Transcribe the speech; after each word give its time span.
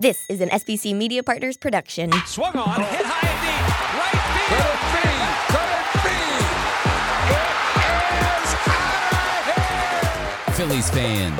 This 0.00 0.24
is 0.30 0.40
an 0.40 0.48
SBC 0.48 0.96
Media 0.96 1.22
Partners 1.22 1.58
production. 1.58 2.10
Swung 2.24 2.56
on, 2.56 2.80
hit 2.80 3.04
high 3.04 3.28
and 3.28 3.36
deep. 3.44 3.68
Right 4.00 4.16
field. 4.48 4.80
Phillies 10.56 10.88
fans, 10.88 11.36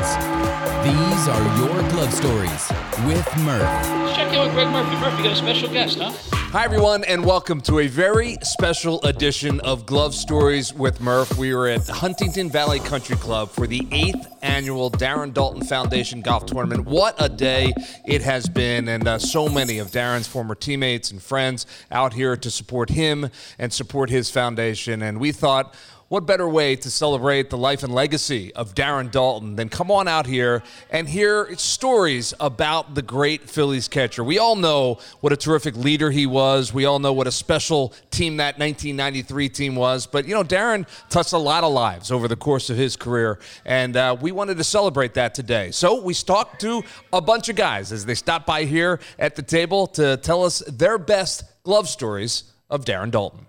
these 0.84 1.28
are 1.28 1.42
your 1.56 1.80
glove 1.88 2.12
stories 2.12 2.70
with 3.06 3.26
Murph. 3.38 3.62
Let's 3.62 4.16
check 4.18 4.30
in 4.30 4.40
with 4.40 4.52
Greg 4.52 4.68
Murphy. 4.68 4.94
Murphy, 4.96 5.22
got 5.22 5.32
a 5.32 5.36
special 5.36 5.70
guest, 5.70 5.98
huh? 5.98 6.12
Hi, 6.52 6.64
everyone, 6.64 7.04
and 7.04 7.24
welcome 7.24 7.60
to 7.60 7.78
a 7.78 7.86
very 7.86 8.36
special 8.42 9.00
edition 9.02 9.60
of 9.60 9.86
Glove 9.86 10.16
Stories 10.16 10.74
with 10.74 11.00
Murph. 11.00 11.38
We 11.38 11.52
are 11.52 11.68
at 11.68 11.86
Huntingdon 11.86 12.50
Valley 12.50 12.80
Country 12.80 13.14
Club 13.14 13.50
for 13.50 13.68
the 13.68 13.86
eighth 13.92 14.26
annual 14.42 14.90
Darren 14.90 15.32
Daulton 15.32 15.64
Foundation 15.68 16.22
Golf 16.22 16.46
Tournament. 16.46 16.86
What 16.86 17.14
a 17.22 17.28
day 17.28 17.72
it 18.04 18.22
has 18.22 18.48
been, 18.48 18.88
and 18.88 19.06
uh, 19.06 19.20
so 19.20 19.48
many 19.48 19.78
of 19.78 19.92
Darren's 19.92 20.26
former 20.26 20.56
teammates 20.56 21.12
and 21.12 21.22
friends 21.22 21.66
out 21.92 22.14
here 22.14 22.36
to 22.38 22.50
support 22.50 22.90
him 22.90 23.30
and 23.56 23.72
support 23.72 24.10
his 24.10 24.28
foundation. 24.28 25.02
And 25.02 25.20
we 25.20 25.30
thought, 25.30 25.72
what 26.10 26.26
better 26.26 26.48
way 26.48 26.74
to 26.74 26.90
celebrate 26.90 27.50
the 27.50 27.56
life 27.56 27.84
and 27.84 27.94
legacy 27.94 28.52
of 28.54 28.74
Darren 28.74 29.12
Daulton 29.12 29.54
than 29.54 29.68
come 29.68 29.92
on 29.92 30.08
out 30.08 30.26
here 30.26 30.60
and 30.90 31.08
hear 31.08 31.54
stories 31.56 32.34
about 32.40 32.96
the 32.96 33.00
great 33.00 33.48
Phillies 33.48 33.86
catcher? 33.86 34.24
We 34.24 34.36
all 34.36 34.56
know 34.56 34.98
what 35.20 35.32
a 35.32 35.36
terrific 35.36 35.76
leader 35.76 36.10
he 36.10 36.26
was. 36.26 36.74
We 36.74 36.84
all 36.84 36.98
know 36.98 37.12
what 37.12 37.28
a 37.28 37.30
special 37.30 37.94
team 38.10 38.38
that 38.38 38.58
1993 38.58 39.48
team 39.50 39.76
was. 39.76 40.08
But, 40.08 40.26
you 40.26 40.34
know, 40.34 40.42
Darren 40.42 40.84
touched 41.10 41.32
a 41.32 41.38
lot 41.38 41.62
of 41.62 41.72
lives 41.72 42.10
over 42.10 42.26
the 42.26 42.34
course 42.34 42.70
of 42.70 42.76
his 42.76 42.96
career, 42.96 43.38
and 43.64 43.96
uh, 43.96 44.16
we 44.20 44.32
wanted 44.32 44.56
to 44.56 44.64
celebrate 44.64 45.14
that 45.14 45.32
today. 45.32 45.70
So 45.70 46.02
we 46.02 46.12
talked 46.12 46.60
to 46.62 46.82
a 47.12 47.20
bunch 47.20 47.48
of 47.48 47.54
guys 47.54 47.92
as 47.92 48.04
they 48.04 48.16
stopped 48.16 48.46
by 48.46 48.64
here 48.64 48.98
at 49.16 49.36
the 49.36 49.42
table 49.42 49.86
to 49.86 50.16
tell 50.16 50.44
us 50.44 50.58
their 50.66 50.98
best 50.98 51.44
glove 51.62 51.88
stories 51.88 52.50
of 52.68 52.84
Darren 52.84 53.12
Daulton. 53.12 53.46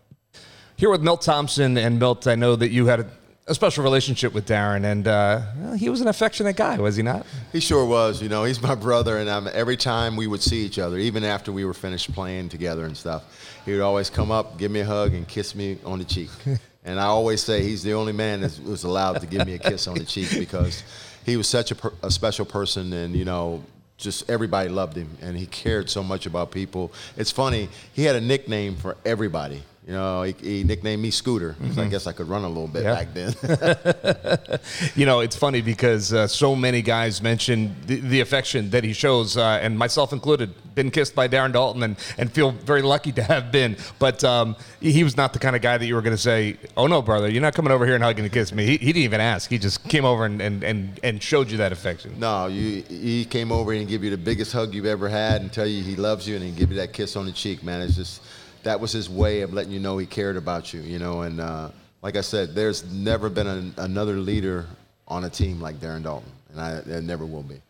Here 0.81 0.89
with 0.89 1.03
Milt 1.03 1.21
Thompson, 1.21 1.77
and 1.77 1.99
Milt, 1.99 2.25
I 2.25 2.33
know 2.33 2.55
that 2.55 2.71
you 2.71 2.87
had 2.87 3.01
a, 3.01 3.05
a 3.45 3.53
special 3.53 3.83
relationship 3.83 4.33
with 4.33 4.47
Darren, 4.47 4.83
and 4.83 5.07
uh, 5.07 5.41
well, 5.57 5.73
he 5.73 5.89
was 5.89 6.01
an 6.01 6.07
affectionate 6.07 6.55
guy, 6.55 6.79
was 6.79 6.95
he 6.95 7.03
not? 7.03 7.23
He 7.51 7.59
sure 7.59 7.85
was. 7.85 8.19
You 8.19 8.29
know, 8.29 8.45
he's 8.45 8.59
my 8.63 8.73
brother, 8.73 9.19
and 9.19 9.29
um, 9.29 9.47
every 9.53 9.77
time 9.77 10.15
we 10.15 10.25
would 10.25 10.41
see 10.41 10.65
each 10.65 10.79
other, 10.79 10.97
even 10.97 11.23
after 11.23 11.51
we 11.51 11.65
were 11.65 11.75
finished 11.75 12.11
playing 12.13 12.49
together 12.49 12.85
and 12.85 12.97
stuff, 12.97 13.25
he 13.63 13.73
would 13.73 13.81
always 13.81 14.09
come 14.09 14.31
up, 14.31 14.57
give 14.57 14.71
me 14.71 14.79
a 14.79 14.85
hug, 14.85 15.13
and 15.13 15.27
kiss 15.27 15.53
me 15.53 15.77
on 15.85 15.99
the 15.99 16.03
cheek. 16.03 16.31
and 16.83 16.99
I 16.99 17.05
always 17.05 17.43
say 17.43 17.61
he's 17.61 17.83
the 17.83 17.93
only 17.93 18.13
man 18.13 18.41
that 18.41 18.59
was 18.63 18.83
allowed 18.83 19.21
to 19.21 19.27
give 19.27 19.45
me 19.45 19.53
a 19.53 19.59
kiss 19.59 19.87
on 19.87 19.99
the 19.99 20.03
cheek 20.03 20.29
because 20.35 20.81
he 21.27 21.37
was 21.37 21.47
such 21.47 21.69
a, 21.69 21.75
per- 21.75 21.93
a 22.01 22.09
special 22.09 22.43
person, 22.47 22.91
and 22.91 23.15
you 23.15 23.23
know, 23.23 23.63
just 23.97 24.27
everybody 24.31 24.67
loved 24.67 24.97
him, 24.97 25.15
and 25.21 25.37
he 25.37 25.45
cared 25.45 25.91
so 25.91 26.01
much 26.01 26.25
about 26.25 26.49
people. 26.49 26.91
It's 27.17 27.29
funny, 27.29 27.69
he 27.93 28.03
had 28.03 28.15
a 28.15 28.21
nickname 28.21 28.75
for 28.77 28.97
everybody. 29.05 29.61
You 29.87 29.93
know, 29.93 30.21
he, 30.21 30.35
he, 30.39 30.63
nicknamed 30.63 31.01
me 31.01 31.09
Scooter. 31.09 31.55
Mm-hmm. 31.59 31.79
I 31.79 31.87
guess 31.87 32.05
I 32.05 32.11
could 32.11 32.29
run 32.29 32.43
a 32.43 32.47
little 32.47 32.67
bit 32.67 32.83
back 32.83 33.15
then. 33.15 33.33
you 34.95 35.07
know, 35.07 35.21
it's 35.21 35.35
funny 35.35 35.61
because 35.61 36.13
uh, 36.13 36.27
so 36.27 36.55
many 36.55 36.83
guys 36.83 37.19
mention 37.23 37.75
the, 37.87 37.99
the 37.99 38.21
affection 38.21 38.69
that 38.69 38.83
he 38.83 38.93
shows, 38.93 39.37
uh, 39.37 39.59
and 39.59 39.79
myself 39.79 40.13
included, 40.13 40.53
been 40.75 40.91
kissed 40.91 41.15
by 41.15 41.27
Darren 41.27 41.51
Daulton 41.51 41.83
and, 41.83 41.97
and 42.19 42.31
feel 42.31 42.51
very 42.51 42.83
lucky 42.83 43.11
to 43.13 43.23
have 43.23 43.51
been. 43.51 43.75
But 43.97 44.23
um, 44.23 44.55
he 44.79 45.03
was 45.03 45.17
not 45.17 45.33
the 45.33 45.39
kind 45.39 45.55
of 45.55 45.63
guy 45.63 45.79
that 45.79 45.85
you 45.87 45.95
were 45.95 46.03
going 46.03 46.15
to 46.15 46.21
say, 46.21 46.57
oh, 46.77 46.85
no, 46.85 47.01
brother, 47.01 47.27
you're 47.27 47.41
not 47.41 47.55
coming 47.55 47.71
over 47.71 47.83
here 47.83 47.95
and 47.95 48.03
hugging 48.03 48.23
and 48.23 48.31
kiss 48.31 48.53
me. 48.53 48.65
He, 48.65 48.77
he 48.77 48.93
didn't 48.93 49.03
even 49.03 49.19
ask. 49.19 49.49
He 49.49 49.57
just 49.57 49.83
came 49.89 50.05
over 50.05 50.25
and, 50.25 50.43
and, 50.43 50.63
and, 50.63 50.99
and 51.03 51.23
showed 51.23 51.49
you 51.49 51.57
that 51.57 51.71
affection. 51.71 52.19
No, 52.19 52.45
you, 52.45 52.83
he 52.83 53.25
came 53.25 53.51
over 53.51 53.73
and 53.73 53.87
give 53.87 54.03
you 54.03 54.11
the 54.11 54.17
biggest 54.17 54.53
hug 54.53 54.75
you've 54.75 54.85
ever 54.85 55.09
had 55.09 55.41
and 55.41 55.51
tell 55.51 55.65
you 55.65 55.81
he 55.81 55.95
loves 55.95 56.27
you 56.27 56.35
and 56.35 56.45
he 56.45 56.51
give 56.51 56.69
you 56.69 56.77
that 56.77 56.93
kiss 56.93 57.15
on 57.15 57.25
the 57.25 57.31
cheek, 57.31 57.63
man. 57.63 57.81
It's 57.81 57.95
just– 57.95 58.21
that 58.63 58.79
was 58.79 58.91
his 58.91 59.09
way 59.09 59.41
of 59.41 59.53
letting 59.53 59.71
you 59.71 59.79
know 59.79 59.97
he 59.97 60.05
cared 60.05 60.37
about 60.37 60.73
you, 60.73 60.81
you 60.81 60.99
know. 60.99 61.21
And 61.21 61.39
uh, 61.39 61.69
like 62.01 62.15
I 62.15 62.21
said, 62.21 62.55
there's 62.55 62.83
never 62.91 63.29
been 63.29 63.47
an, 63.47 63.73
another 63.77 64.15
leader 64.15 64.65
on 65.07 65.25
a 65.25 65.29
team 65.29 65.59
like 65.59 65.75
Darren 65.77 66.03
Daulton, 66.03 66.23
and 66.51 66.61
I, 66.61 66.81
there 66.81 67.01
never 67.01 67.25
will 67.25 67.43
be. 67.43 67.61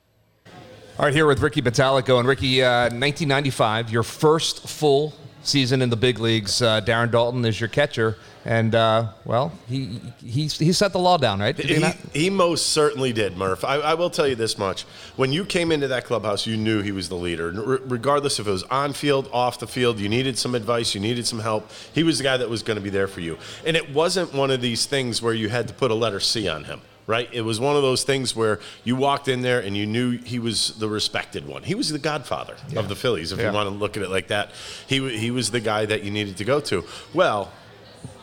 All 1.00 1.06
right, 1.06 1.14
here 1.14 1.26
with 1.26 1.40
Ricky 1.40 1.62
Bottalico. 1.62 2.20
And 2.20 2.28
Ricky, 2.28 2.62
uh, 2.62 2.84
1995, 2.84 3.92
your 3.92 4.04
first 4.04 4.68
full 4.68 5.14
season 5.44 5.82
in 5.82 5.90
the 5.90 5.96
big 5.96 6.20
leagues. 6.20 6.62
Uh, 6.62 6.82
Darren 6.82 7.10
Daulton 7.12 7.46
is 7.46 7.60
your 7.60 7.70
catcher. 7.70 8.18
And 8.44 8.74
uh, 8.74 9.10
well, 9.24 9.52
he, 9.68 10.02
he 10.24 10.48
he 10.48 10.74
set 10.74 10.94
the 10.94 11.00
law 11.00 11.18
down, 11.18 11.40
right? 11.40 11.56
He, 11.56 11.80
he, 12.12 12.30
most 12.32 12.68
certainly 12.68 13.14
did, 13.14 13.38
Murph. 13.38 13.64
I, 13.64 13.76
I, 13.76 13.94
will 13.94 14.10
tell 14.10 14.28
you 14.28 14.34
this 14.34 14.58
much: 14.58 14.82
when 15.16 15.32
you 15.32 15.46
came 15.46 15.72
into 15.72 15.88
that 15.90 16.06
clubhouse, 16.06 16.48
you 16.48 16.58
knew 16.58 16.82
he 16.82 16.92
was 16.92 17.08
the 17.08 17.16
leader. 17.16 17.52
regardless 17.52 18.40
if 18.40 18.48
it 18.48 18.52
was 18.52 18.64
on 18.64 18.94
field, 18.94 19.30
off 19.32 19.60
the 19.60 19.68
field, 19.68 20.00
you 20.00 20.10
needed 20.10 20.40
some 20.40 20.56
advice, 20.56 20.96
you 20.96 21.02
needed 21.02 21.28
some 21.28 21.40
help. 21.40 21.70
He 21.94 22.02
was 22.02 22.18
the 22.18 22.24
guy 22.24 22.38
that 22.38 22.50
was 22.50 22.64
going 22.64 22.78
to 22.78 22.82
be 22.82 22.90
there 22.90 23.08
for 23.08 23.20
you. 23.20 23.38
And 23.64 23.78
it 23.78 23.94
wasn't 23.94 24.34
one 24.34 24.50
of 24.50 24.60
these 24.60 24.88
things 24.88 25.22
where 25.22 25.36
you 25.36 25.50
had 25.50 25.68
to 25.68 25.74
put 25.76 25.92
a 25.92 25.96
letter 25.96 26.20
C 26.20 26.48
on 26.48 26.64
him 26.64 26.82
right? 27.12 27.28
It 27.34 27.42
was 27.42 27.60
one 27.60 27.76
of 27.76 27.82
those 27.82 28.06
things 28.06 28.34
where 28.38 28.62
you 28.86 28.96
walked 28.96 29.28
in 29.28 29.42
there 29.42 29.60
and 29.60 29.76
you 29.76 29.86
knew 29.86 30.12
he 30.12 30.40
was 30.40 30.80
the 30.80 30.88
respected 30.88 31.46
one. 31.46 31.62
He 31.62 31.76
was 31.76 31.90
the 31.90 32.00
godfather 32.00 32.56
yeah. 32.70 32.80
of 32.80 32.88
the 32.88 32.96
Phillies, 32.96 33.34
if 33.34 33.40
yeah. 33.40 33.48
you 33.48 33.54
want 33.54 33.68
to 33.68 33.76
look 33.76 33.98
at 33.98 34.04
it 34.04 34.10
like 34.10 34.30
that. 34.30 34.52
He, 34.88 35.18
he 35.18 35.30
was 35.30 35.52
the 35.52 35.60
guy 35.60 35.86
that 35.86 36.04
you 36.04 36.12
needed 36.12 36.38
to 36.38 36.46
go 36.46 36.62
to. 36.62 36.86
Well, 37.14 37.52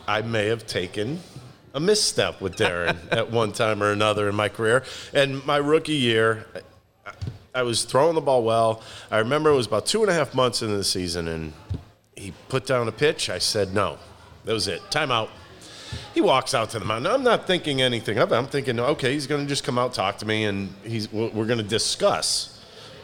I 0.07 0.23
may 0.23 0.47
have 0.47 0.65
taken 0.65 1.19
a 1.75 1.79
misstep 1.79 2.41
with 2.41 2.55
Darren 2.55 2.97
at 3.11 3.29
one 3.29 3.51
time 3.51 3.83
or 3.83 3.91
another 3.91 4.27
in 4.27 4.33
my 4.33 4.49
career. 4.49 4.83
And 5.13 5.45
my 5.45 5.57
rookie 5.57 5.93
year, 5.93 6.47
I 7.53 7.61
was 7.61 7.83
throwing 7.83 8.15
the 8.15 8.21
ball 8.21 8.43
well. 8.43 8.81
I 9.11 9.19
remember 9.19 9.51
it 9.51 9.55
was 9.55 9.67
about 9.67 9.85
two 9.85 10.01
and 10.01 10.09
a 10.09 10.15
half 10.15 10.33
months 10.33 10.63
into 10.63 10.77
the 10.77 10.83
season, 10.83 11.27
and 11.27 11.53
he 12.15 12.33
put 12.47 12.65
down 12.65 12.87
a 12.87 12.91
pitch. 12.91 13.29
I 13.29 13.37
said, 13.37 13.71
no. 13.71 13.99
That 14.45 14.53
was 14.53 14.67
it. 14.67 14.81
Timeout. 14.89 15.29
He 16.13 16.21
walks 16.21 16.53
out 16.53 16.69
to 16.71 16.79
the 16.79 16.85
mound. 16.85 17.07
I'm 17.07 17.23
not 17.23 17.47
thinking 17.47 17.81
anything 17.81 18.17
of 18.17 18.31
it. 18.31 18.35
I'm 18.35 18.47
thinking, 18.47 18.79
okay, 18.79 19.13
he's 19.13 19.27
going 19.27 19.43
to 19.43 19.47
just 19.47 19.63
come 19.63 19.77
out, 19.77 19.93
talk 19.93 20.17
to 20.19 20.25
me, 20.25 20.45
and 20.45 20.73
he's 20.83 21.11
we're 21.11 21.45
going 21.45 21.57
to 21.57 21.63
discuss 21.63 22.59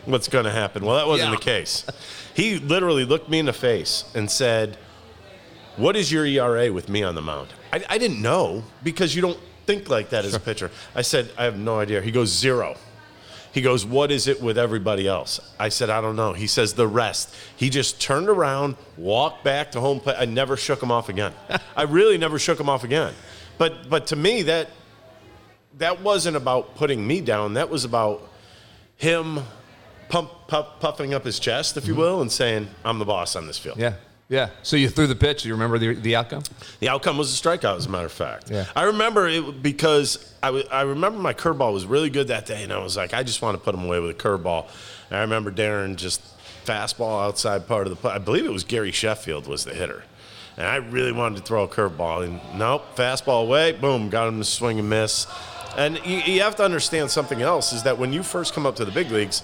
what's 0.06 0.28
going 0.28 0.46
to 0.46 0.51
happen. 0.51 0.85
Well, 0.85 0.95
that 0.95 1.07
wasn't 1.07 1.31
yeah. 1.31 1.35
the 1.35 1.41
case. 1.41 1.85
He 2.34 2.59
literally 2.59 3.06
looked 3.06 3.29
me 3.29 3.40
in 3.40 3.45
the 3.45 3.53
face 3.53 4.06
and 4.13 4.29
said, 4.29 4.78
what 5.78 5.95
is 5.95 6.12
your 6.12 6.25
ERA 6.25 6.72
with 6.72 6.90
me 6.90 7.03
on 7.03 7.16
the 7.16 7.22
mound? 7.22 7.50
I, 7.74 7.84
I 7.90 7.97
didn't 7.97 8.22
know 8.22 8.63
because 8.84 9.16
you 9.16 9.22
don't 9.22 9.40
think 9.66 9.90
like 9.90 10.09
that 10.09 10.25
as 10.25 10.34
a 10.34 10.40
pitcher. 10.40 10.72
I 10.94 11.01
said, 11.01 11.31
I 11.38 11.44
have 11.44 11.57
no 11.57 11.79
idea. 11.79 12.01
He 12.01 12.12
goes, 12.12 12.29
zero. 12.29 12.78
He 13.56 13.62
goes, 13.62 13.86
What 13.86 14.12
is 14.12 14.28
it 14.28 14.42
with 14.42 14.58
everybody 14.58 15.08
else? 15.08 15.40
I 15.58 15.70
said, 15.70 15.90
I 15.90 16.02
don't 16.02 16.18
know. 16.18 16.34
He 16.34 16.46
says, 16.46 16.74
The 16.74 16.90
rest. 16.90 17.34
He 17.56 17.70
just 17.70 18.02
turned 18.02 18.28
around, 18.28 18.76
walked 18.98 19.46
back 19.46 19.72
to 19.72 19.80
home 19.80 20.02
plate. 20.02 20.18
I 20.20 20.26
never 20.26 20.58
shook 20.58 20.84
him 20.84 20.92
off 20.92 21.08
again. 21.08 21.32
I 21.78 21.84
really 21.84 22.18
never 22.18 22.38
shook 22.38 22.60
him 22.60 22.68
off 22.68 22.84
again. 22.84 23.14
But, 23.58 23.90
but 23.90 24.08
to 24.08 24.18
me, 24.18 24.42
that, 24.42 24.72
that 25.78 26.02
wasn't 26.02 26.36
about 26.36 26.76
putting 26.76 27.08
me 27.08 27.22
down. 27.22 27.54
That 27.54 27.70
was 27.70 27.86
about 27.86 28.30
him 28.98 29.40
pump, 30.10 30.32
puff, 30.50 30.82
puffing 30.82 31.14
up 31.14 31.24
his 31.24 31.40
chest, 31.40 31.78
if 31.78 31.88
you 31.88 31.94
mm-hmm. 31.94 32.02
will, 32.02 32.22
and 32.22 32.30
saying, 32.30 32.68
I'm 32.84 33.00
the 33.00 33.06
boss 33.06 33.38
on 33.38 33.48
this 33.48 33.58
field. 33.58 33.78
Yeah. 33.78 33.94
Yeah. 34.28 34.50
So 34.63 34.75
you 34.75 34.90
threw 34.90 35.06
the 35.06 35.16
pitch. 35.16 35.44
Do 35.44 35.50
You 35.50 35.53
remember 35.56 35.78
the, 35.78 35.94
the 35.94 36.16
outcome? 36.16 36.41
The 36.80 36.90
outcome 36.90 37.18
was 37.18 37.31
a 37.31 37.41
strikeout, 37.41 37.78
as 37.78 37.86
a 37.86 37.90
matter 37.90 38.08
of 38.08 38.12
fact. 38.12 38.50
Yeah. 38.50 38.66
I 38.75 38.84
remember 38.84 39.28
it 39.28 39.62
because 39.62 40.34
I, 40.41 40.47
w- 40.47 40.66
I 40.72 40.81
remember 40.81 41.19
my 41.19 41.34
curveball 41.34 41.74
was 41.74 41.86
really 41.86 42.09
good 42.09 42.30
that 42.30 42.46
day, 42.47 42.63
and 42.63 42.74
I 42.74 42.80
was 42.80 42.97
like, 42.97 43.13
I 43.13 43.22
just 43.22 43.41
want 43.44 43.56
to 43.58 43.63
put 43.63 43.75
him 43.75 43.84
away 43.86 44.00
with 44.00 44.12
a 44.12 44.13
curveball. 44.16 44.68
And 45.09 45.18
I 45.18 45.22
remember 45.22 45.52
Darren 45.52 45.96
just 45.96 46.22
fastball 46.66 47.24
outside 47.24 47.68
part 47.68 47.86
of 47.86 47.91
the 47.91 47.96
play. 47.97 48.13
I 48.13 48.18
believe 48.18 48.46
it 48.46 48.52
was 48.52 48.63
Gary 48.63 48.91
Sheffield 48.91 49.46
was 49.46 49.63
the 49.63 49.75
hitter. 49.75 50.03
And 50.57 50.66
I 50.66 50.78
really 50.78 51.12
wanted 51.12 51.38
to 51.38 51.44
throw 51.44 51.63
a 51.63 51.68
curveball. 51.68 52.25
And 52.25 52.40
nope, 52.57 52.96
fastball 52.96 53.44
away, 53.44 53.74
boom, 53.74 54.09
got 54.09 54.28
him 54.28 54.40
to 54.40 54.44
swing 54.46 54.80
and 54.80 54.90
miss. 54.90 55.28
And 55.78 56.00
you, 56.03 56.18
you 56.19 56.42
have 56.42 56.56
to 56.56 56.63
understand 56.63 57.12
something 57.12 57.42
else 57.44 57.74
is 57.74 57.84
that 57.84 58.00
when 58.00 58.12
you 58.12 58.24
first 58.24 58.53
come 58.53 58.66
up 58.66 58.75
to 58.78 58.86
the 58.86 58.92
big 58.92 59.12
leagues, 59.12 59.44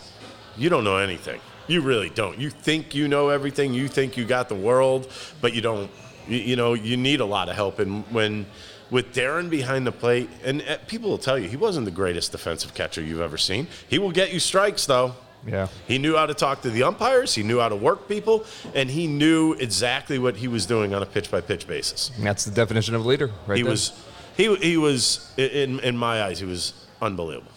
you 0.58 0.70
don't 0.70 0.84
know 0.84 0.98
anything. 0.98 1.40
You 1.72 1.80
really 1.80 2.10
don't. 2.10 2.38
You 2.38 2.50
think 2.50 2.94
you 2.94 3.08
know 3.08 3.30
everything. 3.30 3.74
You 3.74 3.88
think 3.88 4.18
you 4.18 4.26
got 4.26 4.50
the 4.50 4.56
world, 4.56 5.10
but 5.40 5.54
you 5.54 5.62
don't. 5.62 5.90
You, 6.28 6.38
you 6.38 6.56
know, 6.58 6.74
you 6.74 6.98
need 6.98 7.22
a 7.22 7.26
lot 7.26 7.48
of 7.48 7.56
help. 7.56 7.80
And 7.80 8.04
when 8.12 8.46
with 8.90 9.16
Darren 9.16 9.50
behind 9.50 9.88
the 9.88 9.94
plate, 9.94 10.30
and 10.44 10.62
uh, 10.64 10.80
people 10.88 11.10
will 11.10 11.18
tell 11.18 11.40
you 11.40 11.48
he 11.48 11.56
wasn't 11.56 11.86
the 11.86 11.92
greatest 11.92 12.34
defensive 12.34 12.74
catcher 12.74 13.02
you've 13.02 13.22
ever 13.22 13.38
seen. 13.38 13.68
He 13.88 14.00
will 14.00 14.12
get 14.12 14.34
you 14.34 14.40
strikes 14.42 14.86
though. 14.86 15.16
Yeah. 15.48 15.70
He 15.88 15.98
knew 15.98 16.18
how 16.18 16.26
to 16.26 16.34
talk 16.34 16.62
to 16.64 16.70
the 16.70 16.84
umpires, 16.84 17.34
he 17.34 17.42
knew 17.42 17.60
how 17.60 17.70
to 17.70 17.76
work 17.78 18.10
people, 18.10 18.44
and 18.76 18.90
he 18.90 19.08
knew 19.08 19.54
exactly 19.54 20.20
what 20.20 20.36
he 20.36 20.50
was 20.50 20.66
doing 20.66 20.94
on 20.94 21.02
a 21.02 21.06
pitch 21.06 21.32
by 21.32 21.40
pitch 21.40 21.68
basis. 21.68 22.12
That's 22.20 22.44
the 22.44 22.52
definition 22.52 22.96
of 22.96 23.06
leader, 23.06 23.32
right? 23.48 23.56
He 23.56 23.64
there. 23.64 23.72
was 23.72 23.94
he 24.36 24.54
he 24.58 24.76
was 24.76 25.34
in 25.38 25.80
in 25.80 25.96
my 25.96 26.22
eyes, 26.24 26.38
he 26.38 26.46
was 26.46 26.74
unbelievable. 27.02 27.54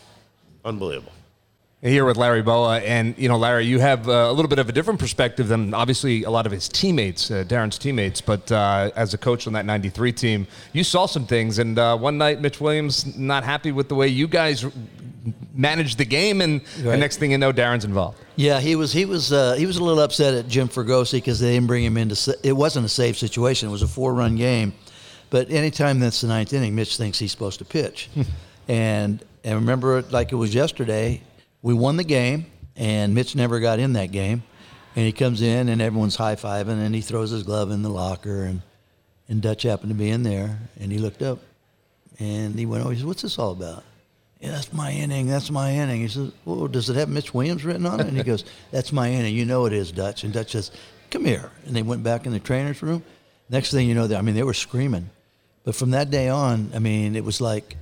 Unbelievable 0.65 1.13
here 1.91 2.05
with 2.05 2.17
Larry 2.17 2.43
Bowa. 2.43 2.81
And, 2.81 3.17
you 3.19 3.29
know, 3.29 3.37
Larry, 3.37 3.67
you 3.67 3.79
have 3.79 4.09
uh, 4.09 4.13
a 4.13 4.33
little 4.33 4.49
bit 4.49 4.59
of 4.59 4.69
a 4.69 4.73
different 4.73 4.99
perspective 4.99 5.49
than 5.49 5.75
obviously 5.75 6.25
a 6.25 6.31
lot 6.31 6.47
of 6.47 6.53
his 6.53 6.69
teammates, 6.69 7.31
uh, 7.31 7.45
Darren's 7.47 7.79
teammates. 7.79 8.21
But 8.21 8.51
uh, 8.51 8.91
as 8.97 9.15
a 9.15 9.19
coach 9.19 9.47
on 9.47 9.53
that 9.53 9.67
93 9.67 10.13
team, 10.13 10.47
you 10.73 10.83
saw 10.83 11.07
some 11.07 11.27
things. 11.27 11.59
And 11.59 11.79
uh, 11.79 11.97
one 11.97 12.19
night, 12.19 12.41
Mitch 12.41 12.61
Williams 12.61 13.17
not 13.17 13.45
happy 13.45 13.71
with 13.71 13.89
the 13.89 13.95
way 13.95 14.09
you 14.09 14.27
guys 14.27 14.65
managed 15.55 15.99
the 15.99 16.05
game, 16.05 16.41
and 16.41 16.61
the 16.79 16.97
next 16.97 17.19
thing 17.19 17.31
you 17.31 17.39
know, 17.39 17.53
Darren's 17.53 17.85
involved. 17.85 18.19
Yeah, 18.37 18.61
he 18.61 18.77
was 18.77 18.93
he 18.93 19.05
was 19.05 19.33
uh, 19.33 19.55
he 19.55 19.67
was 19.67 19.77
a 19.77 19.85
little 19.85 20.03
upset 20.03 20.35
at 20.35 20.49
Jim 20.49 20.69
Fregosi 20.69 21.13
because 21.13 21.41
they 21.41 21.55
didn't 21.55 21.67
bring 21.67 21.85
him 21.85 21.97
into. 21.97 22.37
It 22.43 22.53
wasn't 22.53 22.87
a 22.87 22.89
safe 22.89 23.17
situation. 23.17 23.69
It 23.69 23.73
was 23.73 23.83
a 23.83 23.89
four-run 23.89 24.37
game, 24.37 24.75
but 25.31 25.51
anytime 25.51 26.01
that's 26.01 26.21
the 26.21 26.27
ninth 26.27 26.53
inning, 26.53 26.75
Mitch 26.75 26.97
thinks 26.97 27.19
he's 27.19 27.31
supposed 27.31 27.59
to 27.61 27.65
pitch, 27.65 28.11
and 28.69 29.25
and 29.45 29.55
remember 29.55 29.99
it 29.99 30.13
like 30.13 30.33
it 30.33 30.37
was 30.37 30.55
yesterday. 30.55 31.23
We 31.65 31.75
won 31.75 31.97
the 31.97 32.05
game, 32.05 32.47
and 32.77 33.15
Mitch 33.15 33.35
never 33.35 33.59
got 33.59 33.79
in 33.81 33.95
that 33.95 34.13
game, 34.13 34.43
and 34.95 35.05
he 35.05 35.13
comes 35.13 35.43
in 35.43 35.69
and 35.69 35.83
everyone's 35.83 36.15
high 36.15 36.37
fiving, 36.37 36.85
and 36.85 36.95
he 36.95 37.01
throws 37.01 37.31
his 37.31 37.43
glove 37.43 37.71
in 37.73 37.83
the 37.83 37.89
locker, 37.89 38.45
and 38.45 38.63
and 39.27 39.41
Dutch 39.41 39.63
happened 39.63 39.89
to 39.89 39.95
be 39.95 40.11
in 40.11 40.23
there, 40.23 40.61
and 40.79 40.93
he 40.93 40.99
looked 40.99 41.23
up, 41.23 41.39
and 42.21 42.55
he 42.57 42.67
went 42.67 42.85
over. 42.85 42.93
He 42.93 42.99
said, 43.01 43.09
"What's 43.09 43.23
this 43.23 43.39
all 43.39 43.53
about?" 43.53 43.83
yeah, 44.45 44.51
that's 44.51 44.75
my 44.75 44.93
inning. 44.93 45.27
That's 45.27 45.51
my 45.51 45.73
inning. 45.73 46.03
He 46.03 46.09
says, 46.09 46.31
well, 46.45 46.67
does 46.67 46.91
it 46.91 46.97
have 46.97 47.09
Mitch 47.09 47.33
Williams 47.33 47.65
written 47.65 47.87
on 47.87 48.01
it? 48.01 48.09
And 48.09 48.17
he 48.17 48.23
goes, 48.23 48.45
that's 48.71 48.93
my 48.93 49.11
inning. 49.11 49.35
You 49.35 49.47
know 49.47 49.65
it 49.65 49.73
is, 49.73 49.91
Dutch. 49.91 50.23
And 50.23 50.35
Dutch 50.35 50.53
says, 50.53 50.71
come 51.11 51.25
here. 51.25 51.51
And 51.65 51.75
they 51.75 51.81
went 51.81 52.03
back 52.03 52.27
in 52.27 52.33
the 52.33 52.41
trainer's 52.41 52.83
room. 52.83 53.03
Next 53.49 53.71
thing 53.71 53.89
you 53.89 53.95
know, 53.95 54.07
they, 54.07 54.17
I 54.17 54.21
mean, 54.21 54.35
they 54.35 54.43
were 54.43 54.53
screaming. 54.53 55.09
But 55.65 55.75
from 55.75 55.93
that 55.93 56.11
day 56.11 56.29
on, 56.29 56.73
I 56.75 56.79
mean, 56.79 57.17
it 57.17 57.25
was 57.25 57.41
like, 57.41 57.79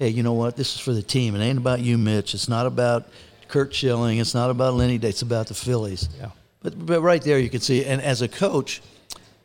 hey, 0.00 0.08
you 0.08 0.22
know 0.24 0.32
what? 0.32 0.56
This 0.56 0.74
is 0.74 0.80
for 0.80 0.92
the 0.92 1.02
team. 1.02 1.36
It 1.36 1.44
ain't 1.44 1.58
about 1.58 1.80
you, 1.80 1.98
Mitch. 1.98 2.34
It's 2.34 2.48
not 2.48 2.66
about 2.66 3.08
Curt 3.48 3.72
Schilling. 3.72 4.18
It's 4.18 4.34
not 4.34 4.50
about 4.50 4.74
Lenny 4.74 4.96
Day. 4.98 5.10
It's 5.10 5.22
about 5.22 5.46
the 5.46 5.54
Phillies. 5.54 6.08
Yeah. 6.18 6.30
But, 6.62 6.84
but 6.86 7.02
right 7.02 7.22
there, 7.22 7.38
you 7.38 7.50
can 7.50 7.60
see. 7.60 7.84
And 7.84 8.00
as 8.00 8.22
a 8.22 8.28
coach, 8.28 8.80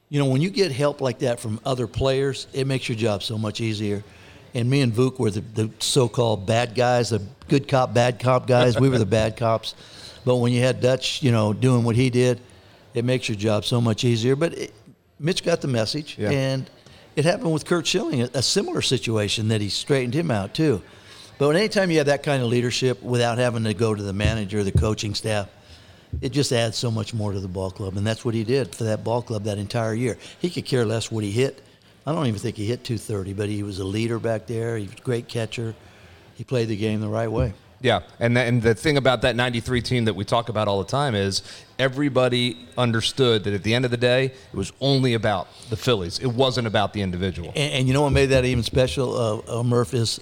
you 0.10 0.18
know, 0.18 0.28
when 0.28 0.42
you 0.42 0.50
get 0.50 0.72
help 0.72 1.02
like 1.02 1.19
that 1.19 1.40
from 1.42 1.60
other 1.66 1.88
players, 1.88 2.48
it 2.54 2.66
makes 2.68 2.88
your 2.88 2.98
job 2.98 3.22
so 3.22 3.38
much 3.38 3.60
easier. 3.60 4.04
And 4.54 4.69
me 4.69 4.80
and 4.80 4.94
Vuk 4.94 5.19
were 5.19 5.30
the, 5.30 5.42
the 5.42 5.69
so-called 5.80 6.46
bad 6.46 6.74
guys, 6.74 7.10
the 7.10 7.22
good 7.50 7.68
cop, 7.68 7.94
bad 7.94 8.19
cop 8.19 8.48
guys. 8.48 8.80
We 8.80 8.88
were 8.88 8.98
the 8.98 9.06
bad 9.06 9.36
cops. 9.36 9.75
But 10.24 10.38
when 10.38 10.54
you 10.54 10.62
had 10.62 10.80
Dutch, 10.80 11.22
you 11.22 11.31
know, 11.34 11.52
doing 11.52 11.84
what 11.84 11.98
he 11.98 12.10
did, 12.10 12.40
it 12.94 13.04
makes 13.04 13.28
your 13.28 13.36
job 13.38 13.66
so 13.66 13.81
much 13.81 14.06
easier. 14.06 14.38
But 14.38 14.54
it, 14.57 14.74
Mitch 15.19 15.44
got 15.44 15.60
the 15.60 15.68
message, 15.68 16.18
Yeah. 16.18 16.30
and 16.31 16.69
it 17.15 17.25
happened 17.25 17.53
with 17.53 17.65
Curt 17.65 17.88
Schilling, 17.88 18.21
a, 18.21 18.29
a 18.33 18.41
similar 18.41 18.81
situation 18.81 19.47
that 19.50 19.62
he 19.62 19.69
straightened 19.69 20.13
him 20.13 20.31
out 20.31 20.53
too. 20.53 20.81
But 21.38 21.56
anytime 21.56 21.91
you 21.91 21.97
have 21.97 22.07
that 22.07 22.23
kind 22.23 22.41
of 22.41 22.50
leadership 22.50 23.01
without 23.03 23.38
having 23.38 23.65
to 23.65 23.73
go 23.73 23.94
to 23.94 24.01
the 24.01 24.13
manager, 24.13 24.63
the 24.63 24.71
coaching 24.71 25.13
staff, 25.13 25.50
it 26.21 26.29
just 26.29 26.51
adds 26.53 26.77
so 26.77 26.89
much 26.89 27.13
more 27.13 27.33
to 27.33 27.39
the 27.39 27.47
ball 27.47 27.71
club, 27.71 27.97
and 27.97 28.07
that's 28.07 28.23
what 28.23 28.33
he 28.33 28.44
did 28.44 28.73
for 28.73 28.85
that 28.85 29.03
ball 29.03 29.21
club 29.21 29.44
that 29.44 29.57
entire 29.57 29.94
year. 29.94 30.17
He 30.39 30.50
could 30.50 30.65
care 30.65 30.85
less 30.85 31.12
what 31.12 31.23
he 31.23 31.31
hit. 31.31 31.62
I 32.06 32.13
don't 32.13 32.27
even 32.27 32.39
think 32.39 32.56
he 32.56 32.65
hit 32.65 32.83
230, 32.83 33.33
but 33.33 33.50
he 33.50 33.63
was 33.63 33.79
a 33.79 33.83
leader 33.83 34.19
back 34.19 34.47
there. 34.47 34.77
He 34.77 34.85
was 34.85 34.94
a 34.94 35.01
great 35.01 35.27
catcher. 35.27 35.75
He 36.35 36.44
played 36.44 36.69
the 36.69 36.77
game 36.77 37.01
the 37.01 37.07
right 37.07 37.31
way. 37.31 37.53
Yeah, 37.85 37.99
and 38.19 38.35
the, 38.35 38.41
and 38.41 38.63
the 38.63 38.73
thing 38.73 38.97
about 38.97 39.21
that 39.21 39.35
'93 39.35 39.79
team 39.79 40.05
that 40.05 40.15
we 40.15 40.25
talk 40.25 40.49
about 40.49 40.67
all 40.67 40.79
the 40.79 40.89
time 40.89 41.13
is 41.13 41.43
everybody 41.77 42.67
understood 42.79 43.43
that 43.43 43.53
at 43.53 43.61
the 43.61 43.75
end 43.75 43.85
of 43.85 43.91
the 43.91 43.97
day, 43.97 44.25
it 44.25 44.55
was 44.55 44.73
only 44.81 45.13
about 45.13 45.47
the 45.69 45.77
Phillies. 45.77 46.17
It 46.17 46.25
wasn't 46.25 46.65
about 46.65 46.93
the 46.93 47.03
individual. 47.03 47.49
And, 47.49 47.73
and 47.73 47.87
you 47.87 47.93
know 47.93 48.01
what 48.01 48.09
made 48.09 48.27
that 48.27 48.43
even 48.43 48.63
special, 48.63 49.15
uh, 49.47 49.59
uh, 49.59 49.63
Murph, 49.63 49.93
is 49.93 50.19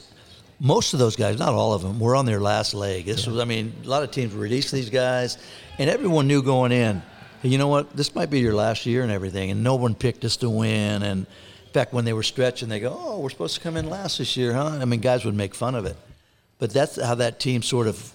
most 0.60 0.92
of 0.92 1.00
those 1.00 1.16
guys, 1.16 1.40
not 1.40 1.54
all 1.54 1.72
of 1.72 1.82
them, 1.82 2.02
were 2.02 2.18
on 2.18 2.26
their 2.26 2.42
last 2.42 2.74
leg. 2.74 3.06
This 3.06 3.26
was, 3.28 3.40
I 3.40 3.46
mean, 3.46 3.72
a 3.86 3.88
lot 3.88 4.04
of 4.04 4.12
teams 4.12 4.34
released 4.34 4.74
these 4.74 4.90
guys, 4.90 5.38
and 5.78 5.90
everyone 5.90 6.28
knew 6.28 6.44
going 6.44 6.74
in, 6.74 7.02
hey, 7.42 7.48
you 7.48 7.58
know 7.58 7.70
what, 7.70 7.96
this 7.96 8.14
might 8.14 8.30
be 8.30 8.42
your 8.42 8.54
last 8.54 8.86
year 8.86 9.04
and 9.04 9.12
everything, 9.12 9.52
and 9.52 9.64
no 9.64 9.76
one 9.76 9.96
picked 9.96 10.26
us 10.26 10.36
to 10.38 10.50
win. 10.50 11.02
And 11.02 11.22
in 11.22 11.72
fact, 11.72 11.94
when 11.94 12.04
they 12.04 12.12
were 12.12 12.24
stretching, 12.24 12.68
they 12.68 12.82
go, 12.82 12.94
oh, 12.94 13.22
we're 13.22 13.30
supposed 13.30 13.56
to 13.56 13.62
come 13.62 13.78
in 13.78 13.90
last 13.90 14.18
this 14.18 14.36
year, 14.36 14.52
huh? 14.52 14.80
I 14.82 14.84
mean, 14.84 15.00
guys 15.00 15.24
would 15.24 15.36
make 15.36 15.56
fun 15.56 15.76
of 15.76 15.86
it. 15.86 15.96
But 16.60 16.72
that's 16.72 17.02
how 17.02 17.16
that 17.16 17.40
team 17.40 17.62
sort 17.62 17.88
of 17.88 18.14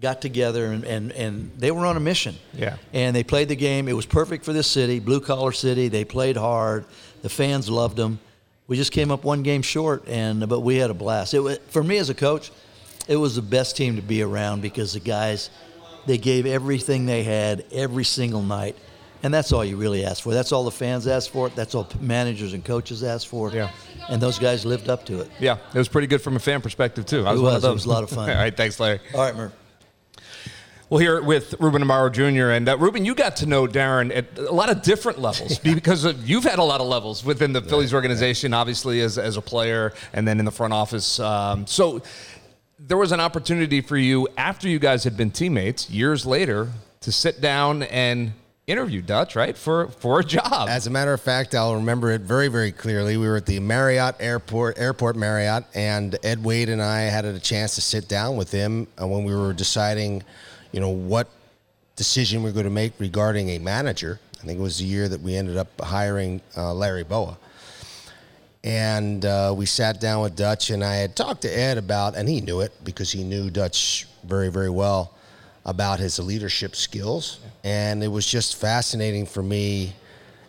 got 0.00 0.22
together, 0.22 0.66
and, 0.66 0.84
and, 0.84 1.12
and 1.12 1.50
they 1.58 1.70
were 1.70 1.84
on 1.84 1.96
a 1.96 2.00
mission. 2.00 2.36
Yeah. 2.54 2.76
And 2.92 3.16
they 3.16 3.24
played 3.24 3.48
the 3.48 3.56
game. 3.56 3.88
It 3.88 3.94
was 3.94 4.06
perfect 4.06 4.44
for 4.44 4.52
this 4.52 4.68
city, 4.68 5.00
blue 5.00 5.20
collar 5.20 5.52
city. 5.52 5.88
They 5.88 6.04
played 6.04 6.36
hard. 6.36 6.84
The 7.22 7.28
fans 7.28 7.68
loved 7.68 7.96
them. 7.96 8.20
We 8.68 8.76
just 8.76 8.92
came 8.92 9.10
up 9.10 9.24
one 9.24 9.42
game 9.42 9.62
short, 9.62 10.06
and 10.06 10.46
but 10.48 10.60
we 10.60 10.76
had 10.76 10.90
a 10.90 10.94
blast. 10.94 11.34
It 11.34 11.40
was, 11.40 11.58
for 11.68 11.82
me 11.82 11.96
as 11.96 12.10
a 12.10 12.14
coach, 12.14 12.52
it 13.08 13.16
was 13.16 13.34
the 13.34 13.42
best 13.42 13.76
team 13.76 13.96
to 13.96 14.02
be 14.02 14.22
around 14.22 14.60
because 14.60 14.92
the 14.92 15.00
guys, 15.00 15.50
they 16.06 16.18
gave 16.18 16.44
everything 16.46 17.06
they 17.06 17.22
had 17.22 17.64
every 17.72 18.04
single 18.04 18.42
night, 18.42 18.76
and 19.22 19.32
that's 19.32 19.52
all 19.52 19.64
you 19.64 19.76
really 19.76 20.04
ask 20.04 20.22
for. 20.22 20.32
That's 20.32 20.52
all 20.52 20.64
the 20.64 20.70
fans 20.70 21.06
asked 21.06 21.30
for. 21.30 21.48
That's 21.50 21.74
all 21.74 21.88
managers 22.00 22.52
and 22.52 22.64
coaches 22.64 23.02
asked 23.02 23.28
for. 23.28 23.52
Yeah. 23.52 23.70
And 24.08 24.22
those 24.22 24.38
guys 24.38 24.64
lived 24.64 24.88
up 24.88 25.04
to 25.06 25.20
it. 25.20 25.30
Yeah, 25.38 25.58
it 25.74 25.78
was 25.78 25.88
pretty 25.88 26.06
good 26.06 26.22
from 26.22 26.36
a 26.36 26.40
fan 26.40 26.60
perspective 26.60 27.06
too. 27.06 27.26
I 27.26 27.32
It 27.32 27.38
was, 27.38 27.40
of 27.40 27.42
was. 27.42 27.64
It 27.64 27.72
was 27.72 27.84
a 27.84 27.88
lot 27.88 28.02
of 28.04 28.10
fun. 28.10 28.30
all 28.30 28.36
right, 28.36 28.56
thanks, 28.56 28.78
Larry. 28.80 29.00
All 29.14 29.20
right, 29.20 29.36
Murph. 29.36 29.52
Well, 30.90 31.00
here 31.00 31.20
with 31.20 31.54
Ruben 31.60 31.82
Amaro 31.82 32.10
Jr. 32.10 32.52
and 32.52 32.66
uh, 32.66 32.78
Ruben, 32.78 33.04
you 33.04 33.14
got 33.14 33.36
to 33.36 33.46
know 33.46 33.66
Darren 33.66 34.10
at 34.16 34.38
a 34.38 34.50
lot 34.50 34.70
of 34.70 34.80
different 34.80 35.18
levels 35.18 35.58
because 35.74 36.04
of, 36.04 36.26
you've 36.26 36.44
had 36.44 36.58
a 36.58 36.64
lot 36.64 36.80
of 36.80 36.86
levels 36.86 37.22
within 37.22 37.52
the 37.52 37.60
Phillies 37.60 37.92
organization, 37.92 38.54
obviously 38.54 39.02
as, 39.02 39.18
as 39.18 39.36
a 39.36 39.42
player, 39.42 39.92
and 40.14 40.26
then 40.26 40.38
in 40.38 40.46
the 40.46 40.50
front 40.50 40.72
office. 40.72 41.20
Um, 41.20 41.66
so 41.66 42.00
there 42.78 42.96
was 42.96 43.12
an 43.12 43.20
opportunity 43.20 43.82
for 43.82 43.98
you 43.98 44.28
after 44.38 44.66
you 44.66 44.78
guys 44.78 45.04
had 45.04 45.14
been 45.14 45.30
teammates 45.30 45.90
years 45.90 46.24
later 46.24 46.70
to 47.02 47.12
sit 47.12 47.42
down 47.42 47.82
and 47.82 48.32
interview 48.68 49.00
Dutch, 49.00 49.34
right, 49.34 49.56
for 49.56 49.88
for 49.88 50.20
a 50.20 50.24
job. 50.24 50.68
As 50.68 50.86
a 50.86 50.90
matter 50.90 51.12
of 51.12 51.20
fact, 51.20 51.54
I'll 51.54 51.74
remember 51.74 52.10
it 52.12 52.20
very, 52.20 52.48
very 52.48 52.70
clearly. 52.70 53.16
We 53.16 53.26
were 53.26 53.38
at 53.38 53.46
the 53.46 53.58
Marriott 53.58 54.16
Airport, 54.20 54.78
Airport 54.78 55.16
Marriott, 55.16 55.64
and 55.74 56.16
Ed 56.22 56.44
Wade 56.44 56.68
and 56.68 56.82
I 56.82 57.00
had 57.00 57.24
a 57.24 57.40
chance 57.40 57.74
to 57.76 57.80
sit 57.80 58.08
down 58.08 58.36
with 58.36 58.52
him 58.52 58.86
uh, 59.00 59.06
when 59.06 59.24
we 59.24 59.34
were 59.34 59.54
deciding, 59.54 60.22
you 60.70 60.80
know, 60.80 60.90
what 60.90 61.28
decision 61.96 62.42
we 62.42 62.50
are 62.50 62.52
going 62.52 62.64
to 62.64 62.70
make 62.70 62.92
regarding 62.98 63.48
a 63.50 63.58
manager. 63.58 64.20
I 64.40 64.46
think 64.46 64.58
it 64.58 64.62
was 64.62 64.78
the 64.78 64.84
year 64.84 65.08
that 65.08 65.20
we 65.20 65.34
ended 65.34 65.56
up 65.56 65.68
hiring 65.80 66.40
uh, 66.56 66.72
Larry 66.72 67.02
Bowa. 67.02 67.36
And 68.62 69.24
uh, 69.24 69.54
we 69.56 69.66
sat 69.66 70.00
down 70.00 70.22
with 70.22 70.36
Dutch, 70.36 70.70
and 70.70 70.84
I 70.84 70.96
had 70.96 71.16
talked 71.16 71.42
to 71.42 71.48
Ed 71.48 71.78
about, 71.78 72.16
and 72.16 72.28
he 72.28 72.40
knew 72.40 72.60
it 72.60 72.72
because 72.84 73.10
he 73.10 73.24
knew 73.24 73.50
Dutch 73.50 74.06
very, 74.24 74.50
very 74.50 74.70
well 74.70 75.14
about 75.68 76.00
his 76.00 76.18
leadership 76.18 76.74
skills. 76.74 77.38
And 77.62 78.02
it 78.02 78.08
was 78.08 78.26
just 78.26 78.56
fascinating 78.56 79.26
for 79.26 79.42
me 79.42 79.92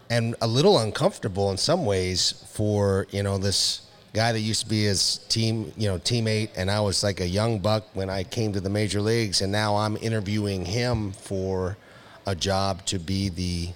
and 0.10 0.36
a 0.42 0.48
little 0.48 0.80
uncomfortable 0.80 1.51
in 1.51 1.57
some 1.57 1.86
ways 1.86 2.45
for, 2.54 3.06
you 3.12 3.21
know, 3.21 3.38
this 3.38 3.81
guy 4.13 4.31
that 4.31 4.39
used 4.39 4.63
to 4.63 4.69
be 4.69 4.86
his 4.86 5.18
team, 5.30 5.71
you 5.77 5.88
know, 5.88 6.00
teammate. 6.00 6.50
And 6.56 6.71
I 6.71 6.80
was 6.80 7.04
like 7.04 7.19
a 7.19 7.27
young 7.27 7.60
buck 7.60 7.86
when 7.94 8.10
I 8.10 8.24
came 8.24 8.54
to 8.54 8.62
the 8.62 8.69
major 8.69 9.01
leagues. 9.01 9.42
And 9.42 9.51
now 9.51 9.75
I'm 9.75 9.98
interviewing 9.98 10.66
him 10.66 11.12
for 11.12 11.77
a 12.25 12.33
job 12.33 12.86
to 12.88 12.98
be 12.98 13.27
the, 13.27 13.69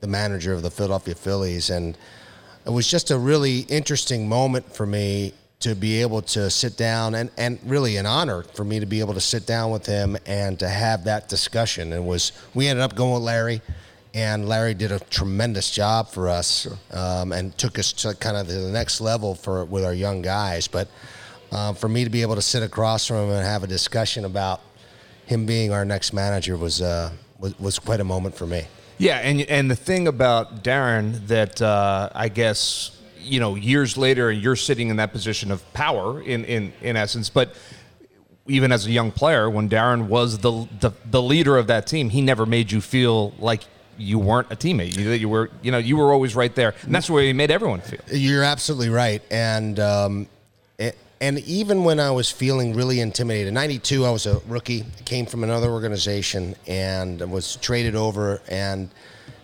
the 0.00 0.08
manager 0.08 0.54
of 0.54 0.62
the 0.62 0.70
Philadelphia 0.70 1.14
Phillies. 1.14 1.70
And, 1.70 1.96
it 2.68 2.72
was 2.72 2.86
just 2.86 3.10
a 3.10 3.16
really 3.16 3.60
interesting 3.60 4.28
moment 4.28 4.74
for 4.74 4.84
me 4.84 5.32
to 5.60 5.74
be 5.74 6.00
able 6.00 6.22
to 6.22 6.48
sit 6.50 6.76
down 6.76 7.14
and, 7.14 7.30
and 7.36 7.58
really 7.64 7.96
an 7.96 8.06
honor 8.06 8.42
for 8.42 8.64
me 8.64 8.78
to 8.78 8.86
be 8.86 9.00
able 9.00 9.14
to 9.14 9.20
sit 9.20 9.44
down 9.44 9.72
with 9.72 9.86
him 9.86 10.16
and 10.24 10.58
to 10.60 10.68
have 10.68 11.04
that 11.04 11.28
discussion. 11.28 11.92
And 11.92 12.06
was 12.06 12.32
we 12.54 12.68
ended 12.68 12.82
up 12.82 12.94
going 12.94 13.14
with 13.14 13.22
Larry, 13.22 13.60
and 14.14 14.48
Larry 14.48 14.74
did 14.74 14.92
a 14.92 15.00
tremendous 15.00 15.70
job 15.70 16.08
for 16.10 16.28
us 16.28 16.68
um, 16.92 17.32
and 17.32 17.56
took 17.58 17.78
us 17.78 17.92
to 17.94 18.14
kind 18.14 18.36
of 18.36 18.46
the 18.46 18.70
next 18.70 19.00
level 19.00 19.34
for 19.34 19.64
with 19.64 19.84
our 19.84 19.94
young 19.94 20.22
guys. 20.22 20.68
But 20.68 20.88
um, 21.50 21.74
for 21.74 21.88
me 21.88 22.04
to 22.04 22.10
be 22.10 22.22
able 22.22 22.36
to 22.36 22.42
sit 22.42 22.62
across 22.62 23.06
from 23.06 23.16
him 23.16 23.30
and 23.30 23.44
have 23.44 23.64
a 23.64 23.66
discussion 23.66 24.24
about 24.24 24.60
him 25.26 25.44
being 25.44 25.72
our 25.72 25.84
next 25.84 26.12
manager 26.12 26.56
was 26.56 26.80
uh, 26.80 27.10
was, 27.38 27.58
was 27.58 27.78
quite 27.78 28.00
a 28.00 28.04
moment 28.04 28.34
for 28.34 28.46
me. 28.46 28.64
Yeah, 28.96 29.18
and 29.18 29.42
and 29.42 29.70
the 29.70 29.76
thing 29.76 30.08
about 30.08 30.62
Darren 30.62 31.26
that 31.28 31.60
uh, 31.62 32.10
I 32.14 32.28
guess 32.28 32.97
you 33.28 33.40
know 33.40 33.54
years 33.54 33.96
later 33.96 34.32
you're 34.32 34.56
sitting 34.56 34.88
in 34.88 34.96
that 34.96 35.12
position 35.12 35.50
of 35.50 35.62
power 35.72 36.20
in 36.22 36.44
in 36.44 36.72
in 36.82 36.96
essence, 36.96 37.28
but 37.30 37.54
even 38.46 38.72
as 38.72 38.86
a 38.86 38.90
young 38.90 39.12
player, 39.12 39.50
when 39.50 39.68
Darren 39.68 40.06
was 40.08 40.38
the 40.38 40.66
the, 40.80 40.90
the 41.10 41.22
leader 41.22 41.56
of 41.56 41.66
that 41.68 41.86
team, 41.86 42.10
he 42.10 42.20
never 42.22 42.46
made 42.46 42.72
you 42.72 42.80
feel 42.80 43.32
like 43.38 43.62
you 43.98 44.18
weren't 44.18 44.50
a 44.50 44.56
teammate. 44.56 44.96
You, 44.96 45.10
you 45.10 45.28
were 45.28 45.50
you 45.62 45.70
know 45.72 45.78
you 45.78 45.96
were 45.96 46.12
always 46.12 46.34
right 46.34 46.54
there, 46.54 46.74
and 46.82 46.94
that's 46.94 47.10
way 47.10 47.26
he 47.26 47.32
made 47.32 47.50
everyone 47.50 47.80
feel. 47.80 48.00
You're 48.10 48.44
absolutely 48.44 48.88
right, 48.90 49.22
and 49.30 49.78
um, 49.80 50.26
a- 50.80 50.92
and 51.20 51.38
even 51.40 51.84
when 51.84 51.98
I 52.00 52.10
was 52.12 52.30
feeling 52.30 52.74
really 52.74 53.00
intimidated, 53.00 53.52
'92, 53.52 54.04
I 54.06 54.10
was 54.10 54.26
a 54.26 54.40
rookie, 54.46 54.84
came 55.04 55.26
from 55.26 55.44
another 55.44 55.68
organization, 55.70 56.54
and 56.66 57.20
was 57.30 57.56
traded 57.56 57.94
over 57.96 58.40
and 58.48 58.88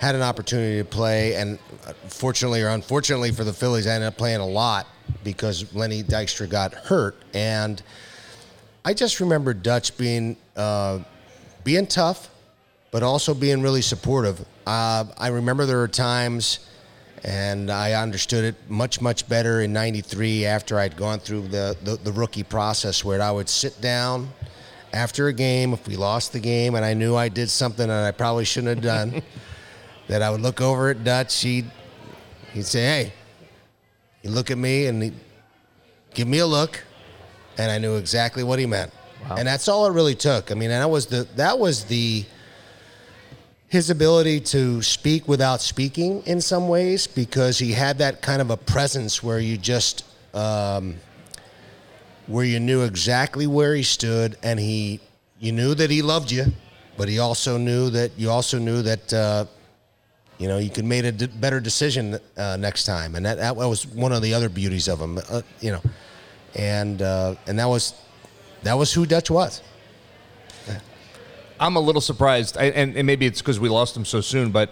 had 0.05 0.15
an 0.15 0.23
opportunity 0.23 0.79
to 0.79 0.85
play. 0.85 1.35
And 1.35 1.59
uh, 1.87 1.93
fortunately 2.09 2.63
or 2.63 2.69
unfortunately 2.69 3.31
for 3.33 3.45
the 3.45 3.53
Phillies, 3.53 3.87
I 3.87 3.95
ended 3.95 4.09
up 4.09 4.17
playing 4.17 4.41
a 4.41 4.47
lot 4.47 4.87
because 5.23 5.75
Lenny 5.75 6.03
Dykstra 6.03 6.49
got 6.49 6.75
hurt, 6.75 7.17
and 7.35 7.83
I 8.85 8.95
just 8.95 9.21
remember 9.21 9.55
Dutch 9.55 9.97
being 9.97 10.37
uh, 10.57 11.01
being 11.63 11.87
tough, 11.87 12.29
but 12.91 13.03
also 13.03 13.35
being 13.35 13.63
really 13.63 13.83
supportive. 13.83 14.45
Uh, 14.67 15.05
I 15.19 15.29
remember 15.29 15.67
there 15.67 15.79
were 15.79 15.89
times 15.89 16.61
And 17.25 17.71
I 17.71 17.95
understood 17.95 18.45
it 18.45 18.55
much, 18.69 19.01
much 19.01 19.27
better 19.27 19.63
in 19.63 19.73
93 19.73 20.45
after 20.45 20.79
I'd 20.79 20.95
gone 20.95 21.19
through 21.21 21.49
the, 21.49 21.75
the, 21.83 21.97
the 21.97 22.13
rookie 22.13 22.43
process 22.43 23.03
where 23.03 23.23
I 23.23 23.31
would 23.31 23.49
sit 23.49 23.81
down 23.81 24.29
after 24.93 25.29
a 25.29 25.33
game, 25.33 25.73
if 25.73 25.89
we 25.89 25.97
lost 25.97 26.35
the 26.35 26.39
game 26.39 26.75
and 26.75 26.85
I 26.85 26.93
knew 26.93 27.17
I 27.17 27.31
did 27.31 27.49
something 27.49 27.89
that 27.89 28.05
I 28.05 28.11
probably 28.11 28.45
shouldn't 28.45 28.77
have 28.77 28.85
done, 28.85 29.23
that 30.09 30.23
I 30.23 30.31
would 30.31 30.41
look 30.41 30.61
over 30.61 30.91
at 30.91 31.05
Dutch. 31.05 31.41
He'd, 31.41 31.71
he'd 32.53 32.67
say, 32.67 32.81
hey, 32.81 33.13
he'd 34.23 34.31
look 34.31 34.51
at 34.51 34.59
me 34.59 34.87
and 34.87 35.03
he'd 35.03 35.15
give 36.15 36.29
me 36.29 36.39
a 36.39 36.47
look, 36.47 36.83
and 37.59 37.71
I 37.71 37.79
knew 37.79 37.97
exactly 37.97 38.45
what 38.45 38.59
he 38.59 38.67
meant. 38.67 38.93
And 39.37 39.49
that's 39.49 39.69
all 39.69 39.87
it 39.87 39.93
really 39.93 40.15
took. 40.15 40.51
I 40.51 40.55
mean, 40.55 40.69
that 40.69 40.91
was 40.91 41.07
the 41.07 41.27
that 41.37 41.59
was 41.59 41.85
the 41.85 42.27
his 43.69 43.91
ability 43.91 44.39
to 44.39 44.83
speak 44.83 45.27
without 45.27 45.61
speaking 45.61 46.23
in 46.27 46.41
some 46.41 46.69
ways 46.69 47.07
because 47.07 47.59
he 47.59 47.73
had 47.73 47.99
that 47.99 48.23
kind 48.23 48.41
of 48.41 48.51
a 48.51 48.57
presence 48.57 49.23
where 49.23 49.41
you 49.41 49.57
just 49.57 50.05
um, 50.35 50.97
where 52.27 52.45
you 52.45 52.61
knew 52.61 52.83
exactly 52.83 53.47
where 53.47 53.75
he 53.75 53.83
stood 53.83 54.37
and 54.43 54.61
he 54.61 55.01
you 55.41 55.53
knew 55.53 55.75
that 55.75 55.91
he 55.91 56.03
loved 56.03 56.31
you 56.31 56.45
but 56.97 57.09
he 57.09 57.19
also 57.19 57.59
knew 57.59 57.91
that 57.91 58.13
you 58.17 58.31
also 58.31 58.59
knew 58.59 58.81
that 58.83 59.13
uh, 59.13 59.45
you 60.39 60.49
know 60.49 60.59
you 60.59 60.71
could 60.71 60.85
made 60.85 61.05
a 61.05 61.13
d- 61.13 61.27
better 61.27 61.61
decision 61.61 62.19
uh, 62.37 62.57
next 62.59 62.85
time. 62.85 63.15
And 63.15 63.25
that, 63.27 63.39
that 63.39 63.57
was 63.57 63.87
one 63.87 64.13
of 64.13 64.23
the 64.23 64.35
other 64.35 64.49
beauties 64.49 64.89
of 64.89 65.01
him 65.01 65.19
uh, 65.31 65.43
you 65.61 65.73
know. 65.73 65.83
And 66.57 67.03
uh, 67.03 67.35
and 67.47 67.59
that 67.59 67.67
was 67.69 67.95
that 68.63 68.75
was 68.75 68.93
who 68.93 69.07
Dutch 69.07 69.31
was. 69.31 69.63
I'm 71.61 71.77
a 71.77 71.81
little 71.81 72.01
surprised, 72.01 72.57
I- 72.59 72.65
and, 72.67 72.97
and 72.97 73.07
maybe 73.07 73.27
it's 73.27 73.41
because 73.41 73.61
we 73.61 73.69
lost 73.69 73.97
him 73.97 74.05
so 74.05 74.21
soon, 74.21 74.51
but 74.51 74.71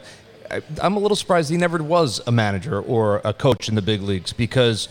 I- 0.50 0.62
I'm 0.80 0.96
a 0.96 0.98
little 0.98 1.16
surprised 1.16 1.50
he 1.50 1.56
never 1.56 1.82
was 1.82 2.20
a 2.26 2.32
manager 2.32 2.80
or 2.80 3.20
a 3.24 3.32
coach 3.32 3.68
in 3.68 3.74
the 3.76 3.82
big 3.82 4.02
leagues 4.02 4.32
because 4.32 4.88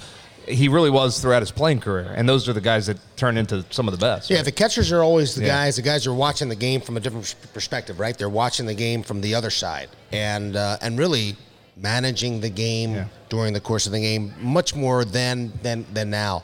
he 0.51 0.67
really 0.67 0.89
was 0.89 1.19
throughout 1.19 1.41
his 1.41 1.51
playing 1.51 1.79
career, 1.79 2.13
and 2.15 2.27
those 2.27 2.47
are 2.49 2.53
the 2.53 2.61
guys 2.61 2.87
that 2.87 2.97
turn 3.15 3.37
into 3.37 3.65
some 3.71 3.87
of 3.87 3.91
the 3.91 3.97
best. 3.97 4.29
Yeah, 4.29 4.41
the 4.43 4.51
catchers 4.51 4.91
are 4.91 5.01
always 5.03 5.35
the 5.35 5.41
Yeah. 5.41 5.47
guys. 5.55 5.75
The 5.77 5.81
guys 5.81 6.05
are 6.07 6.13
watching 6.13 6.49
the 6.49 6.55
game 6.55 6.81
from 6.81 6.97
a 6.97 6.99
different 6.99 7.33
perspective, 7.53 7.99
right? 7.99 8.17
They're 8.17 8.29
watching 8.29 8.65
the 8.65 8.73
game 8.73 9.03
from 9.03 9.21
the 9.21 9.35
other 9.35 9.49
side, 9.49 9.89
and 10.11 10.55
uh, 10.55 10.77
and 10.81 10.97
really 10.99 11.35
managing 11.77 12.41
the 12.41 12.49
game 12.49 12.93
Yeah. 12.95 13.05
during 13.29 13.53
the 13.53 13.59
course 13.61 13.85
of 13.85 13.91
the 13.91 13.99
game 14.01 14.33
much 14.39 14.75
more 14.75 15.05
than 15.05 15.53
than 15.63 15.85
than 15.93 16.09
now. 16.09 16.43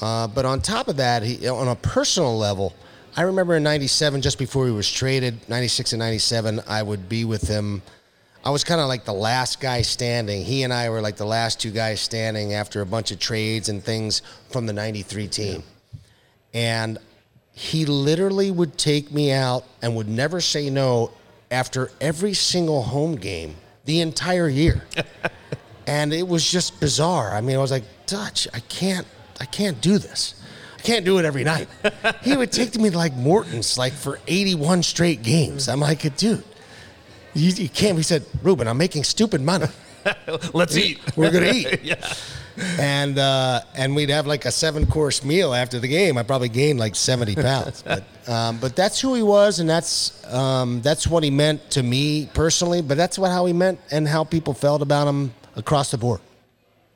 Uh, 0.00 0.26
but 0.28 0.44
on 0.44 0.60
top 0.60 0.88
of 0.88 0.96
that, 0.96 1.22
he, 1.22 1.48
on 1.48 1.66
a 1.68 1.74
personal 1.74 2.36
level, 2.38 2.72
I 3.16 3.22
remember 3.22 3.56
in 3.56 3.62
'97, 3.62 4.20
just 4.22 4.38
before 4.38 4.66
he 4.66 4.72
was 4.72 4.90
traded, 4.90 5.40
'96 5.48 5.92
and 5.92 5.98
'97, 6.00 6.62
I 6.68 6.82
would 6.82 7.08
be 7.08 7.24
with 7.24 7.48
him. 7.48 7.82
I 8.44 8.50
was 8.50 8.64
kind 8.64 8.80
of 8.80 8.88
like 8.88 9.04
the 9.04 9.12
last 9.12 9.60
guy 9.60 9.82
standing. 9.82 10.44
He 10.44 10.62
and 10.62 10.72
I 10.72 10.90
were 10.90 11.00
like 11.00 11.16
the 11.16 11.26
last 11.26 11.60
two 11.60 11.70
guys 11.70 12.00
standing 12.00 12.54
after 12.54 12.80
a 12.80 12.86
bunch 12.86 13.10
of 13.10 13.18
trades 13.18 13.68
and 13.68 13.82
things 13.82 14.22
from 14.50 14.66
the 14.66 14.72
'93 14.72 15.28
team 15.28 15.62
and 16.54 16.98
he 17.52 17.86
literally 17.86 18.50
would 18.50 18.78
take 18.78 19.10
me 19.10 19.32
out 19.32 19.64
and 19.82 19.94
would 19.96 20.08
never 20.08 20.40
say 20.40 20.70
no 20.70 21.10
after 21.50 21.90
every 22.00 22.34
single 22.34 22.82
home 22.82 23.16
game 23.16 23.56
the 23.84 24.00
entire 24.00 24.48
year. 24.48 24.86
and 25.86 26.12
it 26.12 26.26
was 26.26 26.48
just 26.48 26.78
bizarre. 26.80 27.32
I 27.32 27.40
mean, 27.40 27.56
I 27.56 27.60
was 27.60 27.70
like, 27.70 27.84
Dutch, 28.06 28.46
I 28.54 28.60
can't, 28.60 29.06
I 29.40 29.44
can't 29.44 29.80
do 29.80 29.98
this. 29.98 30.34
I 30.78 30.80
can't 30.82 31.04
do 31.04 31.18
it 31.18 31.24
every 31.24 31.42
night. 31.42 31.68
he 32.22 32.36
would 32.36 32.52
take 32.52 32.76
me 32.78 32.90
to 32.90 32.96
like 32.96 33.14
Morton's 33.14 33.76
like 33.76 33.92
for 33.92 34.20
81 34.26 34.84
straight 34.84 35.22
games. 35.22 35.68
I'm 35.68 35.80
like, 35.80 36.16
dude, 36.16 36.44
you, 37.34 37.50
you 37.50 37.68
can't. 37.68 37.96
He 37.96 38.02
said, 38.02 38.24
Ruben, 38.42 38.68
I'm 38.68 38.78
making 38.78 39.04
stupid 39.04 39.40
money. 39.40 39.66
Let's 40.54 40.76
eat. 40.76 41.00
We're 41.16 41.30
gonna 41.30 41.52
eat. 41.52 41.96
And 42.80 43.20
uh, 43.20 43.60
and 43.76 43.94
we'd 43.94 44.10
have 44.10 44.26
like 44.26 44.44
a 44.44 44.50
seven 44.50 44.84
course 44.84 45.22
meal 45.24 45.54
after 45.54 45.78
the 45.78 45.86
game. 45.86 46.18
I 46.18 46.24
probably 46.24 46.48
gained 46.48 46.80
like 46.80 46.96
seventy 46.96 47.36
pounds. 47.36 47.82
but 47.82 48.02
um, 48.28 48.58
but 48.58 48.74
that's 48.74 49.00
who 49.00 49.14
he 49.14 49.22
was, 49.22 49.60
and 49.60 49.70
that's 49.70 50.24
um, 50.32 50.80
that's 50.82 51.06
what 51.06 51.22
he 51.22 51.30
meant 51.30 51.70
to 51.70 51.84
me 51.84 52.28
personally. 52.34 52.82
But 52.82 52.96
that's 52.96 53.16
what 53.16 53.30
how 53.30 53.46
he 53.46 53.52
meant 53.52 53.78
and 53.92 54.08
how 54.08 54.24
people 54.24 54.54
felt 54.54 54.82
about 54.82 55.06
him 55.06 55.32
across 55.54 55.92
the 55.92 55.98
board. 55.98 56.20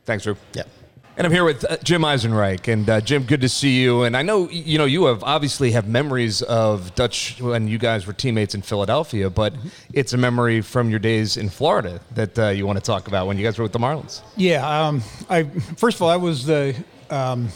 Thanks, 0.05 0.25
Drew. 0.25 0.37
Yeah. 0.53 0.65
And 1.15 1.27
I'm 1.27 1.33
here 1.33 1.45
with 1.45 1.71
uh, 1.71 1.77
Jim 1.85 2.03
Eisenreich, 2.03 2.73
and 2.73 2.89
uh, 2.89 3.03
Jim, 3.03 3.25
good 3.25 3.43
to 3.43 3.49
see 3.49 3.83
you. 3.83 4.05
And 4.05 4.17
I 4.17 4.23
know 4.23 4.49
you 4.49 4.79
know 4.79 4.87
you 4.87 5.05
have 5.05 5.23
obviously 5.23 5.73
have 5.73 5.87
memories 5.87 6.41
of 6.41 6.95
Dutch 6.95 7.39
when 7.39 7.69
you 7.69 7.77
guys 7.77 8.07
were 8.07 8.15
teammates 8.15 8.55
in 8.55 8.63
Philadelphia, 8.63 9.29
but 9.29 9.53
it's 9.93 10.15
a 10.15 10.17
memory 10.17 10.63
from 10.63 10.89
your 10.89 10.99
days 10.99 11.37
in 11.37 11.51
Florida 11.51 12.01
that 12.15 12.39
uh, 12.39 12.49
you 12.49 12.67
want 12.67 12.79
to 12.79 12.83
talk 12.85 13.09
about 13.09 13.27
when 13.27 13.37
you 13.37 13.45
guys 13.45 13.59
were 13.59 13.63
with 13.63 13.73
the 13.73 13.79
Marlins. 13.79 14.23
Yeah, 14.37 14.67
um, 14.67 15.03
I 15.29 15.43
first 15.77 15.99
of 15.99 16.03
all, 16.03 16.09
I 16.09 16.17
was 16.17 16.47
the 16.47 16.75
um, 17.11 17.51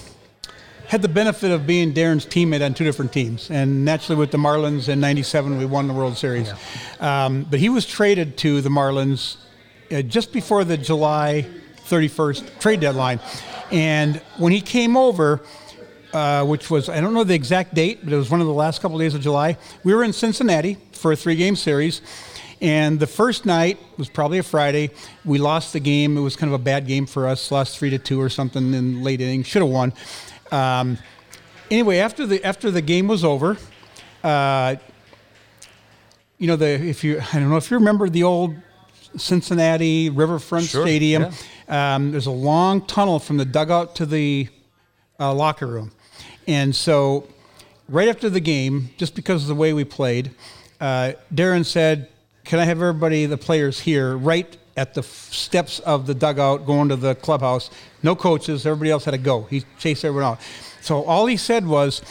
had 0.86 1.00
the 1.00 1.08
benefit 1.08 1.50
of 1.50 1.66
being 1.66 1.94
Darren's 1.94 2.26
teammate 2.26 2.62
on 2.62 2.74
two 2.74 2.84
different 2.84 3.10
teams, 3.10 3.50
and 3.50 3.86
naturally 3.86 4.18
with 4.18 4.32
the 4.32 4.38
Marlins 4.38 4.90
in 4.90 5.00
'97 5.00 5.56
we 5.56 5.64
won 5.64 5.88
the 5.88 5.94
World 5.94 6.18
Series. 6.18 6.52
Um, 7.00 7.46
but 7.48 7.58
he 7.58 7.70
was 7.70 7.86
traded 7.86 8.36
to 8.38 8.60
the 8.60 8.68
Marlins 8.68 9.38
uh, 9.90 10.02
just 10.02 10.34
before 10.34 10.62
the 10.62 10.76
July 10.76 11.46
31st 11.88 12.58
trade 12.60 12.80
deadline, 12.80 13.20
and 13.70 14.16
when 14.38 14.52
he 14.52 14.60
came 14.60 14.96
over. 14.96 15.40
Uh, 16.12 16.42
which 16.44 16.70
was 16.70 16.88
I 16.88 17.00
don't 17.02 17.12
know 17.12 17.24
the 17.24 17.34
exact 17.34 17.74
date, 17.74 17.98
but 18.02 18.10
it 18.10 18.16
was 18.16 18.30
one 18.30 18.40
of 18.40 18.46
the 18.46 18.52
last 18.52 18.80
couple 18.80 18.96
of 18.96 19.02
days 19.02 19.14
of 19.14 19.20
July. 19.20 19.58
We 19.84 19.92
were 19.94 20.02
in 20.02 20.14
Cincinnati 20.14 20.78
for 20.92 21.12
a 21.12 21.16
three-game 21.16 21.56
series, 21.56 22.00
and 22.62 22.98
the 22.98 23.06
first 23.06 23.44
night 23.44 23.78
was 23.98 24.08
probably 24.08 24.38
a 24.38 24.42
Friday. 24.42 24.92
We 25.26 25.36
lost 25.36 25.74
the 25.74 25.80
game. 25.80 26.16
It 26.16 26.22
was 26.22 26.34
kind 26.34 26.48
of 26.48 26.58
a 26.58 26.62
bad 26.62 26.86
game 26.86 27.04
for 27.04 27.26
us. 27.26 27.50
Lost 27.50 27.78
three 27.78 27.90
to 27.90 27.98
two 27.98 28.18
or 28.18 28.30
something 28.30 28.72
in 28.72 29.02
late 29.02 29.20
inning. 29.20 29.42
Should 29.42 29.60
have 29.60 29.70
won. 29.70 29.92
Um, 30.50 30.96
anyway, 31.70 31.98
after 31.98 32.26
the 32.26 32.42
after 32.44 32.70
the 32.70 32.82
game 32.82 33.08
was 33.08 33.24
over, 33.24 33.58
uh, 34.24 34.76
you 36.38 36.46
know 36.46 36.56
the 36.56 36.66
if 36.66 37.04
you 37.04 37.20
I 37.20 37.40
don't 37.40 37.50
know 37.50 37.56
if 37.56 37.70
you 37.70 37.76
remember 37.76 38.08
the 38.08 38.22
old 38.22 38.54
Cincinnati 39.16 40.10
Riverfront 40.10 40.66
Sure, 40.66 40.82
Stadium. 40.82 41.30
Um, 41.68 42.12
there's 42.12 42.26
a 42.26 42.30
long 42.30 42.86
tunnel 42.86 43.18
from 43.18 43.36
the 43.36 43.44
dugout 43.44 43.96
to 43.96 44.06
the 44.06 44.48
uh, 45.18 45.34
locker 45.34 45.66
room, 45.66 45.92
and 46.46 46.74
so 46.74 47.26
right 47.88 48.08
after 48.08 48.30
the 48.30 48.40
game, 48.40 48.90
just 48.96 49.14
because 49.14 49.42
of 49.42 49.48
the 49.48 49.54
way 49.54 49.72
we 49.72 49.84
played, 49.84 50.30
uh, 50.80 51.12
Darren 51.34 51.64
said, 51.64 52.08
"Can 52.44 52.58
I 52.58 52.64
have 52.64 52.80
everybody, 52.80 53.26
the 53.26 53.36
players 53.36 53.80
here, 53.80 54.16
right 54.16 54.56
at 54.76 54.94
the 54.94 55.00
f- 55.00 55.06
steps 55.06 55.80
of 55.80 56.06
the 56.06 56.14
dugout, 56.14 56.66
going 56.66 56.88
to 56.90 56.96
the 56.96 57.14
clubhouse? 57.14 57.70
No 58.02 58.14
coaches. 58.14 58.64
Everybody 58.66 58.90
else 58.90 59.04
had 59.04 59.12
to 59.12 59.18
go. 59.18 59.42
He 59.44 59.64
chased 59.78 60.04
everyone 60.04 60.32
out. 60.32 60.40
So 60.80 61.02
all 61.04 61.26
he 61.26 61.36
said 61.36 61.66
was, 61.66 62.02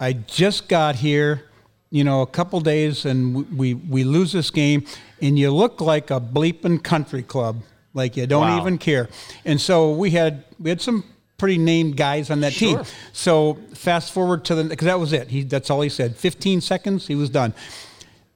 "I 0.00 0.12
just 0.12 0.68
got 0.68 0.96
here." 0.96 1.44
you 1.90 2.04
know, 2.04 2.20
a 2.22 2.26
couple 2.26 2.60
days 2.60 3.04
and 3.04 3.50
we, 3.56 3.74
we 3.74 4.04
lose 4.04 4.32
this 4.32 4.50
game, 4.50 4.84
and 5.22 5.38
you 5.38 5.50
look 5.50 5.80
like 5.80 6.10
a 6.10 6.20
bleeping 6.20 6.82
country 6.82 7.22
club, 7.22 7.62
like 7.94 8.16
you 8.16 8.26
don't 8.26 8.42
Wow. 8.42 8.60
even 8.60 8.78
care. 8.78 9.08
And 9.44 9.60
so 9.60 9.92
we 9.92 10.10
had 10.10 10.44
we 10.58 10.70
had 10.70 10.80
some 10.80 11.04
pretty 11.36 11.58
named 11.58 11.96
guys 11.96 12.30
on 12.30 12.40
that 12.40 12.52
team. 12.52 12.80
So 13.12 13.54
fast 13.74 14.12
forward 14.12 14.44
to 14.46 14.54
the 14.54 14.64
because 14.64 14.86
that 14.86 14.98
was 14.98 15.12
it. 15.12 15.28
He 15.28 15.42
that's 15.44 15.70
all 15.70 15.80
he 15.80 15.88
said. 15.88 16.16
15 16.16 16.60
seconds, 16.60 17.06
he 17.06 17.14
was 17.14 17.30
done. 17.30 17.54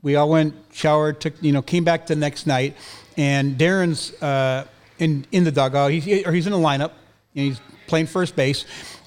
We 0.02 0.16
all 0.16 0.28
went, 0.28 0.54
showered, 0.72 1.20
took 1.20 1.34
you 1.42 1.52
know, 1.52 1.62
came 1.62 1.84
back 1.84 2.06
the 2.06 2.16
next 2.16 2.46
night, 2.46 2.76
and 3.16 3.56
Darren's 3.56 4.12
uh, 4.22 4.66
in 4.98 5.26
in 5.32 5.44
the 5.44 5.52
dugout. 5.52 5.90
He's 5.92 6.26
or 6.26 6.32
he's 6.32 6.46
in 6.46 6.52
the 6.52 6.58
lineup, 6.58 6.92
and 7.36 7.44
he's 7.46 7.60
playing 7.86 8.06
first 8.06 8.34
base, 8.34 8.64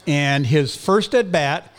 and 0.08 0.46
his 0.46 0.76
first 0.76 1.14
at 1.16 1.32
bat 1.32 1.72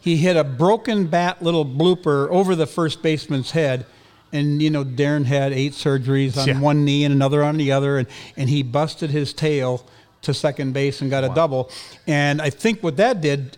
he 0.00 0.16
hit 0.18 0.36
a 0.36 0.44
broken 0.44 1.06
bat 1.06 1.40
little 1.42 1.64
blooper 1.64 2.28
over 2.30 2.54
the 2.54 2.66
first 2.66 3.00
baseman's 3.02 3.52
head. 3.52 3.86
And, 4.34 4.60
you 4.60 4.68
know, 4.68 4.84
Darren 4.84 5.24
had 5.24 5.52
eight 5.52 5.72
surgeries 5.72 6.36
on 6.36 6.48
Yeah. 6.48 6.58
one 6.60 6.84
knee 6.84 7.04
and 7.04 7.14
another 7.14 7.42
on 7.44 7.56
the 7.56 7.70
other. 7.72 7.98
And, 7.98 8.08
and 8.36 8.50
he 8.50 8.62
busted 8.64 9.10
his 9.10 9.32
tail 9.32 9.86
to 10.22 10.34
second 10.34 10.72
base 10.72 11.00
and 11.00 11.08
got 11.10 11.22
a 11.22 11.28
double. 11.28 11.70
And 12.06 12.42
I 12.42 12.50
think 12.50 12.82
what 12.82 12.96
that 12.96 13.20
did, 13.20 13.56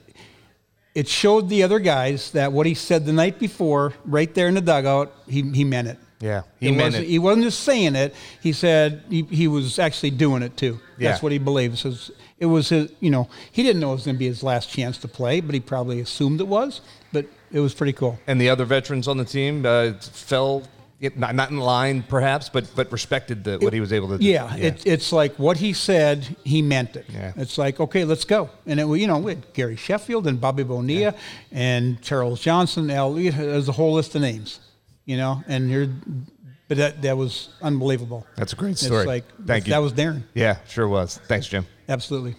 it 0.95 1.09
showed 1.09 1.49
the 1.49 1.63
other 1.63 1.79
guys 1.79 2.31
that 2.33 2.53
what 2.53 2.67
he 2.67 2.75
said 2.75 3.07
the 3.07 3.13
night 3.13 3.39
before, 3.39 3.95
right 4.05 4.33
there 4.35 4.49
in 4.49 4.55
the 4.55 4.61
dugout, 4.61 5.15
he, 5.27 5.43
he 5.43 5.65
meant 5.65 5.89
it. 5.89 5.99
Yeah, 6.21 6.43
he 6.61 6.69
It 6.69 6.73
meant 6.73 6.83
wasn't- 6.95 7.05
it. 7.05 7.09
He 7.09 7.19
wasn't 7.19 7.45
just 7.45 7.61
saying 7.61 7.95
it. 7.95 8.15
He 8.43 8.53
said 8.53 9.03
he, 9.11 9.23
he 9.23 9.49
was 9.49 9.79
actually 9.79 10.11
doing 10.11 10.43
it 10.43 10.57
too. 10.57 10.81
Yeah. 10.99 11.11
That's 11.11 11.23
what 11.23 11.31
he 11.33 11.39
believes. 11.39 11.85
It 11.85 11.89
was, 11.89 12.11
it 12.39 12.47
was 12.47 12.69
his, 12.71 12.91
you 13.01 13.11
know, 13.11 13.29
he 13.53 13.63
didn't 13.63 13.81
know 13.81 13.91
it 13.91 13.97
was 13.97 14.05
going 14.07 14.17
to 14.17 14.19
be 14.19 14.27
his 14.27 14.43
last 14.43 14.71
chance 14.71 14.99
to 14.99 15.09
play, 15.09 15.41
but 15.41 15.55
he 15.55 15.61
probably 15.61 16.01
assumed 16.01 16.41
it 16.41 16.49
was. 16.49 16.81
But 17.13 17.27
it 17.57 17.61
was 17.61 17.73
pretty 17.73 17.95
cool. 17.95 18.19
And 18.27 18.39
the 18.39 18.51
other 18.51 18.67
veterans 18.67 19.09
on 19.09 19.17
the 19.17 19.25
team 19.25 19.65
uh, 19.65 19.95
fell 20.01 20.63
not, 21.15 21.35
not 21.35 21.51
in 21.51 21.59
line, 21.59 22.03
perhaps, 22.03 22.49
but 22.51 22.71
but 22.77 22.93
respected 22.93 23.45
the, 23.45 23.59
what 23.59 23.73
he 23.73 23.81
was 23.81 23.93
able 23.93 24.09
to. 24.09 24.19
do. 24.19 24.25
Yeah, 24.25 24.55
It, 24.57 24.87
it's 24.87 25.11
like 25.13 25.35
what 25.39 25.57
he 25.57 25.73
said, 25.73 26.37
he 26.45 26.61
meant 26.61 26.97
it. 26.97 27.07
Yeah. 27.09 27.33
It's 27.37 27.57
like, 27.57 27.81
okay, 27.81 28.05
let's 28.05 28.25
go. 28.25 28.51
And 28.67 28.79
it, 28.79 28.87
you 28.87 29.07
know, 29.07 29.19
we 29.19 29.33
had 29.33 29.53
Gary 29.55 29.77
Sheffield 29.77 30.27
and 30.27 30.41
Bobby 30.41 30.65
Bonilla 30.65 31.15
and 31.51 32.01
Charles 32.03 32.41
Johnson, 32.41 32.91
Al, 32.91 33.15
there's 33.15 33.69
a 33.69 33.73
whole 33.73 33.95
list 33.95 34.15
of 34.15 34.23
names, 34.23 34.61
you 35.07 35.17
know, 35.17 35.43
and 35.49 35.71
you're 35.71 35.89
but 36.69 36.77
that 36.79 37.03
that 37.03 37.17
was 37.17 37.51
unbelievable. 37.63 38.27
That's 38.37 38.53
a 38.53 38.57
great 38.57 38.73
It's 38.73 38.85
story. 38.85 39.07
like 39.07 39.25
Thank 39.47 39.67
you. 39.67 39.71
That 39.73 39.79
was 39.79 39.93
Darren. 39.93 40.25
Yeah, 40.35 40.59
sure 40.67 40.89
was. 40.89 41.19
Thanks, 41.27 41.47
Jim. 41.47 41.67
Absolutely. 41.89 42.37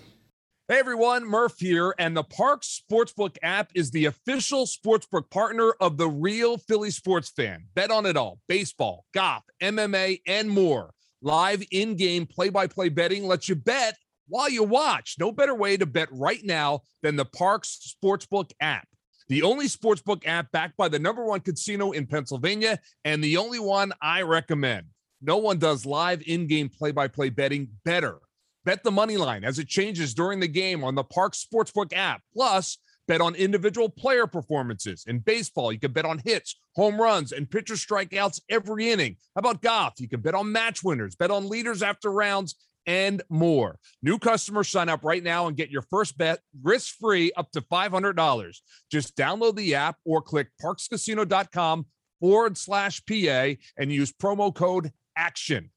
Hey 0.69 0.79
everyone, 0.79 1.23
Murph 1.23 1.59
here, 1.59 1.95
and 1.97 2.13
the 2.13 2.25
Parx 2.25 2.81
Sportsbook 2.81 3.37
app 3.41 3.71
is 3.73 3.89
the 3.89 4.03
official 4.03 4.65
sportsbook 4.65 5.29
partner 5.29 5.71
of 5.79 5.95
the 5.95 6.09
real 6.09 6.57
Philly 6.57 6.91
sports 6.91 7.29
fan. 7.29 7.63
Bet 7.73 7.89
on 7.89 8.05
it 8.05 8.17
all 8.17 8.39
baseball, 8.49 9.05
golf, 9.13 9.45
MMA, 9.61 10.19
and 10.27 10.49
more. 10.49 10.91
Live 11.21 11.63
in 11.71 11.95
game 11.95 12.25
play 12.25 12.49
by 12.49 12.67
play 12.67 12.89
betting 12.89 13.25
lets 13.25 13.47
you 13.47 13.55
bet 13.55 13.95
while 14.27 14.49
you 14.49 14.61
watch. 14.61 15.15
No 15.17 15.31
better 15.31 15.55
way 15.55 15.77
to 15.77 15.85
bet 15.85 16.09
right 16.11 16.43
now 16.43 16.81
than 17.01 17.15
the 17.15 17.25
Parx 17.25 17.95
Sportsbook 18.03 18.51
app. 18.59 18.89
The 19.29 19.43
only 19.43 19.67
sportsbook 19.67 20.27
app 20.27 20.51
backed 20.51 20.75
by 20.75 20.89
the 20.89 20.99
number 20.99 21.23
one 21.23 21.39
casino 21.39 21.91
in 21.91 22.07
Pennsylvania, 22.07 22.77
and 23.05 23.23
the 23.23 23.37
only 23.37 23.59
one 23.59 23.93
I 24.01 24.23
recommend. 24.23 24.87
No 25.21 25.37
one 25.37 25.59
does 25.59 25.85
live 25.85 26.21
in 26.27 26.45
game 26.45 26.67
play 26.67 26.91
by 26.91 27.07
play 27.07 27.29
betting 27.29 27.69
better. 27.85 28.19
Bet 28.67 28.83
the 28.83 28.91
money 28.91 29.15
line 29.15 29.45
as 29.45 29.59
it 29.59 29.69
changes 29.69 30.13
during 30.13 30.41
the 30.41 30.47
game 30.49 30.83
on 30.83 30.93
the 30.93 31.03
Parx 31.05 31.41
Sportsbook 31.41 31.93
app. 31.95 32.21
Plus, 32.33 32.77
bet 33.07 33.21
on 33.21 33.33
individual 33.33 33.87
player 33.87 34.27
performances. 34.27 35.05
In 35.07 35.19
baseball, 35.19 35.71
you 35.71 35.79
can 35.79 35.93
bet 35.93 36.03
on 36.03 36.19
hits, 36.25 36.59
home 36.75 36.99
runs, 36.99 37.31
and 37.31 37.49
pitcher 37.49 37.75
strikeouts 37.75 38.41
every 38.49 38.89
inning. 38.89 39.15
How 39.33 39.39
about 39.39 39.61
golf? 39.61 39.93
You 39.99 40.09
can 40.09 40.19
bet 40.19 40.35
on 40.35 40.51
match 40.51 40.83
winners, 40.83 41.15
bet 41.15 41.31
on 41.31 41.47
leaders 41.47 41.81
after 41.81 42.11
rounds, 42.11 42.55
and 42.85 43.21
more. 43.29 43.79
New 44.03 44.19
customers 44.19 44.67
sign 44.67 44.89
up 44.89 45.01
right 45.01 45.23
now 45.23 45.47
and 45.47 45.55
get 45.55 45.69
your 45.69 45.83
first 45.83 46.17
bet 46.17 46.39
risk 46.61 46.95
free 46.99 47.31
up 47.37 47.49
to 47.53 47.61
$500. 47.61 48.57
Just 48.91 49.15
download 49.15 49.55
the 49.55 49.75
app 49.75 49.95
or 50.03 50.21
click 50.21 50.49
parxcasino.com 50.61 51.85
forward 52.19 52.57
slash 52.57 53.01
PA 53.05 53.53
and 53.77 53.93
use 53.93 54.11
promo 54.11 54.53
code 54.53 54.91
ACTION. 55.15 55.71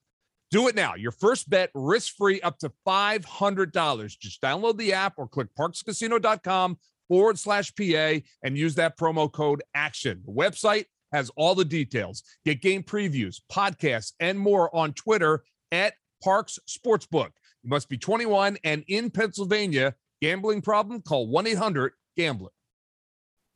Do 0.51 0.67
it 0.67 0.75
now. 0.75 0.95
Your 0.95 1.13
first 1.13 1.49
bet 1.49 1.71
risk 1.73 2.15
free 2.17 2.41
up 2.41 2.59
to 2.59 2.71
$500. 2.85 4.19
Just 4.19 4.41
download 4.41 4.77
the 4.77 4.91
app 4.91 5.13
or 5.17 5.27
click 5.27 5.47
parxcasino.com 5.57 6.77
forward 7.07 7.39
slash 7.39 7.73
PA 7.73 8.19
and 8.43 8.57
use 8.57 8.75
that 8.75 8.97
promo 8.97 9.31
code 9.31 9.63
ACTION. 9.73 10.23
The 10.25 10.31
website 10.31 10.85
has 11.13 11.31
all 11.37 11.55
the 11.55 11.65
details. 11.65 12.23
Get 12.45 12.61
game 12.61 12.83
previews, 12.83 13.37
podcasts, 13.51 14.13
and 14.19 14.37
more 14.37 14.73
on 14.75 14.93
Twitter 14.93 15.43
at 15.71 15.93
Parx 16.23 16.59
Sportsbook. 16.69 17.31
You 17.63 17.69
must 17.69 17.89
be 17.89 17.97
21 17.97 18.57
and 18.63 18.83
in 18.87 19.09
Pennsylvania. 19.09 19.95
Gambling 20.21 20.61
problem? 20.61 21.01
Call 21.01 21.27
1 21.27 21.47
800 21.47 21.93
Gambler. 22.17 22.51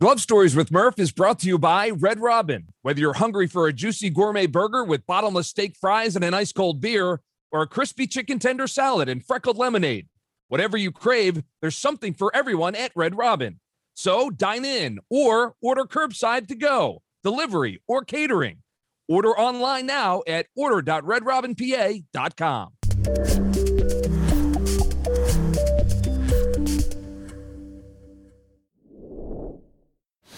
Glove 0.02 0.20
Stories 0.20 0.58
with 0.58 0.74
Murph 0.74 1.00
is 1.00 1.14
brought 1.14 1.40
to 1.40 1.48
you 1.48 1.58
by 1.58 1.90
Red 1.90 2.20
Robin. 2.20 2.68
Whether 2.82 3.00
you're 3.00 3.14
hungry 3.14 3.48
for 3.48 3.66
a 3.66 3.72
juicy 3.72 4.10
gourmet 4.10 4.46
burger 4.46 4.84
with 4.84 5.06
bottomless 5.06 5.48
steak 5.48 5.78
fries 5.80 6.18
and 6.18 6.26
an 6.26 6.34
ice 6.34 6.52
cold 6.52 6.82
beer, 6.82 7.22
or 7.50 7.62
a 7.62 7.68
crispy 7.68 8.06
chicken 8.06 8.38
tender 8.38 8.68
salad 8.68 9.08
and 9.08 9.26
freckled 9.26 9.58
lemonade, 9.58 10.10
whatever 10.50 10.76
you 10.76 10.92
crave, 10.92 11.44
there's 11.62 11.78
something 11.78 12.14
for 12.14 12.30
everyone 12.36 12.76
at 12.76 12.92
Red 12.94 13.18
Robin. 13.18 13.62
So 13.94 14.30
dine 14.30 14.66
in 14.66 15.00
or 15.10 15.56
order 15.62 15.86
curbside 15.86 16.50
to 16.50 16.56
go, 16.56 17.02
delivery, 17.24 17.82
or 17.88 18.04
catering. 18.04 18.64
Order 19.08 19.30
online 19.30 19.86
now 19.86 20.24
at 20.28 20.48
order.redrobinpa.com. 20.58 23.55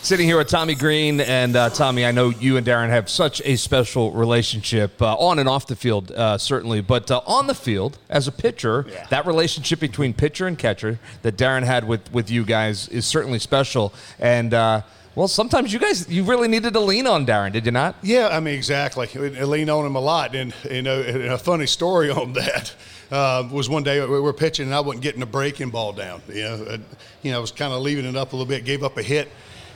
Sitting 0.07 0.25
here 0.25 0.37
with 0.37 0.47
Tommy 0.47 0.73
Greene, 0.73 1.19
and 1.19 1.53
uh, 1.53 1.69
Tommy, 1.69 2.05
I 2.05 2.11
know 2.11 2.29
you 2.29 2.55
and 2.55 2.65
Darren 2.65 2.87
have 2.87 3.09
such 3.09 3.41
a 3.43 3.57
special 3.57 4.13
relationship 4.13 5.01
uh, 5.01 5.15
on 5.15 5.37
and 5.37 5.49
off 5.49 5.67
the 5.67 5.75
field, 5.75 6.13
uh, 6.13 6.37
certainly, 6.37 6.79
but 6.79 7.11
uh, 7.11 7.19
on 7.27 7.47
the 7.47 7.53
field 7.53 7.97
as 8.09 8.25
a 8.25 8.31
pitcher, 8.31 8.85
that 9.09 9.25
relationship 9.25 9.81
between 9.81 10.13
pitcher 10.13 10.47
and 10.47 10.57
catcher 10.57 10.97
that 11.23 11.35
Darren 11.35 11.63
had 11.63 11.85
with 11.85 12.09
with 12.13 12.31
you 12.31 12.45
guys 12.45 12.87
is 12.87 13.05
certainly 13.05 13.37
special. 13.37 13.93
And 14.17 14.53
uh, 14.53 14.83
well, 15.13 15.27
sometimes 15.27 15.73
you 15.73 15.79
guys 15.79 16.07
you 16.07 16.23
really 16.23 16.47
needed 16.47 16.71
to 16.71 16.79
lean 16.79 17.05
on 17.05 17.25
Darren, 17.25 17.51
did 17.51 17.65
you 17.65 17.73
not? 17.73 17.97
Yeah, 18.01 18.29
I 18.31 18.39
mean 18.39 18.55
exactly. 18.55 19.09
I 19.13 19.43
lean 19.43 19.69
on 19.69 19.85
him 19.85 19.97
a 19.97 19.99
lot, 19.99 20.35
and 20.37 20.53
you 20.71 20.83
know, 20.83 21.01
and 21.01 21.23
a 21.23 21.37
funny 21.37 21.67
story 21.67 22.09
on 22.21 22.31
that 22.31 22.73
uh, 23.11 23.45
was 23.51 23.67
one 23.67 23.83
day 23.83 23.99
we 23.99 24.21
were 24.21 24.31
pitching, 24.31 24.67
and 24.67 24.73
I 24.73 24.79
wasn't 24.79 25.03
getting 25.03 25.19
the 25.19 25.25
breaking 25.25 25.69
ball 25.69 25.91
down. 25.91 26.21
You 26.29 26.43
know, 26.43 26.63
uh, 26.63 26.77
you 27.23 27.31
know, 27.31 27.39
I 27.39 27.41
was 27.41 27.51
kind 27.51 27.73
of 27.73 27.81
leaving 27.81 28.05
it 28.05 28.15
up 28.15 28.31
a 28.31 28.37
little 28.37 28.47
bit, 28.47 28.63
gave 28.63 28.83
up 28.83 28.95
a 28.95 29.03
hit. 29.03 29.29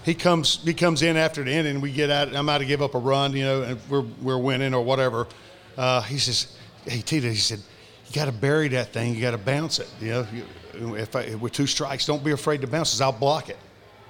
He 0.04 0.16
comes, 0.16 0.64
he 0.64 0.74
comes 0.74 1.02
in 1.02 1.16
after 1.16 1.44
the 1.44 1.52
inning, 1.52 1.76
and 1.76 1.82
we 1.82 1.92
get 1.92 2.10
out. 2.10 2.36
I'm 2.36 2.50
out 2.50 2.58
to 2.60 2.66
give 2.66 2.82
up 2.82 2.96
a 2.96 3.00
run, 3.00 3.34
you 3.34 3.44
know, 3.44 3.62
and 3.64 3.80
we're 3.90 4.06
we're 4.22 4.38
winning 4.38 4.74
or 4.74 4.84
whatever. 4.84 5.28
Uh, 5.78 6.02
he 6.02 6.18
says, 6.18 6.58
"Hey 6.86 7.02
Tita," 7.02 7.28
he 7.28 7.36
said, 7.36 7.60
"You 8.08 8.14
got 8.14 8.26
to 8.26 8.32
bury 8.32 8.68
that 8.70 8.94
thing. 8.94 9.14
You 9.14 9.22
got 9.22 9.32
to 9.32 9.38
bounce 9.38 9.80
it. 9.80 9.88
You 10.00 10.26
know, 10.80 10.96
if, 10.96 11.16
I, 11.16 11.36
with 11.36 11.54
two 11.54 11.68
strikes, 11.68 12.06
don't 12.06 12.24
be 12.24 12.32
afraid 12.32 12.62
to 12.62 12.68
bounce. 12.68 12.90
Says, 12.90 13.02
I'll 13.02 13.12
block 13.12 13.50
it. 13.50 13.58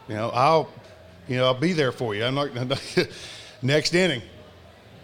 You 0.08 0.16
know, 0.16 0.30
I'll." 0.30 0.70
You 1.28 1.38
know, 1.38 1.46
I'll 1.46 1.54
be 1.54 1.72
there 1.72 1.92
for 1.92 2.16
you. 2.16 2.26
I'm 2.26 2.36
not. 2.36 2.50
next 3.62 3.94
inning, 3.94 4.22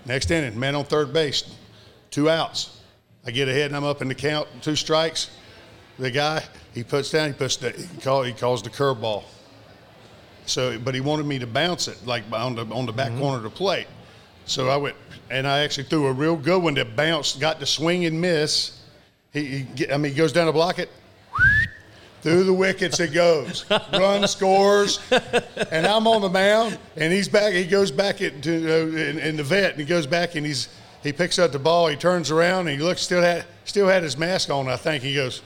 next 0.05 0.31
inning, 0.31 0.59
man 0.59 0.75
on 0.75 0.83
third 0.83 1.13
base, 1.13 1.55
two 2.11 2.29
outs. 2.29 2.81
I 3.25 3.31
get 3.31 3.47
ahead 3.47 3.67
and 3.67 3.75
I'm 3.75 3.83
up 3.83 4.01
in 4.01 4.07
the 4.07 4.15
count, 4.15 4.47
two 4.61 4.75
strikes. 4.75 5.29
The 5.99 6.11
guy 6.11 6.43
he 6.73 6.83
puts 6.83 7.11
down, 7.11 7.27
he 7.27 7.33
puts 7.33 7.57
the 7.57 7.71
he, 7.71 8.01
call, 8.01 8.23
he 8.23 8.33
calls 8.33 8.61
the 8.61 8.69
curveball. 8.69 9.23
So, 10.47 10.79
but 10.79 10.95
he 10.95 11.01
wanted 11.01 11.25
me 11.25 11.39
to 11.39 11.47
bounce 11.47 11.87
it 11.87 12.05
like 12.05 12.23
on 12.31 12.55
the 12.55 12.65
on 12.65 12.85
the 12.85 12.93
back 12.93 13.15
corner 13.17 13.37
of 13.37 13.43
the 13.43 13.49
plate. 13.49 13.87
So 14.45 14.69
I 14.69 14.77
went 14.77 14.95
and 15.29 15.47
I 15.47 15.59
actually 15.59 15.85
threw 15.85 16.07
a 16.07 16.13
real 16.13 16.35
good 16.35 16.63
one 16.63 16.73
that 16.75 16.95
bounced, 16.95 17.39
got 17.39 17.59
the 17.59 17.65
swing 17.65 18.05
and 18.05 18.19
miss. 18.21 18.81
He, 19.33 19.65
he 19.75 19.91
I 19.91 19.97
mean, 19.97 20.11
he 20.11 20.17
goes 20.17 20.31
down 20.31 20.47
to 20.47 20.53
block 20.53 20.79
it. 20.79 20.89
Through 22.21 22.45
the 22.45 22.53
wickets 22.53 22.99
it 22.99 23.13
goes. 23.13 23.65
Run 23.93 24.27
scores, 24.27 24.99
and 25.71 25.85
I'm 25.85 26.07
on 26.07 26.21
the 26.21 26.29
mound, 26.29 26.77
and 26.95 27.13
he's 27.13 27.29
back. 27.29 27.53
He 27.53 27.65
goes 27.65 27.91
back 27.91 28.21
into 28.21 28.51
uh, 28.51 28.87
in, 28.87 29.19
in 29.19 29.37
the 29.37 29.43
vet, 29.43 29.71
and 29.71 29.79
he 29.79 29.85
goes 29.85 30.07
back, 30.07 30.35
and 30.35 30.45
he's 30.45 30.67
he 31.03 31.13
picks 31.13 31.37
up 31.37 31.51
the 31.51 31.59
ball. 31.59 31.87
He 31.87 31.95
turns 31.95 32.31
around, 32.31 32.67
and 32.67 32.69
he 32.69 32.83
looks 32.83 33.01
still 33.01 33.21
had 33.21 33.45
still 33.65 33.87
had 33.87 34.01
his 34.01 34.17
mask 34.17 34.49
on. 34.49 34.67
I 34.67 34.77
think 34.77 35.03
he 35.03 35.13
goes. 35.13 35.41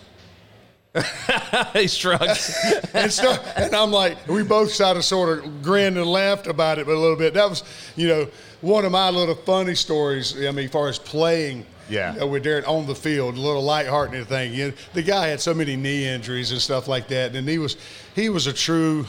he 1.73 1.87
shrugs. 1.87 2.53
and, 2.93 3.11
so, 3.11 3.31
and 3.55 3.73
I'm 3.73 3.91
like, 3.91 4.27
we 4.27 4.43
both 4.43 4.71
sort 4.71 4.97
of 4.97 5.05
sort 5.05 5.39
of 5.39 5.61
grinned 5.61 5.97
and 5.97 6.05
laughed 6.05 6.47
about 6.47 6.79
it, 6.79 6.85
but 6.85 6.95
a 6.95 6.99
little 6.99 7.15
bit. 7.15 7.33
That 7.33 7.49
was, 7.49 7.63
you 7.95 8.07
know, 8.07 8.27
one 8.61 8.83
of 8.85 8.91
my 8.91 9.09
little 9.09 9.35
funny 9.35 9.75
stories. 9.75 10.35
I 10.37 10.51
mean, 10.51 10.65
as 10.65 10.71
far 10.71 10.89
as 10.89 10.99
playing, 10.99 11.65
Yeah. 11.89 12.13
you 12.13 12.19
know, 12.19 12.27
with 12.27 12.43
Darren 12.43 12.67
on 12.67 12.87
the 12.87 12.95
field, 12.95 13.37
a 13.37 13.39
little 13.39 13.63
lighthearted 13.63 14.27
thing. 14.27 14.53
You 14.53 14.67
know, 14.69 14.73
the 14.93 15.01
guy 15.01 15.27
had 15.27 15.39
so 15.39 15.53
many 15.53 15.75
knee 15.77 16.05
injuries 16.07 16.51
and 16.51 16.59
stuff 16.61 16.87
like 16.89 17.07
that, 17.07 17.35
and 17.35 17.47
he 17.47 17.57
was, 17.57 17.77
he 18.13 18.27
was 18.29 18.47
a 18.47 18.53
true. 18.53 19.05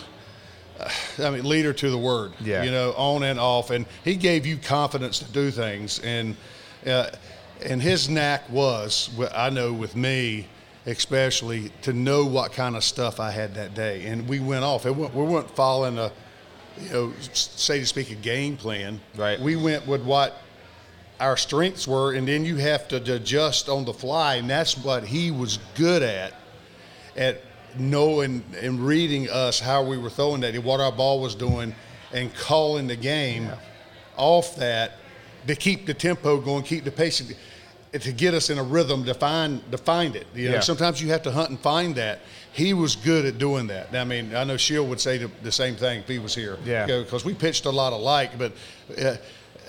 uh, 0.79 0.89
I 1.19 1.31
mean, 1.31 1.45
leader 1.45 1.73
to 1.73 1.91
the 1.91 1.99
word. 1.99 2.33
Yeah. 2.41 2.63
You 2.63 2.71
know, 2.71 2.93
on 2.97 3.25
and 3.25 3.41
off, 3.41 3.71
and 3.71 3.87
he 4.05 4.15
gave 4.15 4.47
you 4.47 4.57
confidence 4.57 5.19
to 5.19 5.25
do 5.33 5.51
things, 5.51 5.99
and 6.01 6.37
uh, 6.87 7.09
and 7.65 7.83
his 7.83 8.09
knack 8.09 8.49
was, 8.51 9.11
I 9.35 9.51
know, 9.51 9.73
with 9.73 9.95
me, 9.95 10.49
especially 10.87 11.71
to 11.83 11.93
know 11.93 12.25
what 12.25 12.53
kind 12.53 12.77
of 12.77 12.83
stuff 12.85 13.21
I 13.21 13.31
had 13.31 13.55
that 13.55 13.75
day, 13.75 14.07
and 14.07 14.29
we 14.29 14.41
went 14.41 14.65
off. 14.65 14.87
It 14.87 14.95
went, 14.95 15.15
we 15.15 15.25
weren't 15.25 15.51
following 15.51 15.99
a, 15.99 16.11
you 16.81 16.89
know, 16.91 17.13
say 17.33 17.79
to 17.81 17.87
speak, 17.87 18.11
a 18.11 18.17
game 18.17 18.57
plan. 18.57 19.01
Right. 19.17 19.41
We 19.41 19.57
went 19.57 19.87
with 19.87 20.03
what 20.03 20.39
our 21.21 21.37
strengths 21.37 21.87
were, 21.87 22.15
and 22.15 22.27
then 22.27 22.45
you 22.45 22.57
have 22.57 22.89
to 22.89 22.97
adjust 23.15 23.69
on 23.69 23.85
the 23.85 23.95
fly, 23.95 24.37
and 24.37 24.51
that's 24.51 24.77
what 24.77 25.05
he 25.05 25.31
was 25.31 25.59
good 25.77 26.03
at 26.03 26.35
at 27.17 27.43
knowing 27.79 28.43
and 28.61 28.81
reading 28.81 29.31
us 29.31 29.61
how 29.61 29.83
we 29.85 29.97
were 29.97 30.11
throwing 30.11 30.41
that, 30.41 30.57
what 30.65 30.81
our 30.81 30.93
ball 30.93 31.21
was 31.21 31.35
doing, 31.35 31.75
and 32.13 32.35
calling 32.35 32.87
the 32.87 32.97
game 32.97 33.51
off 34.17 34.57
that 34.57 34.93
to 35.47 35.55
keep 35.55 35.87
the 35.87 35.95
tempo 35.95 36.41
going, 36.41 36.63
keep 36.63 36.85
the 36.85 36.91
pace, 36.91 37.23
to 37.93 38.13
get 38.13 38.35
us 38.35 38.49
in 38.51 38.59
a 38.59 38.63
rhythm 38.63 39.05
to 39.05 39.15
find 39.15 39.61
to 39.71 39.79
find 39.79 40.17
it. 40.17 40.27
You 40.35 40.49
know, 40.49 40.55
Yeah. 40.55 40.61
sometimes 40.61 41.01
you 41.03 41.09
have 41.11 41.23
to 41.23 41.31
hunt 41.31 41.51
and 41.51 41.59
find 41.61 41.95
that. 41.97 42.21
He 42.53 42.75
was 42.75 42.97
good 42.97 43.25
at 43.25 43.39
doing 43.39 43.67
that. 43.69 43.95
I 43.95 44.05
mean, 44.05 44.35
I 44.35 44.45
know 44.45 44.57
Shield 44.59 44.89
would 44.91 45.01
say 45.01 45.17
the, 45.19 45.31
the 45.43 45.53
same 45.53 45.75
thing 45.75 46.01
if 46.01 46.09
he 46.09 46.19
was 46.19 46.35
here. 46.35 46.59
Yeah. 46.65 46.87
because 46.87 47.25
we 47.25 47.35
pitched 47.35 47.67
a 47.67 47.71
lot 47.71 47.93
alike, 47.93 48.33
but. 48.39 48.53
Uh, 49.01 49.17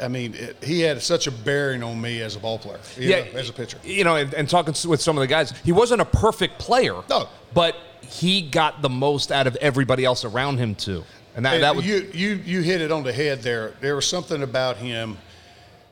I 0.02 0.08
mean, 0.08 0.34
it, 0.34 0.58
he 0.64 0.80
had 0.80 1.00
such 1.04 1.28
a 1.28 1.32
bearing 1.32 1.84
on 1.84 2.02
me 2.02 2.20
as 2.22 2.36
a 2.36 2.40
ball 2.40 2.58
player, 2.58 2.80
you 2.98 3.10
know, 3.12 3.26
as 3.36 3.50
a 3.50 3.54
pitcher. 3.54 3.78
You 3.84 4.04
know, 4.04 4.16
and, 4.16 4.34
and 4.34 4.50
talking 4.50 4.74
with 4.90 5.00
some 5.04 5.18
of 5.20 5.22
the 5.22 5.28
guys, 5.28 5.52
he 5.64 5.72
wasn't 5.72 6.02
a 6.02 6.06
perfect 6.06 6.58
player. 6.58 6.96
No. 7.12 7.30
But 7.54 7.76
he 8.02 8.42
got 8.42 8.82
the 8.82 8.90
most 8.90 9.32
out 9.32 9.46
of 9.46 9.56
everybody 9.58 10.04
else 10.04 10.26
around 10.26 10.58
him 10.58 10.74
too. 10.74 11.04
And 11.36 11.46
that, 11.46 11.54
And 11.54 11.64
that 11.64 11.76
was 11.76 11.86
you, 11.86 12.10
you 12.12 12.42
you 12.44 12.62
hit 12.62 12.82
it 12.82 12.92
on 12.92 13.04
the 13.04 13.14
head 13.14 13.44
there. 13.44 13.74
There 13.82 13.96
was 13.96 14.08
something 14.08 14.42
about 14.42 14.78
him. 14.78 15.16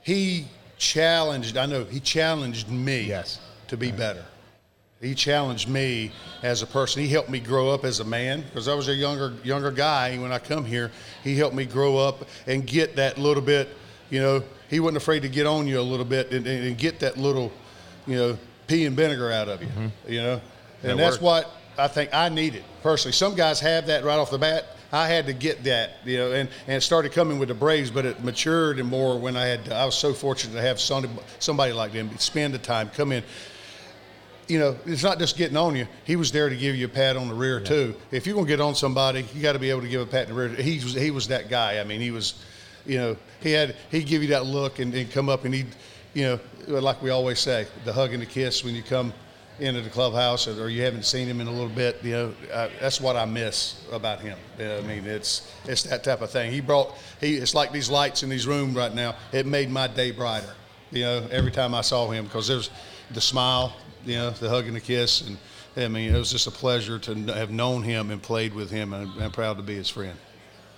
He 0.01 0.47
challenged. 0.81 1.57
I 1.57 1.65
know 1.65 1.85
he 1.85 1.99
challenged 1.99 2.69
me. 2.69 3.03
Yes. 3.03 3.39
To 3.67 3.77
be 3.77 3.91
better. 3.91 4.25
He 4.99 5.15
challenged 5.15 5.69
me 5.69 6.11
as 6.43 6.61
a 6.61 6.67
person. 6.67 7.01
He 7.01 7.07
helped 7.07 7.29
me 7.29 7.39
grow 7.39 7.69
up 7.69 7.85
as 7.85 8.01
a 8.01 8.03
man 8.03 8.41
because 8.41 8.67
I 8.67 8.75
was 8.75 8.89
a 8.89 8.93
younger 8.93 9.33
younger 9.43 9.71
guy 9.71 10.17
when 10.17 10.31
I 10.31 10.39
come 10.39 10.65
here. 10.65 10.91
He 11.23 11.37
helped 11.37 11.55
me 11.55 11.65
grow 11.65 11.97
up 11.97 12.27
and 12.47 12.67
get 12.67 12.97
that 12.97 13.17
little 13.17 13.41
bit 13.41 13.69
you 14.11 14.19
know, 14.19 14.43
he 14.69 14.79
wasn't 14.79 14.97
afraid 14.97 15.21
to 15.21 15.29
get 15.29 15.47
on 15.47 15.67
you 15.67 15.79
a 15.79 15.81
little 15.81 16.05
bit 16.05 16.31
and, 16.31 16.45
and, 16.45 16.77
get 16.77 16.99
that 16.99 17.17
little, 17.17 17.51
you 18.05 18.17
know, 18.17 18.37
pea 18.67 18.85
and 18.85 18.95
vinegar 18.95 19.31
out 19.31 19.47
of 19.47 19.61
you, 19.61 19.69
mm-hmm. 19.69 20.11
you 20.11 20.21
know, 20.21 20.41
and 20.83 20.91
That 20.91 20.97
that's 20.97 21.21
worked. 21.21 21.47
what 21.47 21.51
I 21.77 21.87
think 21.87 22.13
I 22.13 22.29
needed 22.29 22.63
personally. 22.83 23.13
Some 23.13 23.35
guys 23.35 23.59
have 23.61 23.87
that 23.87 24.03
right 24.03 24.19
off 24.19 24.29
the 24.29 24.37
bat. 24.37 24.65
I 24.91 25.07
had 25.07 25.25
to 25.27 25.33
get 25.33 25.63
that, 25.63 25.97
you 26.03 26.17
know, 26.17 26.31
and, 26.33 26.49
and 26.67 26.77
it 26.77 26.81
started 26.81 27.13
coming 27.13 27.39
with 27.39 27.47
the 27.47 27.55
Braves, 27.55 27.89
but 27.89 28.05
it 28.05 28.23
matured 28.23 28.77
and 28.79 28.89
more 28.89 29.17
when 29.17 29.37
I 29.37 29.45
had. 29.45 29.71
I 29.71 29.85
was 29.85 29.95
so 29.95 30.13
fortunate 30.13 30.53
to 30.53 30.61
have 30.61 30.81
somebody, 30.81 31.13
somebody 31.39 31.71
like 31.71 31.93
them 31.93 32.09
spend 32.17 32.53
the 32.53 32.59
time, 32.59 32.89
come 32.89 33.11
in. 33.11 33.23
You 34.47 34.59
know, 34.59 34.77
it's 34.85 35.03
not 35.03 35.17
just 35.17 35.37
getting 35.37 35.55
on 35.55 35.77
you. 35.77 35.87
He 36.03 36.17
was 36.17 36.31
there 36.33 36.49
to 36.49 36.55
give 36.57 36.75
you 36.75 36.85
a 36.85 36.89
pat 36.89 37.15
on 37.15 37.29
the 37.29 37.33
rear 37.33 37.61
too. 37.61 37.95
If 38.11 38.27
you're 38.27 38.35
gonna 38.35 38.47
get 38.47 38.59
on 38.59 38.75
somebody, 38.75 39.25
you 39.33 39.41
got 39.41 39.53
to 39.53 39.59
be 39.59 39.69
able 39.69 39.81
to 39.81 39.87
give 39.87 40.01
a 40.01 40.05
pat 40.05 40.27
in 40.27 40.35
the 40.35 40.41
rear. 40.41 40.49
He 40.49 40.83
was 40.83 40.93
he 40.93 41.09
was 41.09 41.27
that 41.29 41.49
guy. 41.49 41.79
I 41.79 41.85
mean, 41.85 42.01
he 42.01 42.11
was, 42.11 42.43
you 42.85 42.97
know, 42.97 43.15
he 43.39 43.53
had 43.53 43.77
he'd 43.91 44.07
give 44.07 44.21
you 44.21 44.29
that 44.29 44.45
look 44.45 44.79
and, 44.79 44.93
and 44.93 45.09
come 45.09 45.29
up 45.29 45.45
and 45.45 45.53
he'd, 45.53 45.73
you 46.13 46.23
know, 46.23 46.39
like 46.67 47.01
we 47.01 47.11
always 47.11 47.39
say, 47.39 47.65
the 47.85 47.93
hug 47.93 48.11
and 48.11 48.21
the 48.21 48.25
kiss 48.25 48.65
when 48.65 48.75
you 48.75 48.83
come 48.83 49.13
into 49.61 49.79
the 49.79 49.89
clubhouse 49.89 50.47
or 50.47 50.69
you 50.69 50.81
haven't 50.81 51.05
seen 51.05 51.27
him 51.27 51.39
in 51.39 51.47
a 51.47 51.51
little 51.51 51.69
bit. 51.69 52.03
You 52.03 52.11
know, 52.11 52.33
uh, 52.51 52.69
that's 52.79 52.99
what 52.99 53.15
I 53.15 53.25
miss 53.25 53.85
about 53.91 54.19
him. 54.19 54.37
You 54.57 54.65
know, 54.65 54.79
I 54.79 54.81
mean, 54.81 55.05
it's 55.05 55.53
it's 55.65 55.83
that 55.83 56.03
type 56.03 56.21
of 56.21 56.31
thing. 56.31 56.51
He 56.51 56.61
brought 56.61 56.95
he. 57.19 57.35
It's 57.35 57.53
like 57.53 57.71
these 57.71 57.89
lights 57.89 58.23
in 58.23 58.29
these 58.29 58.47
rooms 58.47 58.75
right 58.75 58.93
now. 58.93 59.15
It 59.31 59.45
made 59.45 59.69
my 59.69 59.87
day 59.87 60.11
brighter. 60.11 60.53
You 60.91 61.03
know, 61.03 61.27
every 61.31 61.51
time 61.51 61.73
I 61.73 61.81
saw 61.81 62.09
him 62.09 62.25
because 62.25 62.47
there's 62.47 62.69
the 63.11 63.21
smile, 63.21 63.77
you 64.03 64.15
know, 64.15 64.31
the 64.31 64.49
hug 64.49 64.65
and 64.65 64.75
the 64.75 64.81
kiss, 64.81 65.21
and 65.21 65.37
I 65.77 65.87
mean, 65.87 66.13
it 66.13 66.17
was 66.17 66.31
just 66.31 66.47
a 66.47 66.51
pleasure 66.51 66.99
to 66.99 67.15
have 67.33 67.51
known 67.51 67.83
him 67.83 68.09
and 68.11 68.21
played 68.21 68.53
with 68.53 68.71
him, 68.71 68.93
and 68.93 69.09
I'm 69.21 69.31
proud 69.31 69.57
to 69.57 69.63
be 69.63 69.75
his 69.75 69.89
friend. 69.89 70.17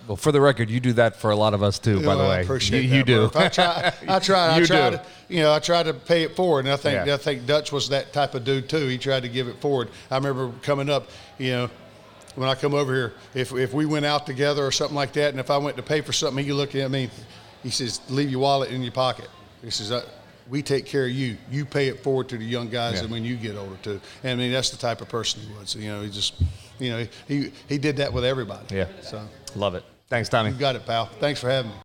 Well, 0.06 0.16
for 0.16 0.32
the 0.32 0.40
record, 0.40 0.68
you 0.70 0.80
do 0.80 0.92
that 0.94 1.16
for 1.16 1.30
a 1.30 1.36
lot 1.36 1.54
of 1.54 1.62
us 1.62 1.78
too. 1.78 1.96
by 1.96 2.00
the 2.02 2.08
Well, 2.08 2.20
I 2.30 2.36
way, 2.38 2.42
appreciate 2.42 2.82
you, 2.82 2.88
that, 2.90 2.96
you 2.96 3.04
do. 3.04 3.30
I 3.34 3.48
try. 3.48 3.92
I 4.06 4.18
try. 4.18 4.48
I 4.48 4.58
You 4.60 4.66
try 4.66 4.90
do. 4.90 4.96
to. 4.98 5.02
You 5.28 5.40
know, 5.40 5.52
I 5.54 5.58
try 5.60 5.82
to 5.82 5.94
pay 5.94 6.22
it 6.24 6.36
forward, 6.36 6.66
and 6.66 6.72
I 6.72 6.76
think 6.76 7.06
Yeah. 7.06 7.14
I 7.14 7.16
think 7.16 7.46
Dutch 7.46 7.72
was 7.72 7.88
that 7.88 8.12
type 8.12 8.34
of 8.34 8.44
dude 8.44 8.68
too. 8.68 8.86
He 8.88 8.98
tried 8.98 9.22
to 9.22 9.28
give 9.30 9.48
it 9.48 9.56
forward. 9.60 9.88
I 10.10 10.16
remember 10.16 10.52
coming 10.62 10.90
up. 10.90 11.08
You 11.38 11.50
know, 11.52 11.70
when 12.34 12.48
I 12.48 12.54
come 12.54 12.74
over 12.74 12.92
here, 12.94 13.14
if 13.34 13.52
if 13.54 13.72
we 13.72 13.86
went 13.86 14.04
out 14.04 14.26
together 14.26 14.64
or 14.66 14.72
something 14.72 14.96
like 14.96 15.12
that, 15.14 15.30
and 15.30 15.40
if 15.40 15.50
I 15.50 15.56
went 15.56 15.76
to 15.78 15.82
pay 15.82 16.00
for 16.02 16.12
something, 16.12 16.44
he 16.44 16.52
looked 16.52 16.74
at 16.74 16.90
me. 16.90 17.08
He 17.62 17.70
says, 17.70 18.00
"Leave 18.10 18.30
your 18.30 18.40
wallet 18.40 18.70
in 18.70 18.82
your 18.82 18.92
pocket." 18.92 19.28
He 19.62 19.70
says. 19.70 19.90
I, 19.92 20.02
we 20.50 20.60
take 20.60 20.84
care 20.84 21.06
of 21.06 21.10
you. 21.10 21.38
You 21.50 21.64
pay 21.64 21.88
it 21.88 22.00
forward 22.02 22.28
to 22.28 22.36
the 22.36 22.44
young 22.44 22.68
guys, 22.68 22.96
Yeah. 22.96 23.04
and 23.04 23.10
when 23.10 23.24
you 23.24 23.34
get 23.34 23.56
older 23.56 23.76
too. 23.82 23.98
And 24.22 24.32
I 24.32 24.34
mean, 24.34 24.52
that's 24.52 24.68
the 24.68 24.76
type 24.76 25.00
of 25.00 25.08
person 25.08 25.40
he 25.40 25.50
was. 25.54 25.74
You 25.74 25.88
know, 25.88 26.02
he 26.02 26.10
just, 26.10 26.34
you 26.78 26.90
know, 26.90 27.06
he 27.26 27.50
he 27.66 27.78
did 27.78 27.96
that 27.96 28.12
with 28.12 28.26
everybody. 28.26 28.76
Yeah. 28.76 28.88
So 29.00 29.26
Love 29.56 29.74
it. 29.74 29.84
Thanks, 30.14 30.28
Tommy. 30.28 30.50
you 30.50 30.56
got 30.56 30.76
it, 30.76 30.86
pal. 30.86 31.06
Thanks 31.18 31.40
for 31.40 31.50
having 31.50 31.72
me. 31.72 31.76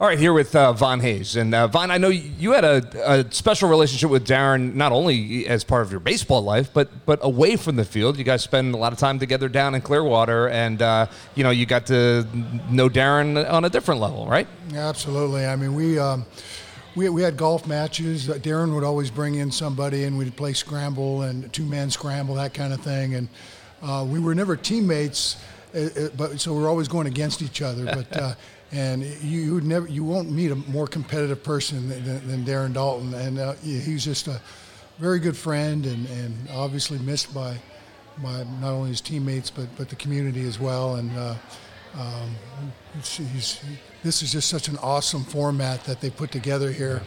All 0.00 0.08
right, 0.08 0.18
here 0.18 0.32
with 0.32 0.56
uh, 0.56 0.72
Von 0.72 0.98
Hayes. 0.98 1.36
And 1.36 1.54
uh, 1.54 1.68
Von, 1.68 1.92
I 1.92 1.98
know 1.98 2.08
you 2.08 2.50
had 2.50 2.64
a, 2.64 2.82
a 3.08 3.32
special 3.32 3.68
relationship 3.68 4.10
with 4.10 4.26
Darren, 4.26 4.74
not 4.74 4.90
only 4.90 5.46
as 5.46 5.62
part 5.62 5.82
of 5.82 5.92
your 5.92 6.00
baseball 6.00 6.42
life, 6.42 6.74
but 6.74 7.06
but 7.06 7.20
away 7.22 7.54
from 7.54 7.76
the 7.76 7.84
field. 7.84 8.18
You 8.18 8.24
guys 8.24 8.42
spend 8.42 8.74
a 8.74 8.76
lot 8.76 8.92
of 8.92 8.98
time 8.98 9.20
together 9.20 9.48
down 9.48 9.76
in 9.76 9.82
Clearwater, 9.82 10.48
and 10.48 10.82
uh, 10.82 11.06
you 11.36 11.44
know 11.44 11.50
you 11.50 11.64
got 11.64 11.86
to 11.86 12.26
know 12.72 12.88
Darren 12.88 13.48
on 13.48 13.64
a 13.64 13.70
different 13.70 14.00
level, 14.00 14.26
right? 14.26 14.48
Absolutely. 14.74 15.46
I 15.46 15.54
mean, 15.54 15.76
we 15.76 15.96
um, 15.96 16.26
we, 16.96 17.08
we 17.08 17.22
had 17.22 17.36
golf 17.36 17.68
matches. 17.68 18.28
Uh, 18.28 18.34
Darren 18.34 18.74
would 18.74 18.82
always 18.82 19.12
bring 19.12 19.36
in 19.36 19.52
somebody, 19.52 20.02
and 20.02 20.18
we'd 20.18 20.34
play 20.36 20.54
scramble 20.54 21.22
and 21.22 21.52
two 21.52 21.64
man 21.66 21.88
scramble, 21.88 22.34
that 22.34 22.52
kind 22.52 22.72
of 22.72 22.80
thing. 22.80 23.14
And 23.14 23.28
uh, 23.80 24.04
we 24.08 24.18
were 24.18 24.34
never 24.34 24.56
teammates, 24.56 25.36
uh, 25.74 25.78
uh, 25.78 26.08
but 26.16 26.40
so 26.40 26.54
we're 26.54 26.68
always 26.68 26.88
going 26.88 27.06
against 27.06 27.42
each 27.42 27.62
other. 27.62 27.84
But 27.84 28.16
uh, 28.16 28.34
and 28.72 29.02
you 29.02 29.40
you 29.40 29.54
would 29.54 29.64
never 29.64 29.86
you 29.88 30.04
won't 30.04 30.30
meet 30.30 30.50
a 30.50 30.54
more 30.56 30.86
competitive 30.86 31.42
person 31.42 31.88
than, 31.88 32.04
than, 32.04 32.28
than 32.28 32.44
Darren 32.44 32.72
Daulton, 32.72 33.14
and 33.14 33.38
uh, 33.38 33.52
he- 33.54 33.80
he's 33.80 34.04
just 34.04 34.26
a 34.28 34.40
very 34.98 35.18
good 35.18 35.36
friend, 35.36 35.86
and, 35.86 36.06
and 36.08 36.34
obviously 36.52 36.98
missed 36.98 37.34
by 37.34 37.56
by 38.22 38.44
not 38.60 38.70
only 38.72 38.90
his 38.90 39.00
teammates 39.00 39.50
but 39.50 39.66
but 39.76 39.88
the 39.88 39.96
community 39.96 40.46
as 40.46 40.58
well. 40.60 40.96
And 40.96 41.10
uh, 41.18 41.34
um, 41.98 42.34
he's, 42.94 43.60
this 44.02 44.22
is 44.22 44.32
just 44.32 44.48
such 44.48 44.68
an 44.68 44.76
awesome 44.78 45.24
format 45.24 45.84
that 45.84 46.00
they 46.00 46.10
put 46.10 46.30
together 46.32 46.70
here, 46.72 47.02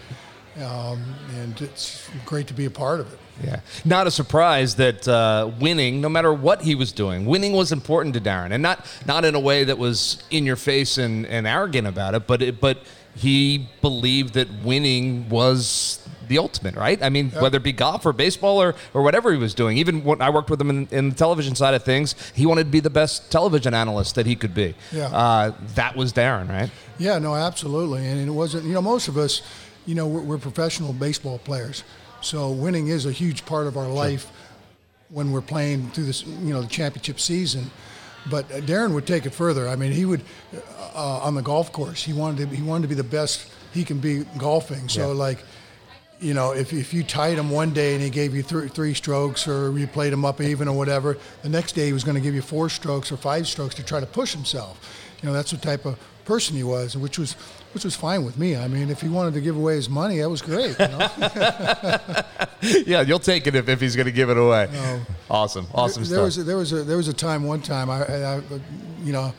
um, 0.57 1.03
and 1.35 1.61
it's 1.61 2.09
great 2.25 2.47
to 2.47 2.53
be 2.53 2.65
a 2.65 2.69
part 2.69 2.99
of 2.99 3.11
it. 3.13 3.19
Yeah. 3.43 3.59
Not 3.85 4.07
a 4.07 4.11
surprise 4.11 4.75
that 4.75 5.07
uh, 5.07 5.51
winning, 5.59 6.01
no 6.01 6.09
matter 6.09 6.33
what 6.33 6.61
he 6.61 6.75
was 6.75 6.91
doing, 6.91 7.25
winning 7.25 7.53
was 7.53 7.71
important 7.71 8.15
to 8.15 8.21
Darren, 8.21 8.51
and 8.51 8.63
not 8.63 8.85
not 9.05 9.25
in 9.25 9.35
a 9.35 9.39
way 9.39 9.63
that 9.63 9.77
was 9.77 10.23
in 10.31 10.45
your 10.45 10.55
face 10.55 10.97
and, 10.97 11.25
and 11.27 11.45
arrogant 11.45 11.87
about 11.87 12.15
it, 12.15 12.25
but 12.25 12.41
it, 12.41 12.59
but 12.59 12.79
he 13.15 13.67
believed 13.81 14.35
that 14.35 14.47
winning 14.63 15.27
was 15.29 16.07
the 16.27 16.37
ultimate, 16.37 16.75
right? 16.75 17.01
I 17.01 17.09
mean, 17.09 17.31
whether 17.31 17.57
it 17.57 17.63
be 17.63 17.71
golf 17.71 18.05
or 18.05 18.13
baseball 18.13 18.61
or, 18.61 18.75
or 18.93 19.01
whatever 19.01 19.31
he 19.31 19.37
was 19.37 19.53
doing. 19.53 19.77
Even 19.77 20.03
when 20.03 20.21
I 20.21 20.29
worked 20.29 20.49
with 20.49 20.59
him 20.61 20.69
in, 20.69 20.87
in 20.91 21.09
the 21.09 21.15
television 21.15 21.55
side 21.55 21.73
of 21.73 21.83
things, 21.83 22.15
he 22.35 22.45
wanted 22.45 22.65
to 22.65 22.69
be 22.69 22.79
the 22.79 22.89
best 22.89 23.31
television 23.31 23.73
analyst 23.73 24.15
that 24.15 24.25
he 24.25 24.35
could 24.35 24.53
be. 24.53 24.75
Yeah. 24.91 25.05
Uh, 25.07 25.53
that 25.75 25.95
was 25.95 26.13
Darren, 26.13 26.49
right? 26.49 26.69
Yeah, 26.99 27.17
no, 27.17 27.33
absolutely. 27.33 28.05
And 28.05 28.27
it 28.27 28.31
wasn't, 28.31 28.65
you 28.65 28.73
know, 28.73 28.81
most 28.81 29.07
of 29.07 29.17
us, 29.17 29.41
you 29.85 29.95
know, 29.95 30.05
we're, 30.05 30.21
we're 30.21 30.37
professional 30.37 30.93
baseball 30.93 31.39
players. 31.39 31.83
So 32.27 32.51
winning 32.51 32.89
is 32.89 33.05
a 33.05 33.11
huge 33.13 33.45
part 33.45 33.67
of 33.67 33.77
our 33.77 33.87
life 33.87 34.29
when 35.07 35.31
we're 35.31 35.39
playing 35.41 35.89
through 35.91 36.03
this, 36.03 36.25
you 36.25 36.53
know, 36.53 36.61
the 36.61 36.67
championship 36.67 37.21
season. 37.21 37.71
But 38.29 38.49
Darren 38.49 38.93
would 38.93 39.07
take 39.07 39.25
it 39.25 39.29
further. 39.29 39.69
I 39.69 39.77
mean, 39.77 39.93
he 39.93 40.03
would, 40.03 40.21
uh, 40.93 41.19
on 41.23 41.35
the 41.35 41.41
golf 41.41 41.71
course, 41.71 42.03
he 42.03 42.11
wanted 42.11 42.49
to, 42.49 42.55
he 42.55 42.61
wanted 42.61 42.81
to 42.81 42.87
be 42.89 42.95
the 42.95 43.03
best 43.05 43.49
he 43.73 43.85
can 43.85 43.99
be 43.99 44.25
golfing. 44.37 44.89
So, 44.89 45.13
Yeah. 45.13 45.17
like, 45.17 45.39
you 46.19 46.33
know, 46.33 46.51
if, 46.51 46.73
if 46.73 46.93
you 46.93 47.03
tied 47.03 47.37
him 47.37 47.49
one 47.49 47.71
day 47.71 47.93
and 47.93 48.03
he 48.03 48.09
gave 48.09 48.35
you 48.35 48.43
three, 48.43 48.67
three 48.67 48.93
strokes 48.93 49.47
or 49.47 49.77
you 49.79 49.87
played 49.87 50.11
him 50.11 50.25
up 50.25 50.41
even 50.41 50.67
or 50.67 50.75
whatever, 50.75 51.17
the 51.43 51.49
next 51.49 51.75
day 51.75 51.85
he 51.85 51.93
was 51.93 52.03
going 52.03 52.15
to 52.15 52.21
give 52.21 52.35
you 52.35 52.41
four 52.41 52.67
strokes 52.67 53.09
or 53.09 53.15
five 53.15 53.47
strokes 53.47 53.73
to 53.75 53.83
try 53.83 54.01
to 54.01 54.05
push 54.05 54.33
himself. 54.33 55.13
You 55.21 55.27
know, 55.29 55.33
that's 55.33 55.51
the 55.51 55.57
type 55.57 55.85
of 55.85 55.97
person 56.25 56.57
he 56.57 56.63
was, 56.63 56.97
which 56.97 57.17
was 57.17 57.37
which 57.77 57.85
was 57.85 57.95
fine 57.95 58.25
with 58.25 58.39
me. 58.39 58.55
I 58.55 58.67
mean, 58.67 58.89
if 58.89 59.01
he 59.01 59.07
wanted 59.07 59.35
to 59.35 59.41
give 59.41 59.55
away 59.55 59.75
his 59.75 59.87
money, 59.87 60.17
that 60.17 60.27
was 60.27 60.41
great. 60.41 60.71
You 60.79 60.87
know? 60.87 61.09
yeah, 62.87 63.01
you'll 63.01 63.19
take 63.19 63.45
it 63.45 63.53
if, 63.53 63.69
if 63.69 63.79
he's 63.79 63.95
going 63.95 64.07
to 64.07 64.11
give 64.11 64.31
it 64.31 64.37
away. 64.37 64.67
No. 64.73 65.01
Awesome. 65.29 65.67
Awesome 65.75 66.03
there, 66.05 66.09
there 66.09 66.17
stuff. 66.17 66.25
was 66.25 66.37
a, 66.39 66.43
there 66.43 66.57
was 66.57 66.73
a 66.73 66.83
there 66.83 66.97
was 66.97 67.07
a 67.07 67.13
time 67.13 67.43
one 67.43 67.61
time 67.61 67.91
I, 67.91 68.03
I, 68.03 68.37
I 68.37 68.41
you 69.03 69.13
know 69.13 69.31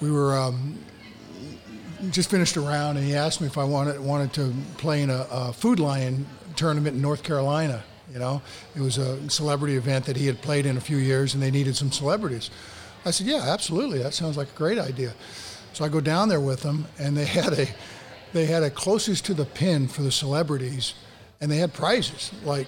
we 0.00 0.12
were 0.12 0.38
um, 0.38 0.78
just 2.12 2.30
finished 2.30 2.54
a 2.54 2.60
round 2.60 2.98
and 2.98 3.04
he 3.04 3.16
asked 3.16 3.40
me 3.40 3.48
if 3.48 3.58
I 3.58 3.64
wanted 3.64 3.98
wanted 3.98 4.32
to 4.34 4.54
play 4.78 5.02
in 5.02 5.10
a, 5.10 5.26
a 5.28 5.52
Food 5.52 5.80
Lion 5.80 6.24
tournament 6.54 6.94
in 6.94 7.02
North 7.02 7.24
Carolina. 7.24 7.82
You 8.12 8.20
know, 8.20 8.42
it 8.76 8.80
was 8.80 8.96
a 8.96 9.28
celebrity 9.28 9.74
event 9.74 10.04
that 10.04 10.16
he 10.16 10.28
had 10.28 10.40
played 10.40 10.66
in 10.66 10.76
a 10.76 10.80
few 10.80 10.98
years 10.98 11.34
and 11.34 11.42
they 11.42 11.50
needed 11.50 11.74
some 11.74 11.90
celebrities. 11.90 12.48
I 13.04 13.10
said, 13.10 13.26
yeah, 13.26 13.42
absolutely. 13.44 13.98
That 13.98 14.14
sounds 14.14 14.36
like 14.36 14.50
a 14.50 14.56
great 14.56 14.78
idea. 14.78 15.14
So 15.76 15.84
I 15.84 15.88
go 15.90 16.00
down 16.00 16.30
there 16.30 16.40
with 16.40 16.62
them 16.62 16.86
and 16.98 17.14
they 17.14 17.24
had 17.40 17.52
a 17.52 17.66
they 18.32 18.46
had 18.46 18.62
a 18.62 18.70
closest 18.70 19.26
to 19.26 19.34
the 19.34 19.44
pin 19.44 19.88
for 19.88 20.02
the 20.02 20.10
celebrities 20.10 20.94
and 21.40 21.50
they 21.50 21.58
had 21.58 21.74
prizes 21.74 22.32
like 22.44 22.66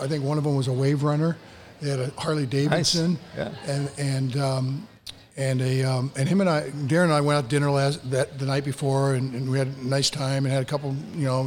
I 0.00 0.08
think 0.08 0.24
one 0.24 0.38
of 0.38 0.44
them 0.44 0.56
was 0.56 0.66
a 0.66 0.72
wave 0.72 1.04
runner. 1.04 1.36
They 1.80 1.90
had 1.90 2.00
a 2.00 2.10
Harley 2.18 2.46
Davidson, 2.46 3.16
Yeah. 3.36 3.52
and 3.66 3.90
and 3.96 4.36
um, 4.36 4.88
and 5.36 5.60
a 5.62 5.84
um, 5.84 6.10
and 6.16 6.28
him 6.28 6.40
and 6.40 6.50
I, 6.50 6.70
Darren 6.70 7.04
and 7.04 7.12
I 7.12 7.20
went 7.20 7.38
out 7.38 7.44
to 7.44 7.48
dinner 7.50 7.70
last 7.70 8.10
that 8.10 8.38
the 8.40 8.46
night 8.46 8.64
before, 8.64 9.14
and, 9.14 9.32
and 9.34 9.48
we 9.48 9.58
had 9.58 9.68
a 9.68 9.86
nice 9.86 10.10
time 10.10 10.44
and 10.44 10.52
had 10.52 10.62
a 10.62 10.66
couple, 10.66 10.96
you 11.14 11.26
know, 11.26 11.44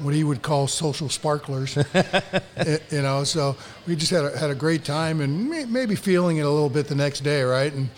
what 0.00 0.14
he 0.14 0.24
would 0.24 0.40
call 0.40 0.66
social 0.66 1.10
sparklers, 1.10 1.76
Eh, 1.94 2.78
you 2.90 3.02
know. 3.02 3.24
So 3.24 3.56
we 3.86 3.96
just 3.96 4.10
had 4.10 4.24
a, 4.24 4.38
had 4.38 4.48
a 4.48 4.54
great 4.54 4.84
time 4.84 5.20
and 5.20 5.50
may, 5.50 5.66
maybe 5.66 5.94
feeling 5.94 6.38
it 6.38 6.46
a 6.46 6.50
little 6.50 6.70
bit 6.70 6.86
the 6.88 6.94
next 6.94 7.20
day, 7.20 7.42
right? 7.42 7.72
And 7.72 7.88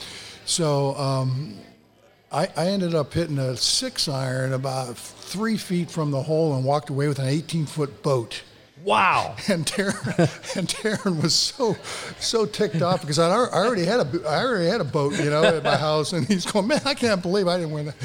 so 0.45 0.95
um, 0.97 1.57
I, 2.37 2.51
I 2.55 2.67
ended 2.67 2.95
up 2.95 3.15
hitting 3.15 3.39
a 3.39 3.57
six 3.57 4.09
iron 4.09 4.53
about 4.53 4.95
three 4.95 5.57
feet 5.57 5.91
from 5.91 6.11
the 6.11 6.21
hole 6.21 6.55
and 6.55 6.67
walked 6.67 6.91
away 6.91 7.09
with 7.09 7.19
an 7.19 7.29
18 7.29 7.65
foot 7.65 8.03
boat. 8.03 8.43
Wow. 8.85 9.37
And 9.49 9.65
Darren, 9.65 10.57
and 10.57 10.69
Darren 10.69 11.23
was 11.23 11.35
so 11.35 11.77
so 12.21 12.45
ticked 12.45 12.83
off 12.83 13.01
because 13.01 13.19
I, 13.19 13.31
already 13.31 13.87
had 13.87 14.01
a 14.01 14.29
I 14.29 14.45
already 14.45 14.69
had 14.69 14.83
a 14.83 14.85
boat, 14.85 15.15
you 15.15 15.31
know, 15.31 15.45
at 15.45 15.65
my 15.65 15.79
house, 15.79 16.13
and 16.13 16.27
he's 16.27 16.45
going, 16.45 16.67
man, 16.67 16.83
I 16.85 16.93
can't 16.93 17.23
believe 17.23 17.49
I 17.49 17.57
didn't 17.57 17.73
win 17.73 17.87
that. 17.87 17.97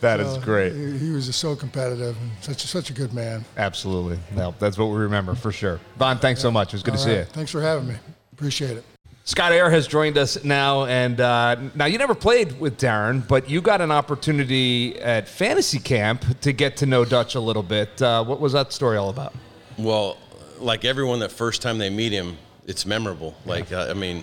That 0.00 0.18
is 0.18 0.36
great. 0.38 0.72
He, 0.72 0.98
he 0.98 1.10
was 1.10 1.26
just 1.26 1.38
so 1.38 1.54
competitive 1.54 2.16
and 2.20 2.30
such 2.40 2.64
a, 2.64 2.66
such 2.66 2.90
a 2.90 2.92
good 2.92 3.14
man. 3.14 3.44
Absolutely. 3.56 4.18
No, 4.34 4.52
that's 4.58 4.76
what 4.76 4.86
we 4.86 4.96
remember 4.96 5.36
for 5.36 5.52
sure. 5.52 5.80
Von, 5.96 6.18
thanks 6.18 6.40
so 6.40 6.50
much. 6.50 6.68
It 6.68 6.74
was 6.74 6.82
good 6.82 6.94
to 6.94 6.98
All 6.98 7.04
see 7.04 7.14
you. 7.14 7.24
Thanks 7.24 7.52
for 7.52 7.62
having 7.62 7.86
me. 7.86 7.94
Appreciate 8.32 8.76
it. 8.76 8.84
Scott 9.28 9.50
Eyre 9.50 9.70
has 9.70 9.88
joined 9.88 10.16
us 10.16 10.44
now, 10.44 10.84
and 10.84 11.20
uh, 11.20 11.56
now 11.74 11.86
you 11.86 11.98
never 11.98 12.14
played 12.14 12.60
with 12.60 12.78
Darren, 12.78 13.26
but 13.26 13.50
you 13.50 13.60
got 13.60 13.80
an 13.80 13.90
opportunity 13.90 14.96
at 15.00 15.26
fantasy 15.26 15.80
camp 15.80 16.24
to 16.42 16.52
get 16.52 16.76
to 16.76 16.86
know 16.86 17.04
Dutch 17.04 17.34
a 17.34 17.40
little 17.40 17.64
bit. 17.64 18.00
Uh, 18.00 18.22
what 18.22 18.38
was 18.38 18.52
that 18.52 18.72
story 18.72 18.96
all 18.96 19.10
about? 19.10 19.34
Well, 19.78 20.16
like 20.60 20.84
everyone, 20.84 21.18
the 21.18 21.28
first 21.28 21.60
time 21.60 21.76
they 21.76 21.90
meet 21.90 22.12
him, 22.12 22.38
it's 22.68 22.86
memorable. 22.86 23.34
Like, 23.44 23.72
uh, 23.72 23.88
I 23.90 23.94
mean, 23.94 24.22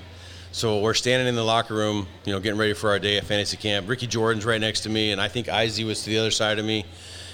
so 0.53 0.79
we're 0.79 0.93
standing 0.93 1.27
in 1.27 1.35
the 1.35 1.43
locker 1.43 1.75
room, 1.75 2.07
you 2.23 2.31
know, 2.31 2.39
getting 2.39 2.57
ready 2.57 2.73
for 2.73 2.89
our 2.89 2.97
day 2.97 3.17
at 3.17 3.25
fantasy 3.25 3.57
camp. 3.57 3.89
Ricky 3.89 4.07
Jordan's 4.07 4.45
right 4.45 4.61
next 4.61 4.81
to 4.81 4.89
me, 4.89 5.11
and 5.11 5.19
I 5.19 5.27
think 5.27 5.49
Izzy 5.49 5.83
was 5.83 6.01
to 6.03 6.11
the 6.11 6.17
other 6.17 6.31
side 6.31 6.59
of 6.59 6.65
me. 6.65 6.85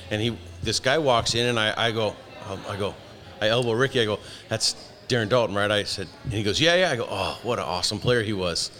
and 0.09 0.19
he 0.19 0.35
this 0.63 0.79
guy 0.79 0.97
walks 0.97 1.35
in, 1.35 1.45
and 1.45 1.59
I, 1.59 1.75
I 1.77 1.91
go, 1.91 2.15
um, 2.49 2.59
I 2.67 2.77
go, 2.77 2.95
I 3.39 3.49
elbow 3.49 3.73
Ricky. 3.73 4.01
I 4.01 4.05
go, 4.05 4.17
that's 4.47 4.75
Darren 5.09 5.27
Daulton, 5.27 5.55
right? 5.55 5.69
I 5.69 5.83
said, 5.83 6.07
and 6.23 6.33
he 6.33 6.43
goes, 6.43 6.61
yeah, 6.61 6.75
yeah. 6.75 6.91
I 6.91 6.95
go, 6.95 7.07
oh, 7.09 7.39
what 7.43 7.59
an 7.59 7.65
awesome 7.65 7.99
player 7.99 8.23
he 8.23 8.31
was. 8.31 8.71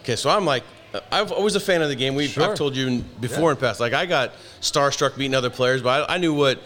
Okay, 0.00 0.14
so 0.16 0.30
I'm 0.30 0.44
like, 0.44 0.62
I've 1.10 1.32
always 1.32 1.54
a 1.54 1.60
fan 1.60 1.82
of 1.82 1.88
the 1.88 1.96
game. 1.96 2.14
We 2.14 2.28
Sure. 2.28 2.44
I've 2.44 2.54
told 2.54 2.76
you 2.76 3.00
before 3.20 3.50
in 3.50 3.56
past, 3.56 3.80
like 3.80 3.92
I 3.92 4.06
got 4.06 4.32
starstruck 4.60 5.16
meeting 5.16 5.34
other 5.34 5.50
players, 5.50 5.82
but 5.82 6.08
I, 6.08 6.14
I 6.14 6.18
knew 6.18 6.32
what 6.32 6.60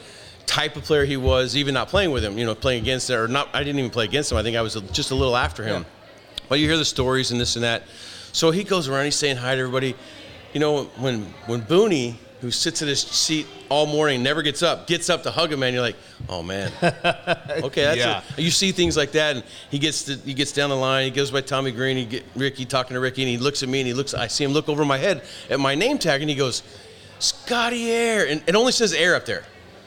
type 0.46 0.76
of 0.76 0.82
player 0.82 1.04
he 1.04 1.16
was, 1.16 1.56
even 1.56 1.72
not 1.74 1.88
playing 1.88 2.11
with 2.11 2.24
him. 2.24 2.37
You 2.37 2.44
know, 2.44 2.54
playing 2.54 2.82
against 2.82 3.08
him 3.08 3.18
or 3.18 3.28
not. 3.28 3.48
I 3.54 3.64
didn't 3.64 3.78
even 3.78 3.90
play 3.90 4.04
against 4.04 4.30
him. 4.30 4.38
I 4.38 4.42
think 4.42 4.56
I 4.56 4.62
was 4.62 4.74
just 4.92 5.12
a 5.12 5.14
little 5.14 5.37
after 5.37 5.64
him. 5.64 5.87
But 6.48 6.58
you 6.58 6.68
hear 6.68 6.76
the 6.76 6.85
stories 6.85 7.30
and 7.30 7.40
this 7.40 7.56
and 7.56 7.64
that. 7.64 7.85
So 8.32 8.50
he 8.50 8.64
goes 8.64 8.88
around, 8.88 9.06
he's 9.06 9.16
saying 9.16 9.37
hi 9.37 9.54
to 9.54 9.61
everybody. 9.61 9.94
You 10.52 10.61
know, 10.61 10.85
when 10.98 11.22
when 11.46 11.62
Booney, 11.62 12.16
who 12.42 12.50
sits 12.50 12.83
in 12.83 12.88
his 12.88 13.00
seat 13.00 13.46
all 13.70 13.87
morning, 13.87 14.22
never 14.22 14.42
gets 14.42 14.62
up, 14.62 14.87
gets 14.87 15.09
up 15.09 15.22
to 15.22 15.31
hug 15.31 15.52
a 15.52 15.57
man, 15.57 15.72
you're 15.72 15.81
like, 15.81 15.96
oh 16.28 16.42
man. 16.42 16.70
okay, 16.83 17.83
that's 17.85 17.96
Yeah. 17.98 18.22
it. 18.37 18.42
You 18.42 18.50
see 18.50 18.72
things 18.72 18.96
like 18.96 19.12
that, 19.12 19.37
and 19.37 19.44
he 19.70 19.78
gets 19.78 20.02
to, 20.05 20.16
he 20.16 20.35
gets 20.35 20.52
down 20.52 20.68
the 20.68 20.76
line. 20.76 21.05
He 21.05 21.11
goes 21.11 21.31
by 21.31 21.40
Tommy 21.40 21.70
Greene. 21.72 21.96
He 21.96 22.05
get 22.05 22.24
Ricky 22.35 22.64
talking 22.66 22.94
to 22.94 23.00
Ricky, 23.00 23.22
and 23.22 23.28
he 23.31 23.38
looks 23.38 23.62
at 23.62 23.68
me, 23.68 23.81
and 23.81 23.87
he 23.87 23.94
looks. 23.94 24.12
I 24.12 24.26
see 24.26 24.44
him 24.44 24.50
look 24.52 24.68
over 24.68 24.85
my 24.85 24.98
head 24.98 25.22
at 25.48 25.59
my 25.61 25.74
name 25.74 25.98
tag, 25.98 26.20
and 26.20 26.28
he 26.28 26.37
goes, 26.37 26.62
Scotty 27.20 27.90
Eyre, 27.92 28.26
and 28.26 28.42
it 28.46 28.57
only 28.57 28.72
says 28.72 28.92
Eyre 28.92 29.14
up 29.14 29.24
there. 29.24 29.44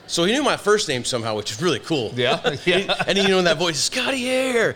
So 0.07 0.23
he 0.23 0.31
knew 0.31 0.43
my 0.43 0.55
first 0.55 0.87
name 0.87 1.03
somehow, 1.03 1.35
which 1.35 1.51
is 1.51 1.61
really 1.61 1.79
cool. 1.79 2.11
Yeah, 2.15 2.55
yeah. 2.65 3.03
and 3.07 3.17
he 3.17 3.27
knew 3.27 3.37
in 3.37 3.45
that 3.45 3.57
voice, 3.57 3.77
Scotty 3.79 4.29
Eyre. 4.29 4.75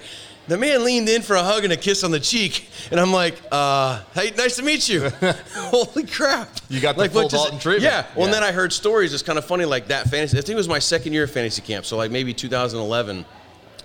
The 0.49 0.57
man 0.57 0.83
leaned 0.83 1.07
in 1.07 1.21
for 1.21 1.35
a 1.35 1.43
hug 1.43 1.63
and 1.63 1.71
a 1.71 1.77
kiss 1.77 2.03
on 2.03 2.09
the 2.09 2.19
cheek, 2.19 2.69
and 2.89 2.99
I'm 2.99 3.13
like, 3.13 3.39
uh, 3.51 4.01
"Hey, 4.15 4.31
nice 4.35 4.55
to 4.55 4.63
meet 4.63 4.89
you." 4.89 5.07
Holy 5.53 6.07
crap! 6.07 6.49
You 6.69 6.81
got 6.81 6.95
the 6.95 7.01
like, 7.01 7.11
full 7.11 7.27
does 7.27 7.51
Daulton 7.51 7.61
treatment. 7.61 7.83
Yeah. 7.83 8.07
Well, 8.15 8.25
and 8.25 8.33
then 8.33 8.41
I 8.41 8.51
heard 8.51 8.73
stories. 8.73 9.13
It's 9.13 9.21
kind 9.21 9.37
of 9.37 9.45
funny, 9.45 9.65
like 9.65 9.89
that 9.89 10.09
fantasy. 10.09 10.39
I 10.39 10.41
think 10.41 10.53
it 10.53 10.55
was 10.55 10.67
my 10.67 10.79
second 10.79 11.13
year 11.13 11.25
of 11.25 11.31
fantasy 11.31 11.61
camp, 11.61 11.85
so 11.85 11.97
like 11.97 12.09
maybe 12.09 12.33
2011, 12.33 13.25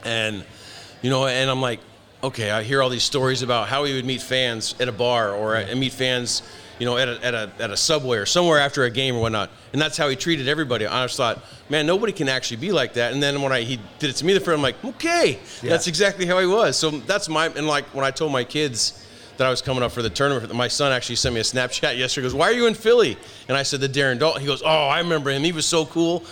and 0.04 0.42
you 1.02 1.10
know, 1.10 1.26
and 1.26 1.50
I'm 1.50 1.60
like, 1.60 1.80
okay, 2.22 2.50
I 2.50 2.62
hear 2.62 2.82
all 2.82 2.88
these 2.88 3.04
stories 3.04 3.42
about 3.42 3.68
how 3.68 3.84
he 3.84 3.92
would 3.92 4.06
meet 4.06 4.22
fans 4.22 4.74
at 4.80 4.88
a 4.88 4.92
bar 4.92 5.34
or 5.34 5.56
and 5.56 5.78
meet 5.78 5.92
fans, 5.92 6.42
you 6.78 6.86
know, 6.86 6.96
at 6.96 7.08
a, 7.08 7.24
at 7.24 7.34
a 7.34 7.50
at 7.60 7.70
a 7.70 7.76
subway 7.76 8.18
or 8.18 8.26
somewhere 8.26 8.58
after 8.58 8.84
a 8.84 8.90
game 8.90 9.16
or 9.16 9.20
whatnot, 9.20 9.50
and 9.72 9.80
that's 9.80 9.96
how 9.96 10.08
he 10.08 10.16
treated 10.16 10.48
everybody. 10.48 10.86
I 10.86 11.04
just 11.04 11.16
thought, 11.16 11.42
man, 11.68 11.86
nobody 11.86 12.12
can 12.12 12.28
actually 12.28 12.56
be 12.58 12.72
like 12.72 12.94
that. 12.94 13.12
And 13.12 13.22
then 13.22 13.42
when 13.42 13.52
I 13.52 13.62
he 13.62 13.78
did 13.98 14.10
it 14.10 14.14
to 14.16 14.24
me 14.24 14.32
the 14.32 14.40
first, 14.40 14.56
I'm 14.56 14.62
like, 14.62 14.82
okay, 14.84 15.38
that's 15.62 15.86
exactly 15.86 16.26
how 16.26 16.38
he 16.40 16.46
was. 16.46 16.76
So 16.76 16.90
that's 16.90 17.28
my 17.28 17.46
and 17.46 17.66
like 17.66 17.84
when 17.94 18.04
I 18.04 18.10
told 18.10 18.32
my 18.32 18.44
kids. 18.44 19.00
That 19.36 19.48
I 19.48 19.50
was 19.50 19.62
coming 19.62 19.82
up 19.82 19.90
for 19.90 20.00
the 20.00 20.10
tournament. 20.10 20.54
My 20.54 20.68
son 20.68 20.92
actually 20.92 21.16
sent 21.16 21.34
me 21.34 21.40
a 21.40 21.42
Snapchat 21.44 21.98
yesterday. 21.98 22.22
He 22.28 22.30
goes, 22.30 22.34
"Why 22.36 22.46
are 22.46 22.52
you 22.52 22.68
in 22.68 22.74
Philly?" 22.74 23.18
And 23.48 23.56
I 23.56 23.64
said, 23.64 23.80
"The 23.80 23.88
Darren 23.88 24.16
Daulton." 24.20 24.38
He 24.38 24.46
goes, 24.46 24.62
"Oh, 24.64 24.68
I 24.68 25.00
remember 25.00 25.28
him. 25.28 25.42
He 25.42 25.50
was 25.50 25.66
so 25.66 25.84
cool." 25.86 26.22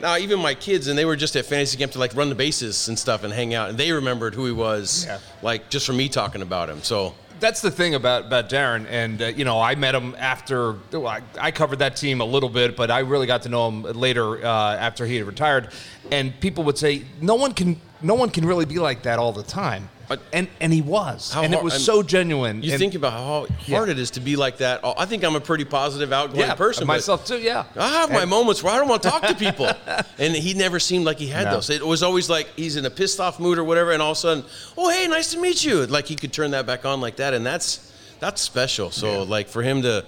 Now, 0.00 0.16
even 0.18 0.38
my 0.38 0.54
kids, 0.54 0.86
and 0.86 0.96
they 0.96 1.04
were 1.04 1.16
just 1.16 1.34
at 1.34 1.46
fantasy 1.46 1.76
camp 1.76 1.90
to 1.92 1.98
like 1.98 2.14
run 2.14 2.28
the 2.28 2.36
bases 2.36 2.86
and 2.86 2.96
stuff 2.96 3.24
and 3.24 3.32
hang 3.32 3.54
out, 3.54 3.70
and 3.70 3.76
they 3.76 3.90
remembered 3.90 4.36
who 4.36 4.46
he 4.46 4.52
was, 4.52 5.04
Yeah. 5.06 5.18
like 5.42 5.68
just 5.68 5.84
from 5.84 5.96
me 5.96 6.08
talking 6.08 6.40
about 6.42 6.70
him. 6.70 6.80
So 6.84 7.12
that's 7.40 7.60
the 7.60 7.70
thing 7.70 7.94
about 7.94 8.26
about 8.26 8.48
Darren, 8.48 8.86
and 8.88 9.22
uh, 9.22 9.26
you 9.26 9.44
know, 9.44 9.60
I 9.60 9.74
met 9.74 9.94
him 9.94 10.14
after 10.18 10.76
well, 10.92 11.06
I, 11.06 11.22
I 11.40 11.50
covered 11.50 11.80
that 11.80 11.96
team 11.96 12.20
a 12.20 12.24
little 12.24 12.48
bit, 12.48 12.76
but 12.76 12.90
I 12.90 13.00
really 13.00 13.26
got 13.26 13.42
to 13.42 13.48
know 13.48 13.68
him 13.68 13.82
later 13.82 14.44
uh, 14.44 14.76
after 14.76 15.06
he 15.06 15.16
had 15.16 15.26
retired. 15.26 15.70
And 16.10 16.38
people 16.40 16.64
would 16.64 16.78
say, 16.78 17.04
no 17.20 17.34
one 17.34 17.52
can, 17.52 17.80
no 18.00 18.14
one 18.14 18.30
can 18.30 18.44
really 18.44 18.64
be 18.64 18.78
like 18.78 19.02
that 19.02 19.18
all 19.18 19.32
the 19.32 19.42
time. 19.42 19.88
But- 20.08 20.20
and 20.32 20.48
and 20.60 20.72
he 20.72 20.80
was, 20.80 21.34
and 21.36 21.46
it 21.52 21.56
hard- 21.56 21.64
was 21.64 21.74
and 21.74 21.82
so 21.82 22.02
genuine. 22.02 22.62
you 22.62 22.70
and, 22.72 22.78
think 22.80 22.94
about 22.94 23.12
how 23.12 23.46
Yeah. 23.66 23.76
hard 23.76 23.88
it 23.90 23.98
is 23.98 24.10
to 24.12 24.20
be 24.20 24.36
like 24.36 24.56
that. 24.58 24.80
I 24.82 25.04
think 25.04 25.22
I'm 25.22 25.36
a 25.36 25.40
pretty 25.40 25.64
positive, 25.66 26.12
outgoing 26.12 26.40
yeah, 26.48 26.54
person. 26.54 26.86
myself 26.86 27.26
too. 27.26 27.38
Yeah, 27.38 27.64
I 27.76 27.88
have 27.88 28.10
my 28.10 28.24
moments 28.24 28.62
where 28.62 28.72
I 28.72 28.78
don't 28.78 28.88
want 28.88 29.02
to 29.02 29.10
talk 29.10 29.22
to 29.26 29.34
people, 29.34 29.70
and 30.18 30.34
he 30.34 30.54
never 30.54 30.80
seemed 30.80 31.04
like 31.04 31.18
he 31.18 31.26
had 31.26 31.44
No. 31.44 31.52
those. 31.56 31.68
It 31.68 31.86
was 31.86 32.02
always 32.02 32.30
like 32.30 32.48
he's 32.56 32.76
in 32.76 32.86
a 32.86 32.90
pissed 32.90 33.20
off 33.20 33.38
mood 33.38 33.58
or 33.58 33.64
whatever, 33.64 33.92
and 33.92 34.00
all 34.00 34.12
of 34.12 34.16
a 34.16 34.20
sudden, 34.20 34.44
oh 34.78 34.88
hey, 34.88 35.06
nice 35.08 35.32
to 35.32 35.38
meet 35.38 35.62
you. 35.62 35.84
Like 35.86 36.06
he 36.06 36.16
could 36.16 36.32
turn 36.32 36.52
that 36.52 36.64
back 36.66 36.86
on 36.86 37.00
like 37.02 37.16
that, 37.16 37.34
and 37.34 37.44
that's 37.44 37.80
that's 38.18 38.40
special. 38.40 38.90
So 38.90 39.24
like 39.24 39.48
for 39.48 39.62
him 39.62 39.82
to 39.82 40.04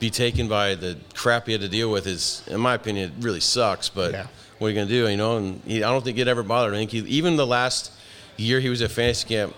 be 0.00 0.08
taken 0.10 0.48
by 0.48 0.74
the 0.74 0.96
crap 1.14 1.46
he 1.46 1.52
had 1.52 1.60
to 1.60 1.68
deal 1.68 1.90
with 1.90 2.06
is, 2.06 2.42
in 2.48 2.58
my 2.58 2.74
opinion, 2.74 3.10
it 3.16 3.22
really 3.22 3.38
sucks. 3.40 3.88
But 3.90 4.12
Yeah. 4.12 4.26
what 4.58 4.68
are 4.68 4.70
you 4.70 4.76
gonna 4.76 4.88
do? 4.88 5.06
You 5.08 5.16
know, 5.18 5.36
and 5.36 5.60
he, 5.66 5.84
I 5.84 5.90
don't 5.90 6.02
think 6.02 6.16
it 6.18 6.26
ever 6.26 6.42
bothered. 6.42 6.72
I 6.74 6.78
think 6.78 6.90
he, 6.90 6.98
even 7.00 7.36
the 7.36 7.46
last 7.46 7.92
year 8.42 8.60
he 8.60 8.68
was 8.68 8.82
at 8.82 8.90
fantasy 8.90 9.26
camp, 9.28 9.54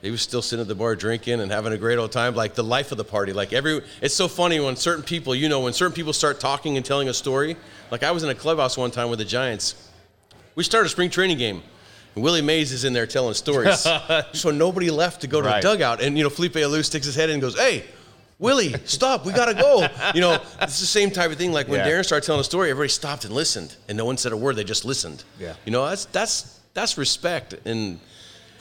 he 0.00 0.10
was 0.10 0.20
still 0.20 0.42
sitting 0.42 0.60
at 0.62 0.68
the 0.68 0.74
bar 0.74 0.96
drinking 0.96 1.40
and 1.40 1.50
having 1.52 1.72
a 1.72 1.78
great 1.78 1.96
old 1.98 2.10
time, 2.10 2.34
like 2.34 2.54
the 2.54 2.64
life 2.64 2.90
of 2.90 2.98
the 2.98 3.04
party. 3.04 3.32
Like 3.32 3.52
every, 3.52 3.82
it's 4.00 4.14
so 4.14 4.26
funny 4.26 4.58
when 4.58 4.74
certain 4.74 5.04
people, 5.04 5.34
you 5.34 5.48
know, 5.48 5.60
when 5.60 5.72
certain 5.72 5.94
people 5.94 6.12
start 6.12 6.40
talking 6.40 6.76
and 6.76 6.84
telling 6.84 7.08
a 7.08 7.14
story. 7.14 7.56
Like 7.92 8.02
I 8.02 8.10
was 8.10 8.24
in 8.24 8.28
a 8.30 8.34
clubhouse 8.34 8.76
one 8.76 8.90
time 8.90 9.10
with 9.10 9.20
the 9.20 9.24
Giants. 9.24 9.90
We 10.56 10.64
started 10.64 10.86
a 10.86 10.90
spring 10.90 11.08
training 11.10 11.38
game. 11.38 11.62
And 12.14 12.22
Willie 12.24 12.42
Mays 12.42 12.72
is 12.72 12.84
in 12.84 12.92
there 12.92 13.06
telling 13.06 13.32
stories. 13.34 13.86
so 14.32 14.50
nobody 14.50 14.90
left 14.90 15.20
to 15.22 15.26
go 15.28 15.40
to 15.40 15.46
Right. 15.46 15.62
the 15.62 15.68
dugout. 15.68 16.02
And, 16.02 16.18
you 16.18 16.24
know, 16.24 16.30
Felipe 16.30 16.54
Alou 16.54 16.84
sticks 16.84 17.06
his 17.06 17.14
head 17.14 17.30
in 17.30 17.34
and 17.34 17.42
goes, 17.42 17.56
hey, 17.56 17.84
Willie, 18.40 18.74
stop. 18.84 19.24
We 19.24 19.32
got 19.32 19.46
to 19.46 19.54
go. 19.54 19.86
You 20.14 20.20
know, 20.20 20.34
it's 20.60 20.80
the 20.80 20.86
same 20.86 21.10
type 21.12 21.30
of 21.30 21.38
thing. 21.38 21.52
Like 21.52 21.68
when 21.68 21.78
Yeah. 21.78 21.88
Darren 21.88 22.04
started 22.04 22.26
telling 22.26 22.40
a 22.40 22.44
story, 22.44 22.70
everybody 22.70 22.88
stopped 22.88 23.24
and 23.24 23.32
listened. 23.32 23.76
And 23.88 23.96
no 23.96 24.04
one 24.04 24.16
said 24.18 24.32
a 24.32 24.36
word. 24.36 24.56
They 24.56 24.64
just 24.64 24.84
listened. 24.84 25.22
Yeah. 25.38 25.54
You 25.64 25.70
know, 25.70 25.86
that's, 25.88 26.06
that's, 26.06 26.58
that's 26.74 26.96
respect. 26.98 27.54
And 27.64 28.00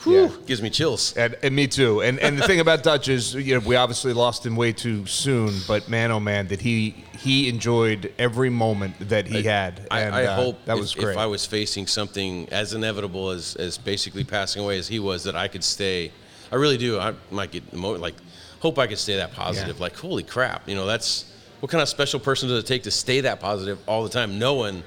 whew, 0.03 0.23
Yeah. 0.23 0.29
gives 0.45 0.61
me 0.61 0.69
chills. 0.69 1.15
And, 1.15 1.35
and 1.43 1.55
me 1.55 1.67
too. 1.67 2.01
And 2.01 2.19
and 2.19 2.37
the 2.37 2.43
thing 2.47 2.59
about 2.59 2.83
Dutch 2.83 3.07
is, 3.07 3.33
you 3.33 3.53
know, 3.55 3.65
we 3.65 3.75
obviously 3.75 4.13
lost 4.13 4.45
him 4.45 4.55
way 4.55 4.71
too 4.73 5.05
soon. 5.05 5.53
But 5.67 5.87
man, 5.89 6.11
oh 6.11 6.19
man, 6.19 6.47
did 6.47 6.61
he 6.61 7.03
he 7.19 7.47
enjoyed 7.49 8.11
every 8.17 8.49
moment 8.49 9.09
that 9.09 9.27
he 9.27 9.43
had. 9.43 9.87
I, 9.91 10.01
And, 10.01 10.15
I 10.15 10.25
uh, 10.25 10.35
hope 10.35 10.65
that 10.65 10.73
if, 10.73 10.79
was 10.79 10.95
great. 10.95 11.11
if 11.11 11.17
I 11.17 11.27
was 11.27 11.45
facing 11.45 11.85
something 11.87 12.49
as 12.51 12.73
inevitable 12.73 13.29
as, 13.29 13.55
as 13.57 13.77
basically 13.77 14.23
passing 14.23 14.63
away 14.63 14.77
as 14.79 14.87
he 14.87 14.99
was, 14.99 15.23
that 15.25 15.35
I 15.35 15.47
could 15.47 15.63
stay. 15.63 16.11
I 16.51 16.55
really 16.55 16.77
do. 16.77 16.99
I 16.99 17.13
might 17.29 17.51
get 17.51 17.63
emo- 17.73 17.97
like 17.97 18.15
hope 18.59 18.77
I 18.79 18.87
could 18.87 18.97
stay 18.99 19.15
that 19.17 19.33
positive. 19.33 19.79
Like 19.79 19.95
holy 19.95 20.23
crap, 20.23 20.67
you 20.67 20.75
know 20.75 20.85
that's 20.85 21.25
what 21.61 21.71
kind 21.71 21.81
of 21.81 21.87
special 21.87 22.19
person 22.19 22.49
does 22.49 22.63
it 22.63 22.65
take 22.67 22.83
to 22.83 22.91
stay 22.91 23.21
that 23.21 23.39
positive 23.39 23.77
all 23.87 24.01
the 24.03 24.09
time, 24.09 24.39
knowing 24.39 24.81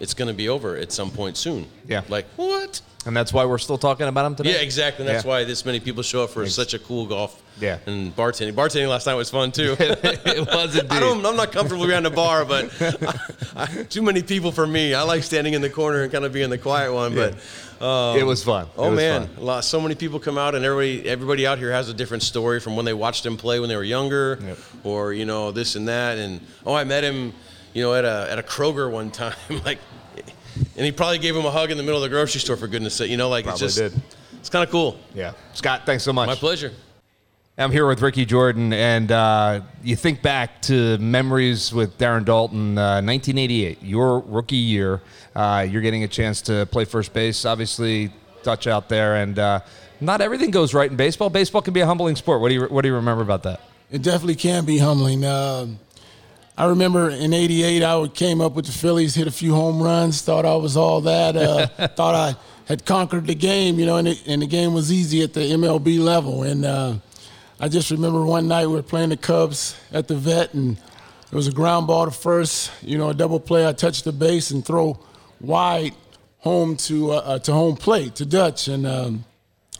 it's 0.00 0.14
going 0.14 0.28
to 0.28 0.34
be 0.34 0.48
over 0.48 0.76
at 0.76 0.92
some 0.92 1.10
point 1.10 1.36
soon. 1.36 1.66
Yeah. 1.88 2.02
Like 2.08 2.26
what? 2.36 2.80
and 3.06 3.14
that's 3.14 3.34
why 3.34 3.44
we're 3.44 3.58
still 3.58 3.76
talking 3.76 4.06
about 4.08 4.24
him 4.24 4.34
today. 4.34 4.52
Yeah, 4.52 4.60
exactly. 4.62 5.04
And 5.06 5.14
that's 5.14 5.26
Yeah. 5.26 5.30
why 5.30 5.44
this 5.44 5.66
many 5.66 5.78
people 5.78 6.02
show 6.02 6.24
up 6.24 6.30
for 6.30 6.46
such 6.48 6.72
a 6.72 6.78
cool 6.78 7.04
golf. 7.06 7.42
Yeah. 7.60 7.78
And 7.86 8.16
bartending. 8.16 8.54
Bartending 8.54 8.88
last 8.88 9.06
night 9.06 9.12
was 9.14 9.28
fun 9.28 9.52
too. 9.52 9.76
it 9.78 10.46
was 10.46 10.74
indeed. 10.76 10.90
I 10.90 11.00
don't, 11.00 11.24
I'm 11.26 11.36
not 11.36 11.52
comfortable 11.52 11.84
around 11.90 12.04
the 12.04 12.10
bar, 12.10 12.46
but 12.46 12.70
I, 13.56 13.66
too 13.90 14.00
many 14.00 14.22
people 14.22 14.52
for 14.52 14.66
me. 14.66 14.94
I 14.94 15.02
like 15.02 15.22
standing 15.22 15.52
in 15.52 15.60
the 15.60 15.68
corner 15.70 16.02
and 16.02 16.10
kind 16.12 16.24
of 16.24 16.32
being 16.32 16.48
the 16.48 16.56
quiet 16.58 16.92
one. 16.94 17.14
But 17.14 17.34
um, 17.84 18.18
It 18.18 18.24
was 18.24 18.42
fun. 18.42 18.64
It 18.66 18.70
Oh 18.78 18.88
was 18.90 18.96
man, 18.96 19.26
fun. 19.28 19.44
lot, 19.44 19.64
so 19.64 19.80
many 19.82 19.94
people 19.94 20.18
come 20.18 20.38
out, 20.38 20.54
and 20.54 20.64
everybody 20.64 21.06
everybody 21.08 21.46
out 21.46 21.58
here 21.58 21.72
has 21.72 21.90
a 21.90 21.94
different 21.94 22.22
story 22.22 22.58
from 22.58 22.74
when 22.74 22.86
they 22.86 22.94
watched 22.94 23.26
him 23.26 23.36
play 23.36 23.60
when 23.60 23.68
they 23.68 23.76
were 23.76 23.84
younger, 23.84 24.38
Yep. 24.42 24.58
or 24.82 25.12
you 25.12 25.26
know 25.26 25.50
this 25.52 25.76
and 25.76 25.86
that. 25.88 26.16
And 26.16 26.40
oh, 26.64 26.74
I 26.74 26.84
met 26.84 27.04
him, 27.04 27.34
you 27.74 27.82
know, 27.82 27.92
at 27.94 28.04
a 28.04 28.28
at 28.30 28.38
a 28.38 28.42
Kroger 28.42 28.90
one 28.90 29.10
time, 29.10 29.34
like, 29.64 29.78
and 30.76 30.86
he 30.86 30.92
probably 30.92 31.18
gave 31.18 31.36
him 31.36 31.44
a 31.44 31.50
hug 31.50 31.70
in 31.70 31.76
the 31.76 31.82
middle 31.82 32.02
of 32.02 32.08
the 32.08 32.14
grocery 32.14 32.40
store 32.40 32.56
for 32.56 32.66
goodness 32.66 32.94
sake. 32.94 33.10
You 33.10 33.18
know, 33.18 33.28
like 33.28 33.44
Probably 33.44 33.66
it's 33.66 33.76
just 33.76 33.94
did. 33.94 34.02
it's 34.38 34.48
kind 34.48 34.64
of 34.64 34.70
cool. 34.70 34.98
Yeah, 35.14 35.32
Scott, 35.52 35.82
thanks 35.84 36.04
so 36.04 36.12
much. 36.12 36.26
My 36.28 36.34
pleasure. 36.34 36.72
I'm 37.56 37.70
here 37.70 37.86
with 37.86 38.02
Ricky 38.02 38.24
Jordan, 38.24 38.72
and 38.72 39.12
uh, 39.12 39.60
you 39.84 39.94
think 39.94 40.22
back 40.22 40.60
to 40.62 40.98
memories 40.98 41.72
with 41.72 41.96
Darren 41.98 42.24
Daulton, 42.24 42.76
uh, 42.76 42.98
1988, 42.98 43.80
your 43.80 44.20
rookie 44.20 44.56
year. 44.56 45.00
Uh, 45.36 45.64
you're 45.68 45.82
getting 45.82 46.02
a 46.02 46.08
chance 46.08 46.42
to 46.42 46.66
play 46.66 46.84
first 46.84 47.12
base. 47.12 47.44
Obviously, 47.44 48.10
Dutch 48.42 48.66
out 48.66 48.88
there, 48.88 49.16
and 49.16 49.38
uh, 49.38 49.60
not 50.00 50.20
everything 50.20 50.50
goes 50.50 50.74
right 50.74 50.90
in 50.90 50.96
baseball. 50.96 51.30
Baseball 51.30 51.62
can 51.62 51.72
be 51.72 51.80
a 51.80 51.86
humbling 51.86 52.16
sport. 52.16 52.40
What 52.40 52.48
do 52.48 52.54
you 52.54 52.62
What 52.64 52.82
do 52.82 52.88
you 52.88 52.94
remember 52.96 53.22
about 53.22 53.44
that? 53.44 53.60
It 53.90 54.02
definitely 54.02 54.34
can 54.34 54.64
be 54.64 54.78
humbling. 54.78 55.24
Um 55.24 55.78
I 56.56 56.66
remember 56.66 57.10
in 57.10 57.32
'88, 57.34 57.82
I 57.82 58.06
came 58.08 58.40
up 58.40 58.54
with 58.54 58.66
the 58.66 58.72
Phillies, 58.72 59.14
hit 59.14 59.26
a 59.26 59.30
few 59.32 59.54
home 59.54 59.82
runs, 59.82 60.22
thought 60.22 60.44
I 60.46 60.54
was 60.56 60.76
all 60.76 61.00
that, 61.02 61.36
uh, 61.36 61.66
thought 61.88 62.14
I 62.14 62.36
had 62.66 62.84
conquered 62.86 63.26
the 63.26 63.34
game, 63.34 63.78
you 63.78 63.86
know, 63.86 63.96
and, 63.96 64.08
it, 64.08 64.22
and 64.26 64.40
the 64.40 64.46
game 64.46 64.72
was 64.72 64.92
easy 64.92 65.22
at 65.22 65.34
the 65.34 65.40
MLB 65.40 65.98
level. 65.98 66.44
And 66.44 66.64
uh, 66.64 66.94
I 67.58 67.68
just 67.68 67.90
remember 67.90 68.24
one 68.24 68.46
night 68.48 68.66
we 68.66 68.74
were 68.74 68.82
playing 68.82 69.08
the 69.10 69.16
Cubs 69.16 69.76
at 69.92 70.06
the 70.08 70.14
vet, 70.14 70.54
and 70.54 70.76
it 70.78 71.34
was 71.34 71.48
a 71.48 71.52
ground 71.52 71.88
ball 71.88 72.04
to 72.04 72.10
first, 72.12 72.70
you 72.82 72.98
know, 72.98 73.10
a 73.10 73.14
double 73.14 73.40
play. 73.40 73.66
I 73.66 73.72
touched 73.72 74.04
the 74.04 74.12
base 74.12 74.50
and 74.52 74.64
throw 74.64 74.98
wide 75.40 75.92
home 76.38 76.76
to 76.76 77.10
uh, 77.12 77.16
uh, 77.16 77.38
to 77.40 77.52
home 77.52 77.76
plate 77.76 78.14
to 78.16 78.24
Dutch, 78.26 78.68
and 78.68 78.86
um, 78.86 79.24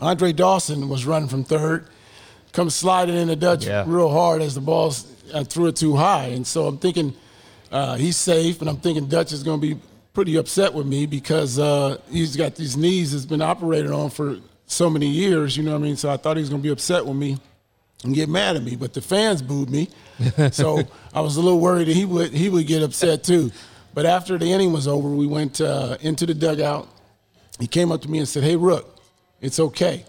Andre 0.00 0.32
Dawson 0.32 0.88
was 0.88 1.06
running 1.06 1.28
from 1.28 1.44
third 1.44 1.86
come 2.52 2.68
sliding 2.70 3.16
in 3.16 3.28
the 3.28 3.36
Dutch 3.36 3.66
Yeah. 3.66 3.84
real 3.86 4.10
hard 4.10 4.40
as 4.42 4.54
the 4.54 4.60
ball's 4.60 5.06
I 5.32 5.44
threw 5.44 5.66
it 5.66 5.76
too 5.76 5.96
high, 5.96 6.26
and 6.26 6.46
so 6.46 6.66
I'm 6.66 6.78
thinking 6.78 7.14
uh, 7.70 7.96
he's 7.96 8.16
safe, 8.16 8.60
and 8.60 8.68
I'm 8.68 8.78
thinking 8.78 9.06
Dutch 9.06 9.32
is 9.32 9.42
going 9.42 9.60
to 9.60 9.74
be 9.74 9.80
pretty 10.12 10.36
upset 10.36 10.72
with 10.72 10.86
me 10.86 11.06
because 11.06 11.58
uh, 11.58 11.98
he's 12.10 12.36
got 12.36 12.54
these 12.54 12.76
knees 12.76 13.12
that's 13.12 13.26
been 13.26 13.42
operated 13.42 13.90
on 13.90 14.10
for 14.10 14.38
so 14.66 14.88
many 14.88 15.06
years. 15.06 15.56
You 15.56 15.64
know 15.64 15.72
what 15.72 15.78
I 15.78 15.82
mean? 15.82 15.96
So 15.96 16.10
I 16.10 16.16
thought 16.16 16.36
he 16.36 16.40
was 16.40 16.50
going 16.50 16.62
to 16.62 16.66
be 16.66 16.72
upset 16.72 17.04
with 17.04 17.16
me 17.16 17.38
and 18.04 18.14
get 18.14 18.28
mad 18.28 18.56
at 18.56 18.62
me, 18.62 18.76
but 18.76 18.92
the 18.94 19.00
fans 19.00 19.42
booed 19.42 19.70
me, 19.70 19.88
so 20.52 20.82
I 21.12 21.20
was 21.20 21.36
a 21.36 21.40
little 21.40 21.58
worried 21.58 21.88
that 21.88 21.96
he 21.96 22.04
would 22.04 22.32
he 22.32 22.48
would 22.48 22.66
get 22.66 22.82
upset 22.82 23.24
too. 23.24 23.50
But 23.94 24.06
after 24.06 24.38
the 24.38 24.52
inning 24.52 24.72
was 24.72 24.86
over, 24.86 25.08
we 25.08 25.26
went 25.26 25.60
uh, 25.60 25.96
into 26.00 26.26
the 26.26 26.34
dugout. 26.34 26.88
He 27.58 27.66
came 27.66 27.92
up 27.92 28.02
to 28.02 28.10
me 28.10 28.18
and 28.18 28.28
said, 28.28 28.42
"Hey, 28.42 28.56
Rook, 28.56 28.98
it's 29.40 29.58
okay. 29.58 30.04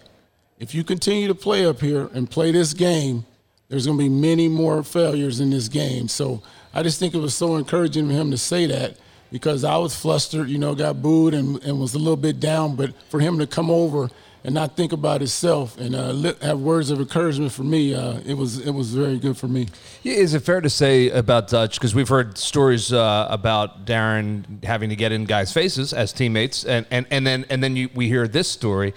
If 0.58 0.74
you 0.74 0.84
continue 0.84 1.28
to 1.28 1.34
play 1.34 1.66
up 1.66 1.80
here 1.80 2.08
and 2.12 2.30
play 2.30 2.50
this 2.52 2.74
game, 2.74 3.24
there's 3.68 3.86
going 3.86 3.98
to 3.98 4.04
be 4.04 4.08
many 4.08 4.48
more 4.48 4.82
failures 4.82 5.40
in 5.40 5.50
this 5.50 5.68
game." 5.68 6.08
So 6.08 6.42
I 6.74 6.82
just 6.82 6.98
think 6.98 7.14
it 7.14 7.18
was 7.18 7.34
so 7.34 7.56
encouraging 7.56 8.08
for 8.08 8.14
him 8.14 8.30
to 8.30 8.38
say 8.38 8.66
that 8.66 8.96
because 9.30 9.64
I 9.64 9.76
was 9.76 9.94
flustered, 9.94 10.48
you 10.48 10.58
know, 10.58 10.74
got 10.74 11.02
booed 11.02 11.34
and, 11.34 11.62
and 11.64 11.80
was 11.80 11.94
a 11.94 11.98
little 11.98 12.16
bit 12.16 12.40
down. 12.40 12.76
But 12.76 12.92
for 13.10 13.20
him 13.20 13.38
to 13.38 13.46
come 13.46 13.70
over 13.70 14.10
and 14.44 14.54
not 14.54 14.76
think 14.76 14.92
about 14.92 15.20
himself 15.20 15.76
and 15.76 15.94
uh, 15.94 16.34
have 16.40 16.60
words 16.60 16.90
of 16.90 17.00
encouragement 17.00 17.50
for 17.50 17.64
me, 17.64 17.94
uh, 17.94 18.20
it 18.24 18.34
was 18.34 18.58
it 18.58 18.70
was 18.70 18.94
very 18.94 19.18
good 19.18 19.36
for 19.36 19.48
me. 19.48 19.66
Yeah, 20.02 20.14
Is 20.14 20.34
it 20.34 20.40
fair 20.40 20.60
to 20.60 20.70
say 20.70 21.10
about 21.10 21.48
Dutch? 21.48 21.78
Because 21.78 21.94
we've 21.94 22.08
heard 22.08 22.38
stories 22.38 22.92
uh, 22.92 23.26
about 23.28 23.86
Darren 23.86 24.62
having 24.64 24.90
to 24.90 24.96
get 24.96 25.10
in 25.10 25.24
guys' 25.24 25.52
faces 25.52 25.92
as 25.92 26.12
teammates, 26.12 26.64
and, 26.64 26.86
and, 26.90 27.06
and 27.10 27.26
then 27.26 27.44
and 27.50 27.62
then 27.62 27.74
you, 27.74 27.90
we 27.94 28.06
hear 28.06 28.28
this 28.28 28.48
story. 28.48 28.94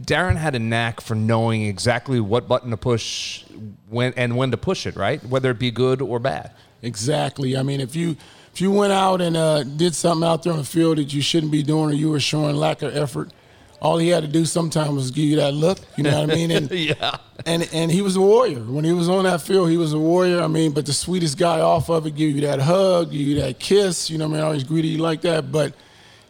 Darren 0.00 0.36
had 0.36 0.54
a 0.54 0.58
knack 0.58 1.00
for 1.00 1.14
knowing 1.14 1.62
exactly 1.62 2.20
what 2.20 2.48
button 2.48 2.70
to 2.70 2.76
push 2.76 3.44
when 3.88 4.12
and 4.16 4.36
when 4.36 4.50
to 4.50 4.56
push 4.56 4.86
it, 4.86 4.96
right? 4.96 5.24
Whether 5.26 5.50
it 5.50 5.58
be 5.58 5.70
good 5.70 6.00
or 6.00 6.18
bad. 6.18 6.52
Exactly. 6.82 7.56
I 7.56 7.62
mean, 7.62 7.80
if 7.80 7.94
you 7.94 8.16
if 8.52 8.60
you 8.60 8.70
went 8.70 8.92
out 8.92 9.20
and 9.20 9.36
uh, 9.36 9.62
did 9.62 9.94
something 9.94 10.26
out 10.26 10.42
there 10.42 10.52
on 10.52 10.58
the 10.58 10.64
field 10.64 10.98
that 10.98 11.12
you 11.12 11.22
shouldn't 11.22 11.52
be 11.52 11.62
doing, 11.62 11.90
or 11.90 11.92
you 11.92 12.10
were 12.10 12.20
showing 12.20 12.56
lack 12.56 12.82
of 12.82 12.94
effort, 12.96 13.32
all 13.80 13.98
he 13.98 14.08
had 14.08 14.22
to 14.22 14.28
do 14.28 14.44
sometimes 14.44 14.90
was 14.90 15.10
give 15.10 15.24
you 15.24 15.36
that 15.36 15.54
look. 15.54 15.78
You 15.96 16.04
know 16.04 16.20
what 16.20 16.30
I 16.30 16.34
mean? 16.34 16.50
And, 16.50 16.70
yeah. 16.70 17.16
And 17.46 17.68
and 17.72 17.90
he 17.90 18.02
was 18.02 18.16
a 18.16 18.20
warrior. 18.20 18.60
When 18.60 18.84
he 18.84 18.92
was 18.92 19.08
on 19.08 19.24
that 19.24 19.42
field, 19.42 19.70
he 19.70 19.76
was 19.76 19.92
a 19.92 19.98
warrior. 19.98 20.40
I 20.40 20.48
mean, 20.48 20.72
but 20.72 20.86
the 20.86 20.92
sweetest 20.92 21.38
guy 21.38 21.60
off 21.60 21.88
of 21.88 22.06
it, 22.06 22.14
give 22.14 22.30
you 22.30 22.42
that 22.42 22.60
hug, 22.60 23.10
give 23.10 23.20
you 23.20 23.40
that 23.40 23.58
kiss. 23.58 24.10
You 24.10 24.18
know, 24.18 24.28
what 24.28 24.34
I 24.34 24.36
mean, 24.38 24.44
always 24.44 24.64
greeted 24.64 24.88
you 24.88 24.98
like 24.98 25.22
that. 25.22 25.50
But 25.50 25.74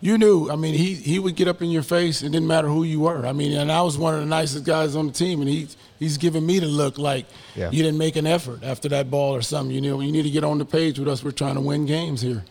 you 0.03 0.19
knew. 0.19 0.51
I 0.51 0.57
mean, 0.57 0.75
he 0.75 0.95
he 0.95 1.19
would 1.19 1.37
get 1.37 1.49
up 1.49 1.62
in 1.62 1.71
your 1.71 1.83
face. 1.85 2.23
It 2.23 2.33
didn't 2.33 2.49
matter 2.49 2.69
who 2.69 2.83
you 2.83 3.01
were. 3.01 3.25
I 3.25 3.33
mean, 3.33 3.53
and 3.57 3.71
I 3.73 3.81
was 3.83 3.97
one 3.97 4.12
of 4.15 4.21
the 4.21 4.27
nicest 4.27 4.65
guys 4.65 4.95
on 4.97 5.07
the 5.07 5.12
team, 5.12 5.41
and 5.41 5.49
he 5.49 5.69
he's 5.99 6.19
giving 6.19 6.45
me 6.45 6.59
the 6.59 6.67
look 6.67 6.99
like 6.99 7.25
Yeah. 7.55 7.71
you 7.71 7.83
didn't 7.83 7.99
make 7.99 8.17
an 8.17 8.27
effort 8.27 8.62
after 8.65 8.88
that 8.91 9.11
ball 9.11 9.35
or 9.35 9.43
something. 9.43 9.73
You 9.75 9.81
know, 9.81 10.01
you 10.01 10.11
need 10.12 10.25
to 10.25 10.31
get 10.31 10.45
on 10.45 10.59
the 10.59 10.65
page 10.67 10.99
with 10.99 11.09
us. 11.09 11.23
We're 11.25 11.31
trying 11.31 11.55
to 11.55 11.61
win 11.61 11.87
games 11.87 12.21
here. 12.21 12.45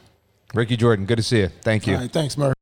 Ricky 0.54 0.78
Jordan, 0.78 1.06
good 1.06 1.18
to 1.18 1.24
see 1.24 1.40
you. 1.42 1.50
Thank 1.62 1.86
you. 1.88 1.96
All 1.96 2.02
right, 2.02 2.12
thanks, 2.12 2.38
Murph. 2.38 2.56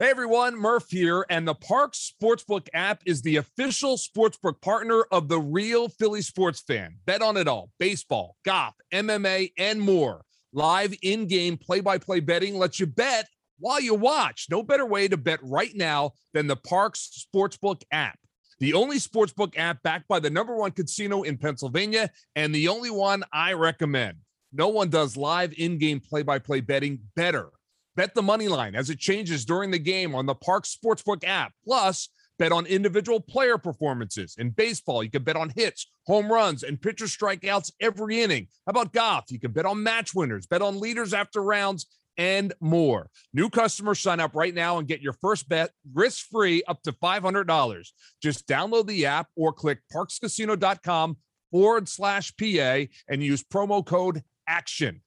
Hey 0.00 0.10
everyone, 0.10 0.56
Murph 0.56 0.86
here, 0.90 1.24
and 1.30 1.46
the 1.46 1.54
Parx 1.54 2.10
Sportsbook 2.12 2.66
app 2.74 3.02
is 3.06 3.22
the 3.22 3.36
official 3.36 3.96
sportsbook 3.96 4.60
partner 4.60 5.04
of 5.12 5.28
the 5.28 5.38
real 5.38 5.88
Philly 5.88 6.22
sports 6.22 6.60
fan. 6.60 6.96
Bet 7.06 7.22
on 7.22 7.36
it 7.36 7.46
all 7.46 7.70
baseball, 7.78 8.36
golf, 8.44 8.74
MMA, 8.92 9.52
and 9.56 9.80
more. 9.80 10.22
Live 10.52 10.92
in 11.02 11.28
game 11.28 11.56
play 11.56 11.78
by 11.80 11.98
play 11.98 12.18
betting 12.18 12.58
lets 12.58 12.80
you 12.80 12.86
bet 12.86 13.28
while 13.58 13.80
you 13.80 13.94
watch. 13.94 14.46
No 14.50 14.62
better 14.62 14.86
way 14.86 15.08
to 15.08 15.16
bet 15.16 15.40
right 15.42 15.74
now 15.74 16.12
than 16.34 16.46
the 16.46 16.56
Parx 16.56 17.26
Sportsbook 17.34 17.82
app. 17.90 18.18
The 18.60 18.74
only 18.74 18.98
sportsbook 18.98 19.58
app 19.58 19.82
backed 19.82 20.06
by 20.06 20.20
the 20.20 20.30
number 20.30 20.54
one 20.54 20.70
casino 20.70 21.22
in 21.22 21.36
Pennsylvania, 21.36 22.10
and 22.36 22.54
the 22.54 22.68
only 22.68 22.90
one 22.90 23.24
I 23.32 23.54
recommend. 23.54 24.18
No 24.52 24.68
one 24.68 24.88
does 24.88 25.16
live 25.16 25.52
in 25.56 25.78
game 25.78 25.98
play 25.98 26.22
by 26.22 26.38
play 26.38 26.60
betting 26.60 27.00
better. 27.16 27.48
Bet 27.96 28.14
the 28.14 28.22
money 28.22 28.48
line 28.48 28.74
as 28.74 28.88
it 28.88 28.98
changes 28.98 29.44
during 29.44 29.70
the 29.70 29.78
game 29.78 30.14
on 30.14 30.26
the 30.26 30.34
Parx 30.34 30.76
Sportsbook 30.76 31.24
app. 31.26 31.52
Plus, 31.64 32.08
bet 32.38 32.52
on 32.52 32.66
individual 32.66 33.20
player 33.20 33.58
performances. 33.58 34.36
In 34.38 34.50
baseball, 34.50 35.02
you 35.02 35.10
can 35.10 35.24
bet 35.24 35.36
on 35.36 35.52
hits, 35.54 35.90
home 36.06 36.30
runs, 36.30 36.62
and 36.62 36.80
pitcher 36.80 37.06
strikeouts 37.06 37.72
every 37.80 38.22
inning. 38.22 38.48
How 38.66 38.70
about 38.70 38.92
golf? 38.92 39.24
You 39.30 39.40
can 39.40 39.52
bet 39.52 39.66
on 39.66 39.82
match 39.82 40.14
winners, 40.14 40.46
bet 40.46 40.62
on 40.62 40.80
leaders 40.80 41.12
after 41.12 41.42
rounds, 41.42 41.86
and 42.16 42.52
more. 42.60 43.08
New 43.32 43.48
customers 43.48 44.00
sign 44.00 44.20
up 44.20 44.34
right 44.34 44.54
now 44.54 44.78
and 44.78 44.88
get 44.88 45.00
your 45.00 45.14
first 45.14 45.48
bet 45.48 45.70
risk 45.94 46.26
free 46.30 46.62
up 46.68 46.82
to 46.82 46.92
$500. 46.92 47.88
Just 48.22 48.46
download 48.46 48.86
the 48.86 49.06
app 49.06 49.28
or 49.36 49.52
click 49.52 49.80
parxcasino.com 49.92 51.16
forward 51.50 51.88
slash 51.88 52.32
PA 52.36 52.84
and 53.08 53.22
use 53.22 53.42
promo 53.42 53.84
code 53.84 54.22
ACTION. 54.48 55.02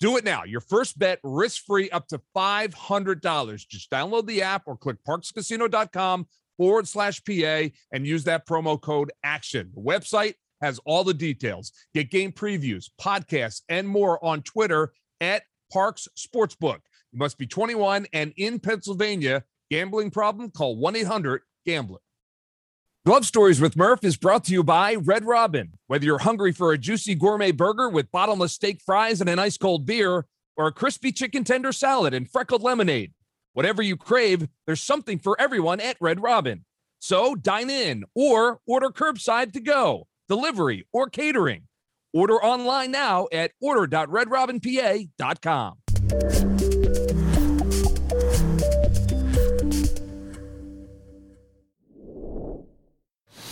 Do 0.00 0.16
it 0.16 0.24
now. 0.24 0.44
Your 0.44 0.60
first 0.60 0.98
bet 0.98 1.18
risk 1.22 1.64
free 1.64 1.88
up 1.90 2.08
to 2.08 2.20
$500. 2.36 3.68
Just 3.68 3.90
download 3.90 4.26
the 4.26 4.42
app 4.42 4.64
or 4.66 4.76
click 4.76 4.96
parxcasino.com 5.06 6.26
forward 6.58 6.88
slash 6.88 7.22
PA 7.24 7.68
and 7.92 8.06
use 8.06 8.24
that 8.24 8.46
promo 8.46 8.80
code 8.80 9.12
ACTION. 9.22 9.72
The 9.74 9.80
website 9.80 10.34
has 10.60 10.80
all 10.84 11.04
the 11.04 11.14
details. 11.14 11.72
Get 11.94 12.10
game 12.10 12.32
previews, 12.32 12.90
podcasts, 13.00 13.62
and 13.68 13.88
more 13.88 14.22
on 14.24 14.42
Twitter 14.42 14.92
at 15.20 15.42
Parx 15.72 16.08
Sportsbook. 16.16 16.80
You 17.12 17.18
must 17.18 17.38
be 17.38 17.46
21 17.46 18.06
and 18.12 18.32
in 18.36 18.58
Pennsylvania. 18.58 19.44
Gambling 19.70 20.10
problem? 20.10 20.50
Call 20.50 20.76
1 20.76 20.96
800 20.96 21.42
Gambler. 21.64 22.00
Glove 23.06 23.26
Stories 23.26 23.60
with 23.60 23.76
Murph 23.76 24.02
is 24.02 24.16
brought 24.16 24.44
to 24.44 24.52
you 24.52 24.64
by 24.64 24.94
Red 24.94 25.26
Robin. 25.26 25.74
Whether 25.88 26.06
you're 26.06 26.18
hungry 26.18 26.52
for 26.52 26.72
a 26.72 26.78
juicy 26.78 27.14
gourmet 27.14 27.52
burger 27.52 27.88
with 27.90 28.10
bottomless 28.10 28.54
steak 28.54 28.80
fries 28.80 29.20
and 29.20 29.28
an 29.28 29.38
ice 29.38 29.58
cold 29.58 29.84
beer, 29.84 30.26
or 30.56 30.66
a 30.66 30.72
crispy 30.72 31.12
chicken 31.12 31.44
tender 31.44 31.72
salad 31.72 32.14
and 32.14 32.30
freckled 32.30 32.62
lemonade, 32.62 33.12
whatever 33.52 33.82
you 33.82 33.96
crave, 33.96 34.48
there's 34.66 34.80
something 34.80 35.18
for 35.18 35.38
everyone 35.40 35.80
at 35.80 35.98
Red 36.00 36.22
Robin. 36.22 36.64
So 36.98 37.34
dine 37.34 37.68
in 37.68 38.04
or 38.14 38.60
order 38.66 38.88
curbside 38.88 39.52
to 39.52 39.60
go, 39.60 40.06
delivery, 40.26 40.86
or 40.90 41.10
catering. 41.10 41.64
Order 42.14 42.42
online 42.42 42.92
now 42.92 43.28
at 43.32 43.50
order.redrobinpa.com. 43.60 45.74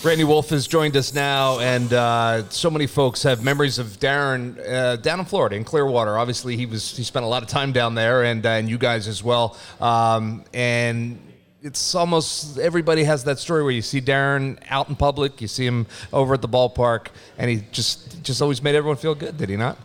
Randy 0.04 0.24
Wolf 0.24 0.50
has 0.50 0.66
joined 0.66 0.96
us 0.96 1.14
now, 1.14 1.60
and 1.60 1.92
uh, 1.92 2.48
so 2.48 2.70
many 2.70 2.88
folks 2.88 3.22
have 3.22 3.44
memories 3.44 3.78
of 3.78 4.00
Darren 4.00 4.58
uh, 4.68 4.96
down 4.96 5.20
in 5.20 5.24
Florida, 5.24 5.54
in 5.54 5.62
Clearwater. 5.62 6.18
Obviously, 6.18 6.56
he 6.56 6.66
was 6.66 6.96
he 6.96 7.04
spent 7.04 7.24
a 7.24 7.28
lot 7.28 7.44
of 7.44 7.48
time 7.48 7.70
down 7.70 7.94
there, 7.94 8.24
and 8.24 8.44
uh, 8.44 8.48
and 8.48 8.68
you 8.68 8.78
guys 8.78 9.06
as 9.06 9.22
well. 9.22 9.56
Um, 9.80 10.42
and 10.52 11.20
it's 11.62 11.94
almost 11.94 12.58
everybody 12.58 13.04
has 13.04 13.24
that 13.24 13.38
story 13.38 13.62
where 13.62 13.72
you 13.72 13.82
see 13.82 14.00
Darren 14.00 14.58
out 14.68 14.88
in 14.88 14.96
public, 14.96 15.40
you 15.40 15.48
see 15.48 15.66
him 15.66 15.86
over 16.12 16.34
at 16.34 16.42
the 16.42 16.48
ballpark, 16.48 17.08
and 17.38 17.50
he 17.50 17.64
just 17.72 18.22
just 18.22 18.42
always 18.42 18.62
made 18.62 18.74
everyone 18.74 18.96
feel 18.96 19.14
good. 19.14 19.36
Did 19.36 19.48
he 19.48 19.56
not? 19.56 19.78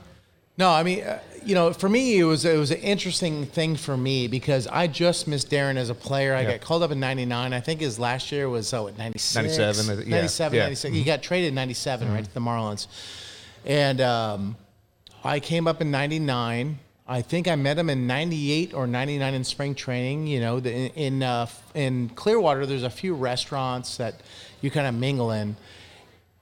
No, 0.57 0.71
I 0.71 0.81
mean, 0.81 1.03
uh, 1.03 1.19
you 1.45 1.53
know, 1.53 1.71
for 1.71 1.87
me, 1.87 2.17
it 2.17 2.23
was 2.23 2.43
it 2.45 2.57
was 2.57 2.71
an 2.71 2.79
interesting 2.79 3.45
thing 3.45 3.75
for 3.75 3.95
me 3.95 4.27
because 4.27 4.67
I 4.67 4.87
just 4.87 5.27
missed 5.27 5.51
Darren 5.51 5.75
as 5.77 5.89
a 5.89 5.95
player. 5.95 6.33
I 6.33 6.41
Yeah. 6.41 6.51
got 6.53 6.61
called 6.61 6.83
up 6.83 6.91
in 6.91 6.99
'99. 6.99 7.53
I 7.53 7.59
think 7.59 7.79
his 7.79 7.99
last 7.99 8.31
year 8.31 8.49
was 8.49 8.73
oh, 8.73 8.83
what, 8.83 8.97
96? 8.97 9.35
97, 9.35 9.99
uh, 9.99 10.01
yeah, 10.01 10.15
97, 10.15 10.55
yeah. 10.55 10.63
96. 10.63 10.95
He 10.95 11.03
got 11.03 11.21
traded 11.21 11.49
in 11.49 11.55
'97, 11.55 12.11
right, 12.11 12.23
to 12.23 12.33
the 12.33 12.39
Marlins. 12.39 12.87
And 13.65 14.01
um, 14.01 14.55
I 15.23 15.39
came 15.39 15.67
up 15.67 15.79
in 15.79 15.91
'99. 15.91 16.79
I 17.07 17.21
think 17.21 17.47
I 17.47 17.55
met 17.55 17.77
him 17.77 17.89
in 17.89 18.05
'98 18.05 18.73
or 18.73 18.85
'99 18.85 19.33
in 19.33 19.43
spring 19.43 19.75
training. 19.75 20.27
You 20.27 20.41
know, 20.41 20.59
the, 20.59 20.73
in 20.73 20.91
in, 20.91 21.23
uh, 21.23 21.47
in 21.73 22.09
Clearwater, 22.09 22.65
there's 22.65 22.83
a 22.83 22.89
few 22.89 23.13
restaurants 23.13 23.97
that 23.97 24.21
you 24.61 24.69
kind 24.69 24.87
of 24.87 24.95
mingle 24.95 25.31
in. 25.31 25.55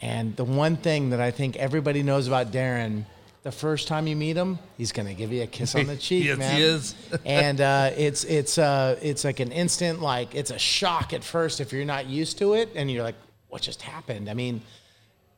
And 0.02 0.36
the 0.36 0.44
one 0.44 0.76
thing 0.76 1.12
that 1.12 1.22
I 1.22 1.32
think 1.32 1.56
everybody 1.56 2.04
knows 2.04 2.28
about 2.28 2.52
Darren, 2.52 3.06
the 3.44 3.52
first 3.52 3.88
time 3.88 4.08
you 4.08 4.16
meet 4.16 4.36
him, 4.36 4.60
he's 4.78 4.92
going 4.92 5.08
to 5.08 5.14
give 5.14 5.32
you 5.32 5.44
a 5.44 5.48
kiss 5.48 5.76
on 5.76 5.86
the 5.86 5.96
cheek, 6.08 6.26
Yes, 6.26 6.52
he 6.52 6.62
is. 6.62 6.96
and 7.26 7.62
uh, 7.62 7.92
it's 7.96 8.24
it's 8.24 8.58
uh, 8.58 8.98
it's 9.02 9.24
like 9.24 9.40
an 9.40 9.52
instant, 9.52 10.02
like 10.02 10.34
it's 10.34 10.52
a 10.52 10.60
shock 10.60 11.14
at 11.14 11.24
first 11.24 11.62
if 11.62 11.72
you're 11.72 11.86
not 11.86 12.08
used 12.08 12.40
to 12.40 12.56
it, 12.56 12.70
and 12.76 12.90
you're 12.90 13.04
like, 13.04 13.16
what 13.50 13.62
just 13.62 13.84
happened? 13.84 14.30
I 14.30 14.34
mean, 14.34 14.62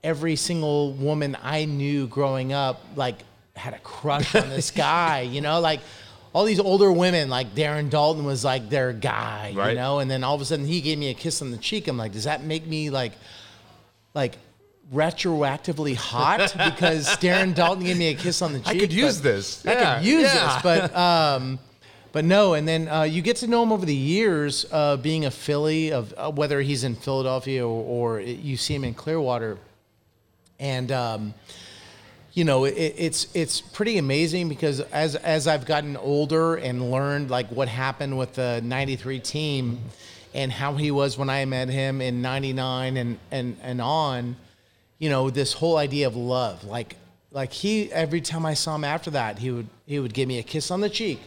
every 0.03 0.37
single 0.37 0.93
woman 0.93 1.37
I 1.43 1.65
knew 1.65 2.07
growing 2.07 2.53
up, 2.53 2.81
like, 2.95 3.19
had 3.57 3.73
a 3.73 3.79
crush 3.79 4.33
on 4.35 4.49
this 4.49 4.71
guy, 4.71 5.21
you 5.21 5.41
know, 5.41 5.59
like. 5.59 5.81
All 6.33 6.43
these 6.43 6.59
older 6.59 6.91
women, 6.91 7.29
like 7.29 7.55
Darren 7.55 7.89
Daulton, 7.89 8.23
was 8.23 8.43
like 8.45 8.69
their 8.69 8.93
guy, 8.93 9.53
Right. 9.55 9.69
you 9.69 9.75
know. 9.75 9.97
And 9.99 10.11
then 10.11 10.23
all 10.23 10.35
of 10.35 10.41
a 10.41 10.45
sudden, 10.45 10.67
he 10.67 10.81
gave 10.81 10.99
me 10.99 11.09
a 11.09 11.15
kiss 11.15 11.41
on 11.41 11.49
the 11.49 11.57
cheek. 11.57 11.87
I'm 11.87 11.97
like, 11.97 12.11
does 12.11 12.25
that 12.25 12.43
make 12.43 12.67
me 12.67 12.91
like, 12.91 13.13
like 14.13 14.37
retroactively 14.93 15.95
hot 15.95 16.39
because 16.75 17.07
Darren 17.17 17.55
Daulton 17.55 17.83
gave 17.85 17.97
me 17.97 18.09
a 18.09 18.13
kiss 18.13 18.41
on 18.43 18.53
the 18.53 18.59
cheek. 18.59 18.67
I 18.67 18.77
could 18.77 18.93
use 18.93 19.19
this. 19.21 19.65
I 19.65 19.71
Yeah, 19.71 19.95
could 19.97 20.05
use 20.05 20.23
yeah. 20.23 20.53
this, 20.53 20.61
but 20.61 20.95
um, 20.95 21.59
but 22.11 22.23
no. 22.23 22.53
And 22.53 22.67
then 22.67 22.87
uh, 22.87 23.03
you 23.03 23.23
get 23.23 23.37
to 23.37 23.47
know 23.47 23.63
him 23.63 23.71
over 23.71 23.85
the 23.85 23.95
years, 23.95 24.65
uh, 24.71 24.97
being 24.97 25.25
a 25.25 25.31
Philly 25.31 25.91
of 25.91 26.13
uh, 26.17 26.29
whether 26.29 26.61
he's 26.61 26.83
in 26.83 26.93
Philadelphia 26.95 27.65
or, 27.67 28.17
or 28.17 28.19
you 28.21 28.57
see 28.57 28.75
him 28.75 28.83
in 28.83 28.93
Clearwater, 28.93 29.57
and. 30.59 30.91
Um, 30.91 31.33
you 32.37 32.43
know, 32.43 32.65
it, 32.65 32.75
it's 32.75 33.27
it's 33.33 33.59
pretty 33.59 33.97
amazing 33.97 34.47
because 34.47 34.79
as 34.79 35.15
as 35.15 35.47
I've 35.47 35.65
gotten 35.65 35.97
older 35.97 36.55
and 36.55 36.91
learned 36.91 37.31
like 37.31 37.47
what 37.47 37.67
happened 37.67 38.15
with 38.15 38.35
the 38.35 38.61
'93 38.63 39.19
team, 39.21 39.79
and 40.35 40.51
how 40.51 40.75
he 40.75 40.91
was 40.91 41.17
when 41.17 41.31
I 41.31 41.43
met 41.45 41.67
him 41.67 41.99
in 41.99 42.21
'99 42.21 42.95
and 42.95 43.17
and 43.31 43.57
and 43.63 43.81
on, 43.81 44.35
you 44.99 45.09
know, 45.09 45.31
this 45.31 45.53
whole 45.53 45.77
idea 45.77 46.05
of 46.05 46.15
love, 46.15 46.63
like 46.63 46.97
like 47.31 47.51
he 47.51 47.91
every 47.91 48.21
time 48.21 48.45
I 48.45 48.53
saw 48.53 48.75
him 48.75 48.83
after 48.83 49.09
that, 49.09 49.39
he 49.39 49.49
would 49.49 49.67
he 49.87 49.97
would 49.99 50.13
give 50.13 50.27
me 50.27 50.37
a 50.37 50.43
kiss 50.43 50.69
on 50.69 50.79
the 50.79 50.91
cheek. 50.91 51.19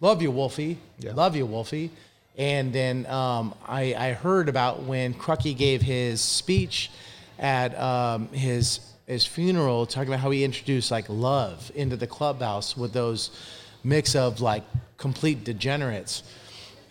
Love 0.00 0.22
you, 0.22 0.32
Wolfie. 0.32 0.78
Love 1.04 1.36
you, 1.36 1.46
Wolfie. 1.46 1.92
And 2.36 2.72
then 2.72 3.06
um, 3.06 3.54
I, 3.64 3.94
I 3.94 4.12
heard 4.12 4.48
about 4.48 4.82
when 4.82 5.14
Crucky 5.14 5.56
gave 5.56 5.82
his 5.82 6.20
speech 6.20 6.90
at 7.38 7.78
um, 7.78 8.28
his 8.28 8.80
his 9.08 9.24
funeral, 9.24 9.86
talking 9.86 10.08
about 10.08 10.20
how 10.20 10.30
he 10.30 10.44
introduced 10.44 10.90
like 10.90 11.08
love 11.08 11.72
into 11.74 11.96
the 11.96 12.06
clubhouse 12.06 12.76
with 12.76 12.92
those 12.92 13.30
mix 13.82 14.14
of 14.14 14.40
like 14.40 14.62
complete 14.98 15.44
degenerates, 15.44 16.22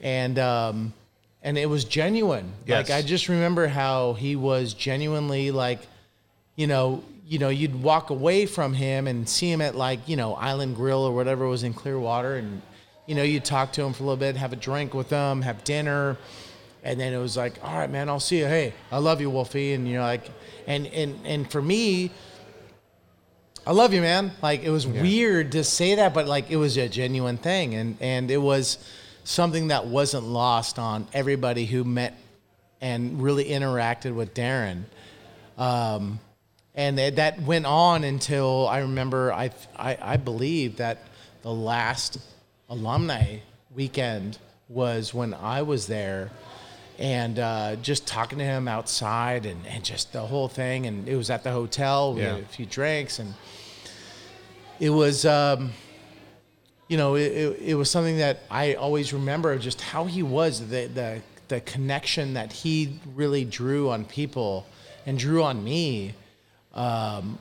and 0.02 0.40
um, 0.40 0.94
and 1.44 1.58
it 1.58 1.70
was 1.70 1.86
genuine. 1.86 2.52
Yes. 2.66 2.90
Like 2.90 2.98
I 2.98 3.04
just 3.04 3.30
remember 3.30 3.68
how 3.68 4.14
he 4.14 4.36
was 4.36 4.74
genuinely 4.74 5.52
like, 5.52 5.80
you 6.56 6.66
know, 6.66 7.04
you 7.28 7.38
know, 7.38 7.50
you'd 7.50 7.84
walk 7.84 8.10
away 8.10 8.48
from 8.48 8.74
him 8.74 9.06
and 9.06 9.30
see 9.30 9.52
him 9.52 9.62
at 9.62 9.76
like, 9.76 10.10
you 10.10 10.16
know, 10.16 10.34
Island 10.34 10.76
Grill 10.76 11.04
or 11.04 11.14
whatever 11.14 11.48
was 11.48 11.64
in 11.64 11.74
Clearwater, 11.76 12.36
and 12.36 12.64
you 13.06 13.14
know, 13.14 13.24
you'd 13.24 13.46
talk 13.46 13.74
to 13.74 13.84
him 13.84 13.94
for 13.94 14.04
a 14.04 14.06
little 14.08 14.18
bit, 14.18 14.36
have 14.38 14.54
a 14.54 14.58
drink 14.58 14.96
with 14.96 15.12
him, 15.12 15.44
have 15.44 15.64
dinner, 15.64 16.18
and 16.88 16.98
then 16.98 17.12
it 17.14 17.18
was 17.18 17.36
like, 17.36 17.56
all 17.64 17.78
right, 17.78 17.90
man, 17.90 18.08
I'll 18.08 18.20
see 18.22 18.40
you. 18.40 18.46
Hey, 18.46 18.74
I 18.94 19.00
love 19.00 19.20
you, 19.20 19.30
Wolfie, 19.30 19.74
and 19.74 19.86
you 19.86 19.96
know, 19.98 20.04
like, 20.04 20.32
and 20.66 20.88
and 20.88 21.20
and 21.26 21.52
for 21.52 21.62
me. 21.62 22.12
I 23.66 23.72
love 23.72 23.94
you, 23.94 24.00
man. 24.00 24.32
Like 24.42 24.64
it 24.64 24.70
was 24.70 24.88
weird 24.88 25.52
to 25.52 25.64
say 25.66 25.96
that, 25.96 26.14
but 26.14 26.26
like 26.26 26.50
it 26.50 26.56
was 26.56 26.78
a 26.78 26.88
genuine 26.88 27.38
thing, 27.38 27.76
and 27.76 27.98
and 28.00 28.32
it 28.32 28.38
was 28.38 28.78
something 29.26 29.68
that 29.68 29.86
wasn't 29.88 30.24
lost 30.24 30.80
on 30.80 31.06
everybody 31.12 31.66
who 31.66 31.84
met 31.84 32.18
and 32.80 33.22
really 33.22 33.44
interacted 33.44 34.16
with 34.16 34.34
Darren. 34.34 34.84
Um, 35.58 36.20
and 36.76 36.98
that- 36.98 37.18
that 37.18 37.42
went 37.42 37.66
on 37.66 38.06
until 38.06 38.68
I 38.70 38.78
remember 38.80 39.34
I, 39.34 39.50
I 39.76 39.98
I 40.14 40.16
believe 40.18 40.78
that 40.78 41.00
the 41.42 41.52
last 41.52 42.20
alumni 42.70 43.40
weekend 43.76 44.38
was 44.70 45.14
when 45.14 45.34
I 45.34 45.62
was 45.64 45.88
there, 45.88 46.30
and 47.00 47.38
uh, 47.40 47.76
just 47.78 48.08
talking 48.08 48.40
to 48.40 48.44
him 48.44 48.68
outside 48.68 49.46
and, 49.46 49.66
and 49.68 49.84
just 49.84 50.14
the 50.14 50.22
whole 50.22 50.48
thing, 50.48 50.86
and 50.88 51.08
it 51.08 51.16
was 51.16 51.30
at 51.30 51.44
the 51.44 51.52
hotel. 51.52 52.14
We 52.14 52.22
Yeah. 52.22 52.34
had 52.36 52.44
a 52.44 52.46
few 52.48 52.66
drinks 52.66 53.20
and 53.20 53.34
it 54.80 54.90
was 54.92 55.26
um, 55.26 55.72
you 56.88 56.98
know 56.98 57.16
it, 57.16 57.32
it, 57.32 57.60
it 57.70 57.76
was 57.76 57.90
something 57.90 58.18
that 58.18 58.42
i 58.52 58.76
always 58.76 59.12
remember 59.12 59.52
of 59.52 59.60
just 59.60 59.82
how 59.82 60.06
he 60.06 60.22
was 60.24 60.60
the, 60.70 60.86
the 60.88 61.22
the 61.48 61.60
connection 61.62 62.34
that 62.36 62.52
he 62.54 63.00
really 63.16 63.44
drew 63.44 63.90
on 63.90 64.06
people 64.06 64.66
and 65.06 65.18
drew 65.18 65.42
on 65.44 65.64
me 65.64 66.14
um, 66.76 67.40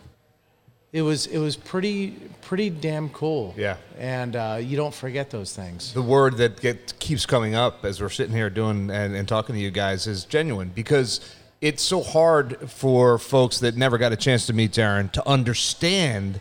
it 0.97 1.03
was 1.03 1.27
it 1.27 1.39
was 1.39 1.57
pretty 1.57 2.13
pretty 2.41 2.71
damn 2.71 3.09
cool 3.11 3.55
Yeah. 3.57 3.77
and 3.99 4.35
uh, 4.35 4.59
you 4.63 4.77
don't 4.79 4.95
forget 4.95 5.31
those 5.31 5.53
things 5.55 5.93
The 5.93 6.01
word 6.01 6.39
that 6.39 6.59
get, 6.61 6.99
keeps 6.99 7.27
coming 7.27 7.55
up 7.55 7.85
as 7.85 8.01
we're 8.01 8.09
sitting 8.09 8.35
here 8.35 8.49
doing 8.49 8.91
and, 8.91 9.15
and 9.15 9.29
talking 9.29 9.55
to 9.55 9.61
you 9.61 9.71
guys 9.71 10.07
is 10.07 10.25
genuine 10.25 10.71
because 10.75 11.21
it's 11.61 11.83
so 11.83 12.03
hard 12.03 12.71
for 12.71 13.19
folks 13.19 13.59
that 13.61 13.77
never 13.77 13.99
got 13.99 14.13
a 14.13 14.17
chance 14.17 14.47
to 14.47 14.53
meet 14.55 14.73
Darren 14.73 15.11
to 15.13 15.29
understand 15.29 16.41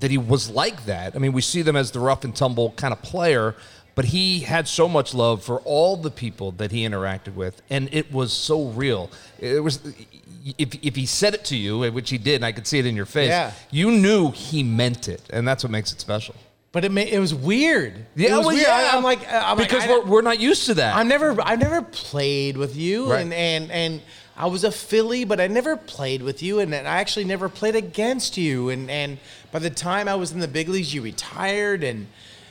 that 0.00 0.10
he 0.10 0.18
was 0.18 0.48
like 0.50 0.84
that. 0.84 1.16
I 1.16 1.18
mean, 1.18 1.32
we 1.32 1.42
see 1.42 1.62
them 1.62 1.74
as 1.76 1.90
the 1.90 2.00
rough 2.00 2.24
and 2.24 2.34
tumble 2.34 2.70
kind 2.72 2.92
of 2.92 3.02
player, 3.02 3.54
but 3.98 4.04
he 4.04 4.38
had 4.54 4.68
so 4.68 4.88
much 4.88 5.12
love 5.12 5.42
for 5.42 5.58
all 5.64 5.96
the 5.96 6.10
people 6.24 6.52
that 6.52 6.70
he 6.70 6.80
interacted 6.88 7.34
with, 7.34 7.60
and 7.68 7.88
it 7.92 8.12
was 8.12 8.32
so 8.32 8.56
real. 8.68 9.10
It 9.40 9.60
was. 9.64 9.80
If, 10.56 10.68
if 10.84 10.94
he 10.94 11.04
said 11.04 11.34
it 11.34 11.44
to 11.46 11.56
you, 11.56 11.80
which 11.90 12.08
he 12.08 12.16
did, 12.16 12.36
and 12.36 12.44
I 12.44 12.52
could 12.52 12.64
see 12.66 12.78
it 12.78 12.86
in 12.86 12.94
your 12.94 13.06
face, 13.06 13.28
Yeah. 13.30 13.50
you 13.72 13.90
knew 13.90 14.30
he 14.30 14.62
meant 14.62 15.08
it, 15.08 15.22
and 15.30 15.46
that's 15.48 15.64
what 15.64 15.72
makes 15.72 15.92
it 15.92 16.00
special. 16.00 16.36
but 16.70 16.84
it 16.84 16.92
ma- 16.92 17.10
it 17.16 17.18
was 17.18 17.34
weird 17.34 17.94
Yeah, 18.14 18.34
it 18.34 18.36
was 18.36 18.46
well, 18.46 18.54
weird. 18.54 18.68
Yeah. 18.68 18.90
I'm 18.94 19.02
like 19.02 19.20
uh, 19.32 19.42
I'm 19.48 19.58
like, 19.58 19.68
because 19.68 19.84
I- 19.84 19.88
we're, 19.90 20.04
we're 20.12 20.22
not 20.30 20.38
used 20.38 20.66
to 20.66 20.74
that. 20.74 20.94
I've 20.96 21.06
never 21.14 21.28
I've 21.50 21.58
never 21.68 21.82
played 21.82 22.56
with 22.56 22.76
you 22.76 23.10
Right. 23.10 23.22
and, 23.22 23.32
and 23.34 23.70
and 23.72 24.00
I 24.36 24.46
was 24.46 24.62
a 24.64 24.70
Philly, 24.70 25.24
but 25.24 25.40
I 25.40 25.48
never 25.48 25.76
played 25.76 26.22
with 26.22 26.38
you 26.46 26.60
and 26.60 26.72
I 26.74 26.98
actually 27.02 27.24
never 27.24 27.48
played 27.48 27.74
against 27.74 28.36
you 28.36 28.68
and 28.68 28.88
and 29.00 29.18
by 29.50 29.58
the 29.58 29.70
time 29.70 30.06
I 30.08 30.14
was 30.14 30.30
in 30.32 30.38
the 30.46 30.52
big 30.58 30.68
leagues 30.68 30.94
you 30.94 31.02
retired 31.02 31.82
and 31.82 32.06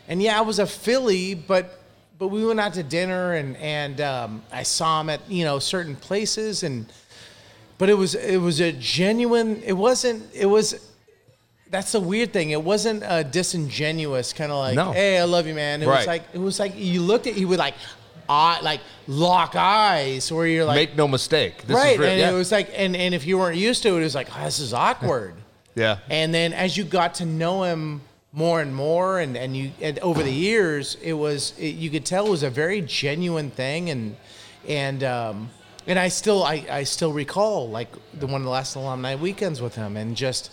and 0.07 0.21
yeah 0.21 0.37
I 0.37 0.41
was 0.41 0.59
a 0.59 0.65
Philly 0.65 1.33
but 1.35 1.79
but 2.19 2.29
we 2.29 2.45
went 2.45 2.59
out 2.59 2.73
to 2.73 2.83
dinner 2.83 3.33
and 3.33 3.55
and 3.57 4.01
um, 4.01 4.43
I 4.51 4.63
saw 4.63 5.01
him 5.01 5.09
at 5.09 5.21
you 5.29 5.43
know 5.45 5.59
certain 5.59 5.95
places 5.95 6.63
and 6.63 6.91
but 7.77 7.89
it 7.89 7.93
was 7.93 8.15
it 8.15 8.37
was 8.37 8.59
a 8.59 8.71
genuine 8.71 9.61
it 9.63 9.73
wasn't 9.73 10.23
it 10.33 10.47
was 10.47 10.87
that's 11.69 11.91
the 11.91 11.99
weird 11.99 12.31
thing. 12.31 12.51
It 12.51 12.63
wasn't 12.63 13.03
a 13.05 13.25
disingenuous 13.25 14.31
kind 14.31 14.51
of 14.53 14.57
like, 14.57 14.75
No. 14.75 14.93
"Hey, 14.93 15.17
I 15.19 15.25
love 15.25 15.47
you, 15.47 15.53
man." 15.53 15.83
It 15.83 15.87
Right. 15.87 15.97
was 15.97 16.07
like 16.07 16.23
it 16.33 16.37
was 16.39 16.59
like 16.59 16.73
you 16.77 17.01
looked 17.01 17.27
at 17.27 17.35
you 17.37 17.47
with 17.47 17.59
like, 17.59 17.73
eye, 18.29 18.59
like 18.61 18.79
lock 19.07 19.55
eyes, 19.55 20.31
where 20.31 20.47
you're 20.47 20.65
like, 20.65 20.75
Make 20.75 20.95
no 20.95 21.07
mistake. 21.07 21.63
This 21.63 21.75
right, 21.75 21.93
is 21.93 21.99
real. 21.99 22.09
and 22.09 22.19
yeah. 22.19 22.31
it 22.31 22.33
was 22.33 22.51
like, 22.51 22.69
and 22.73 22.95
and 22.95 23.13
if 23.13 23.25
you 23.25 23.37
weren't 23.37 23.57
used 23.57 23.83
to 23.83 23.89
it, 23.97 23.99
it 23.99 24.03
was 24.03 24.15
like, 24.15 24.29
oh, 24.33 24.45
this 24.45 24.59
is 24.59 24.73
awkward. 24.73 25.35
yeah. 25.75 25.97
and 26.09 26.33
then 26.33 26.53
as 26.53 26.77
you 26.77 26.83
got 26.85 27.15
to 27.15 27.25
know 27.25 27.63
him 27.63 28.01
more 28.33 28.61
and 28.61 28.75
more, 28.75 29.19
and 29.19 29.37
and 29.37 29.55
you 29.55 29.71
and 29.81 29.99
over 29.99 30.21
the 30.23 30.33
years, 30.33 30.97
it 31.01 31.13
was 31.13 31.53
it, 31.57 31.75
you 31.75 31.89
could 31.89 32.05
tell 32.05 32.27
it 32.27 32.29
was 32.29 32.43
a 32.43 32.49
very 32.49 32.81
genuine 32.81 33.49
thing, 33.49 33.89
and 33.89 34.15
and 34.67 35.03
um, 35.03 35.49
and 35.87 35.97
I 35.97 36.09
still 36.09 36.43
I, 36.43 36.65
I 36.69 36.83
still 36.83 37.13
recall 37.13 37.69
like 37.69 37.89
the 38.13 38.27
one 38.27 38.41
of 38.41 38.43
the 38.43 38.51
last 38.51 38.75
alumni 38.75 39.15
weekends 39.15 39.61
with 39.61 39.75
him, 39.75 39.97
and 39.97 40.15
just 40.15 40.51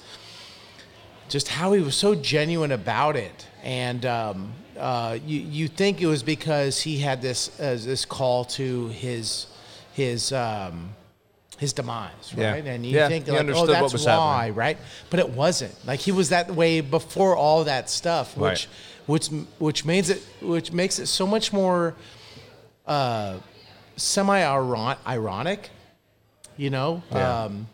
just 1.28 1.48
how 1.48 1.72
he 1.72 1.82
was 1.82 1.96
so 1.96 2.14
genuine 2.14 2.72
about 2.72 3.16
it. 3.16 3.48
And 3.62 4.06
um, 4.06 4.52
uh, 4.78 5.18
you 5.26 5.40
you 5.40 5.68
think 5.68 6.00
it 6.00 6.06
was 6.06 6.22
because 6.22 6.80
he 6.80 6.98
had 6.98 7.20
this 7.22 7.58
uh, 7.60 7.78
this 7.80 8.04
call 8.04 8.44
to 8.44 8.88
his 8.88 9.46
his 9.92 10.32
um, 10.32 10.94
his 11.64 11.72
demise, 11.72 12.26
Yeah. 12.36 12.52
right? 12.52 12.66
And 12.66 12.84
you 12.86 12.92
Yeah, 12.96 13.08
think 13.08 13.26
like, 13.26 13.48
oh, 13.48 13.66
that's 13.66 14.04
why, 14.04 14.10
happening. 14.12 14.54
right? 14.64 14.78
But 15.10 15.18
it 15.24 15.30
wasn't. 15.30 15.74
Like 15.90 16.00
he 16.00 16.12
was 16.20 16.28
that 16.28 16.46
way 16.60 16.72
before 16.82 17.34
all 17.44 17.64
that 17.64 17.84
stuff, 17.90 18.36
which 18.36 18.50
Right. 18.50 18.66
which 19.12 19.26
which 19.66 19.84
makes 19.84 20.08
it 20.14 20.20
which 20.54 20.68
makes 20.72 20.98
it 20.98 21.06
so 21.06 21.26
much 21.26 21.52
more 21.52 21.94
uh, 22.86 23.34
semi 23.96 24.40
ironic, 25.06 25.70
you 26.56 26.70
know, 26.70 27.02
Yeah. 27.12 27.44
um, 27.44 27.68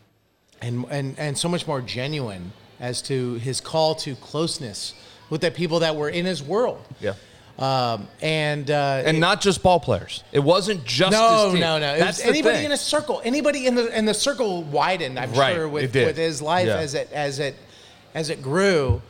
and 0.62 0.74
and 0.91 1.18
and 1.18 1.32
so 1.38 1.49
much 1.49 1.66
more 1.66 1.80
genuine 1.80 2.53
as 2.78 3.03
to 3.03 3.34
his 3.34 3.61
call 3.61 3.95
to 3.95 4.14
closeness 4.16 4.95
with 5.30 5.41
the 5.41 5.51
people 5.51 5.78
that 5.80 5.95
were 5.97 6.09
in 6.09 6.24
his 6.26 6.43
world. 6.43 6.80
Yeah. 7.01 7.14
Um, 7.61 8.08
and 8.22 8.70
uh, 8.70 9.02
And 9.04 9.20
not 9.20 9.42
just 9.42 9.62
ball 9.62 9.80
players. 9.80 10.24
It 10.32 10.38
wasn't 10.38 10.82
just 10.84 11.12
no, 11.12 11.52
no, 11.52 11.78
no. 11.78 11.94
It 11.94 11.98
That's 11.98 12.20
anybody 12.24 12.56
thing. 12.56 12.64
in 12.66 12.72
a 12.72 12.76
circle. 12.76 13.20
Anybody 13.22 13.66
in 13.66 13.74
the 13.74 13.96
in 13.96 14.06
the 14.06 14.14
circle 14.14 14.62
widened. 14.62 15.18
I'm 15.18 15.32
Right, 15.34 15.54
sure 15.54 15.68
with 15.68 15.94
with 15.94 16.16
his 16.16 16.40
life 16.40 16.66
Yeah. 16.68 16.78
as 16.78 16.94
it 16.94 17.12
as 17.12 17.38
it 17.38 17.54
as 18.14 18.30
it 18.30 18.40
grew, 18.42 19.02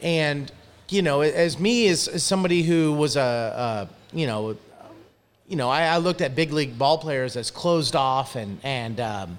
and 0.00 0.50
you 0.88 1.02
know, 1.02 1.20
as 1.20 1.58
me 1.58 1.86
as, 1.88 2.08
as 2.08 2.22
somebody 2.22 2.62
who 2.62 2.92
was 2.94 3.16
a, 3.16 3.88
a 4.12 4.16
you 4.16 4.26
know, 4.26 4.56
you 5.46 5.56
know, 5.56 5.68
I, 5.68 5.82
I 5.84 5.98
looked 5.98 6.22
at 6.22 6.34
big 6.34 6.50
league 6.52 6.78
ball 6.78 6.96
players 6.96 7.36
as 7.36 7.50
closed 7.50 7.94
off 7.94 8.36
and 8.36 8.58
and 8.62 9.00
um, 9.00 9.38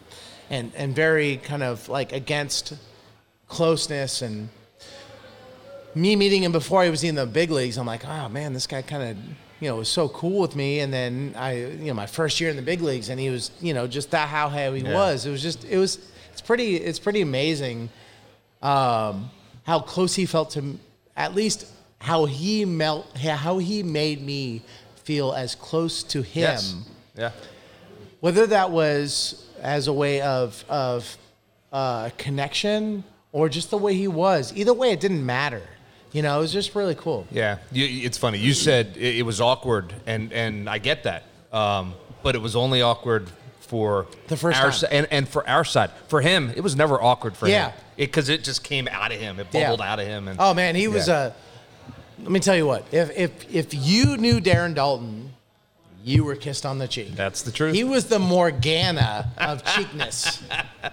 and 0.51 0.71
and 0.75 0.95
very 0.95 1.37
kind 1.37 1.63
of 1.63 1.89
like 1.89 2.11
against 2.13 2.73
closeness 3.47 4.21
and 4.21 4.49
me 5.95 6.15
meeting 6.15 6.43
him 6.43 6.51
before 6.51 6.83
he 6.83 6.89
was 6.89 7.03
in 7.03 7.15
the 7.15 7.25
big 7.25 7.51
leagues, 7.51 7.77
I'm 7.77 7.85
like, 7.85 8.05
oh 8.05 8.29
man, 8.29 8.53
this 8.53 8.67
guy 8.67 8.81
kind 8.81 9.03
of, 9.03 9.17
you 9.59 9.69
know, 9.69 9.75
was 9.77 9.89
so 9.89 10.09
cool 10.09 10.41
with 10.41 10.55
me. 10.55 10.79
And 10.79 10.91
then 10.93 11.33
I, 11.37 11.57
you 11.65 11.85
know, 11.87 11.93
my 11.93 12.05
first 12.07 12.39
year 12.41 12.49
in 12.49 12.55
the 12.55 12.61
big 12.61 12.81
leagues, 12.81 13.09
and 13.09 13.19
he 13.19 13.29
was, 13.29 13.51
you 13.61 13.73
know, 13.73 13.87
just 13.87 14.11
that 14.11 14.27
how 14.29 14.49
how 14.49 14.73
he 14.73 14.81
Yeah. 14.83 14.93
was. 14.93 15.25
It 15.25 15.31
was 15.31 15.41
just, 15.41 15.63
it 15.65 15.77
was, 15.77 15.99
it's 16.31 16.41
pretty, 16.41 16.77
it's 16.77 16.99
pretty 16.99 17.21
amazing, 17.21 17.89
um, 18.61 19.29
how 19.63 19.79
close 19.79 20.15
he 20.15 20.25
felt 20.25 20.51
to, 20.51 20.77
at 21.15 21.35
least 21.35 21.67
how 21.99 22.25
he 22.25 22.65
melt, 22.65 23.15
how 23.17 23.57
he 23.59 23.83
made 23.83 24.21
me 24.21 24.61
feel 25.03 25.31
as 25.33 25.55
close 25.55 26.01
to 26.03 26.21
him 26.21 26.41
Yes. 26.43 26.75
Yeah. 27.15 27.31
whether 28.21 28.47
that 28.47 28.71
was 28.71 29.45
as 29.61 29.87
a 29.87 29.93
way 29.93 30.21
of 30.21 30.63
of 30.69 31.17
uh, 31.71 32.09
connection 32.17 33.03
or 33.31 33.49
just 33.49 33.69
the 33.69 33.77
way 33.77 33.93
he 33.95 34.07
was. 34.07 34.53
Either 34.55 34.73
way, 34.73 34.91
it 34.91 34.99
didn't 34.99 35.25
matter. 35.25 35.61
You 36.13 36.21
know, 36.21 36.37
it 36.37 36.41
was 36.41 36.53
just 36.53 36.75
really 36.75 36.95
cool. 36.95 37.27
Yeah, 37.31 37.57
you, 37.71 38.05
it's 38.05 38.17
funny. 38.17 38.37
You 38.37 38.53
said 38.53 38.95
it, 38.95 39.17
it 39.17 39.23
was 39.25 39.41
awkward, 39.41 39.93
and 40.05 40.31
and 40.31 40.69
I 40.69 40.77
get 40.77 41.03
that, 41.03 41.23
um, 41.51 41.95
but 42.21 42.35
it 42.35 42.41
was 42.41 42.55
only 42.55 42.81
awkward 42.83 43.27
for 43.61 44.05
The 44.27 44.37
first 44.37 44.61
our 44.61 44.71
time. 44.71 44.89
and 44.91 45.07
and 45.11 45.27
for 45.27 45.47
our 45.49 45.65
side. 45.65 45.89
For 46.07 46.21
him, 46.21 46.51
it 46.55 46.61
was 46.61 46.75
never 46.75 47.01
awkward 47.01 47.35
for 47.35 47.47
him. 47.47 47.51
Yeah. 47.53 47.69
him, 47.71 47.77
because 47.97 48.29
it, 48.29 48.43
just 48.43 48.63
came 48.63 48.87
out 48.87 49.11
of 49.11 49.19
him. 49.19 49.39
It 49.39 49.47
Yeah. 49.51 49.63
bubbled 49.63 49.81
out 49.81 49.99
of 49.99 50.05
him. 50.07 50.27
And 50.27 50.39
Oh 50.39 50.53
man, 50.53 50.75
he 50.75 50.87
was 50.87 51.07
Yeah. 51.07 51.31
a. 52.19 52.21
Let 52.21 52.31
me 52.31 52.39
tell 52.39 52.55
you 52.55 52.67
what. 52.67 52.85
If 52.91 53.09
if 53.17 53.31
if 53.53 53.73
you 53.73 54.15
knew 54.17 54.39
Darren 54.39 54.75
Daulton, 54.75 55.22
you 56.03 56.23
were 56.23 56.35
kissed 56.35 56.65
on 56.65 56.77
the 56.79 56.87
cheek. 56.87 57.15
That's 57.15 57.41
the 57.43 57.51
truth. 57.51 57.73
He 57.73 57.83
was 57.83 58.05
the 58.05 58.19
Morganna 58.19 59.31
of 59.37 59.63
cheekness. 59.63 60.43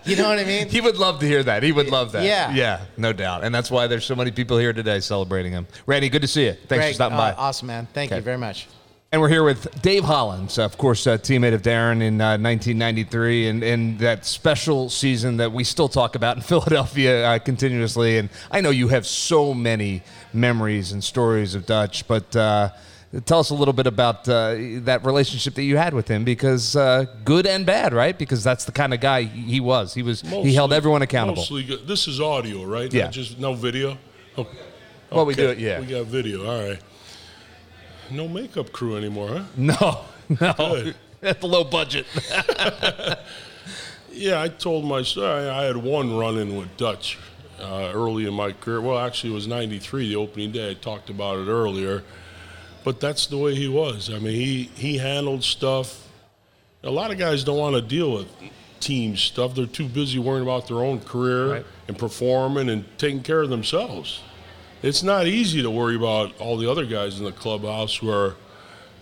You 0.05 0.17
know 0.17 0.29
what 0.29 0.39
I 0.39 0.45
mean? 0.45 0.69
He 0.69 0.81
would 0.81 0.97
love 0.97 1.19
to 1.21 1.27
hear 1.27 1.43
that. 1.43 1.63
He 1.63 1.73
would 1.73 1.91
love 1.91 2.13
that. 2.13 2.25
Yeah. 2.25 2.53
Yeah, 2.55 2.81
no 2.97 3.13
doubt. 3.13 3.43
And 3.45 3.55
that's 3.55 3.71
why 3.71 3.87
there's 3.89 4.05
so 4.05 4.15
many 4.15 4.31
people 4.31 4.57
here 4.59 4.73
today 4.73 5.01
celebrating 5.01 5.53
him. 5.53 5.67
Randy, 5.87 6.09
good 6.09 6.23
to 6.23 6.29
see 6.29 6.47
you. 6.47 6.53
Thanks 6.69 6.89
for 6.89 6.95
stopping 6.95 7.17
uh, 7.19 7.19
by. 7.19 7.33
Awesome, 7.33 7.67
man. 7.67 7.89
Thank 7.93 8.11
Okay. 8.13 8.19
you 8.19 8.23
very 8.23 8.39
much. 8.39 8.69
And 9.13 9.21
we're 9.21 9.29
here 9.29 9.43
with 9.43 9.83
Dave 9.83 10.05
Hollins, 10.05 10.57
of 10.57 10.79
course, 10.79 11.05
a 11.09 11.19
teammate 11.19 11.53
of 11.53 11.63
Darren 11.63 12.01
in 12.01 12.21
uh, 12.21 12.39
1993, 12.39 13.49
and, 13.49 13.63
and 13.65 13.99
that 13.99 14.25
special 14.25 14.89
season 14.89 15.39
that 15.39 15.51
we 15.51 15.65
still 15.65 15.89
talk 15.89 16.15
about 16.15 16.37
in 16.37 16.43
Philadelphia 16.45 17.27
uh, 17.27 17.39
continuously. 17.41 18.19
And 18.19 18.29
I 18.53 18.61
know 18.61 18.71
you 18.71 18.87
have 18.87 19.05
so 19.05 19.53
many 19.53 20.05
memories 20.33 20.93
and 20.93 21.03
stories 21.03 21.57
of 21.57 21.67
Dutch, 21.67 22.07
but 22.07 22.37
uh, 22.37 22.71
tell 23.25 23.41
us 23.41 23.51
a 23.51 23.55
little 23.55 23.75
bit 23.75 23.87
about 23.87 24.29
uh, 24.29 24.55
that 24.83 25.05
relationship 25.05 25.55
that 25.55 25.63
you 25.65 25.77
had 25.77 25.95
with 25.95 26.09
him, 26.09 26.25
because 26.25 26.77
uh, 26.77 27.07
good 27.25 27.47
and 27.47 27.67
bad, 27.67 27.93
right? 27.93 28.17
Because 28.17 28.45
that's 28.45 28.65
the 28.65 28.73
kind 28.73 28.95
of 28.95 29.01
guy 29.01 29.23
he 29.23 29.61
was. 29.61 29.95
He 29.95 30.03
was 30.03 30.21
he 30.23 30.55
held 30.55 30.73
everyone 30.73 31.03
accountable. 31.03 31.43
Mostly 31.43 31.65
good. 31.65 31.87
This 31.87 32.07
is 32.09 32.21
audio, 32.21 32.65
right? 32.65 32.93
Yeah. 32.93 33.05
Not 33.05 33.13
just 33.13 33.39
no 33.39 33.55
video. 33.55 33.99
Oh, 34.39 34.47
Well, 35.11 35.27
we 35.27 35.35
do 35.35 35.49
it, 35.49 35.59
yeah. 35.59 35.81
We 35.81 35.87
got 35.87 36.07
video. 36.07 36.47
All 36.47 36.69
right. 36.69 36.81
No 38.11 38.29
makeup 38.29 38.73
crew 38.73 38.97
anymore, 38.97 39.29
huh? 39.29 39.45
No, 39.57 40.05
no. 40.41 40.53
Good. 40.57 40.97
At 41.23 41.41
the 41.41 41.47
low 41.49 41.65
budget. 41.65 42.07
Yeah, 44.13 44.43
I 44.43 44.49
told 44.49 44.85
my 44.85 45.03
story. 45.03 45.49
I 45.49 45.65
had 45.65 45.77
one 45.77 46.17
run-in 46.17 46.57
with 46.57 46.77
Dutch 46.77 47.17
uh, 47.61 47.91
early 47.95 48.27
in 48.27 48.35
my 48.35 48.53
career. 48.53 48.81
Well, 48.81 48.99
actually, 48.99 49.31
it 49.31 49.35
was 49.35 49.47
'93, 49.47 50.09
the 50.09 50.17
opening 50.17 50.51
day. 50.51 50.71
I 50.73 50.75
talked 50.75 51.11
about 51.11 51.39
it 51.39 51.49
earlier, 51.49 52.03
but 52.85 53.01
that's 53.01 53.27
the 53.27 53.39
way 53.39 53.55
he 53.55 53.69
was. 53.69 54.11
I 54.11 54.19
mean, 54.19 54.35
he 54.35 54.71
he 54.75 54.99
handled 54.99 55.45
stuff. 55.45 56.09
A 56.83 56.91
lot 56.91 57.11
of 57.11 57.19
guys 57.19 57.45
don't 57.45 57.59
want 57.59 57.75
to 57.77 57.83
deal 57.83 58.13
with 58.13 58.29
team 58.81 59.17
stuff. 59.17 59.55
They're 59.55 59.67
too 59.67 59.89
busy 59.89 60.19
worrying 60.19 60.43
about 60.43 60.67
their 60.67 60.79
own 60.79 61.01
career 61.01 61.65
and 61.87 61.99
performing 61.99 62.71
and 62.71 62.85
taking 62.99 63.23
care 63.23 63.43
of 63.43 63.51
themselves. 63.51 64.23
It's 64.83 65.03
not 65.03 65.27
easy 65.27 65.61
to 65.63 65.71
worry 65.71 65.97
about 65.97 66.39
all 66.41 66.57
the 66.57 66.71
other 66.71 66.87
guys 66.87 67.19
in 67.19 67.27
the 67.27 67.33
clubhouse 67.33 67.97
who 67.97 68.11
are 68.11 68.35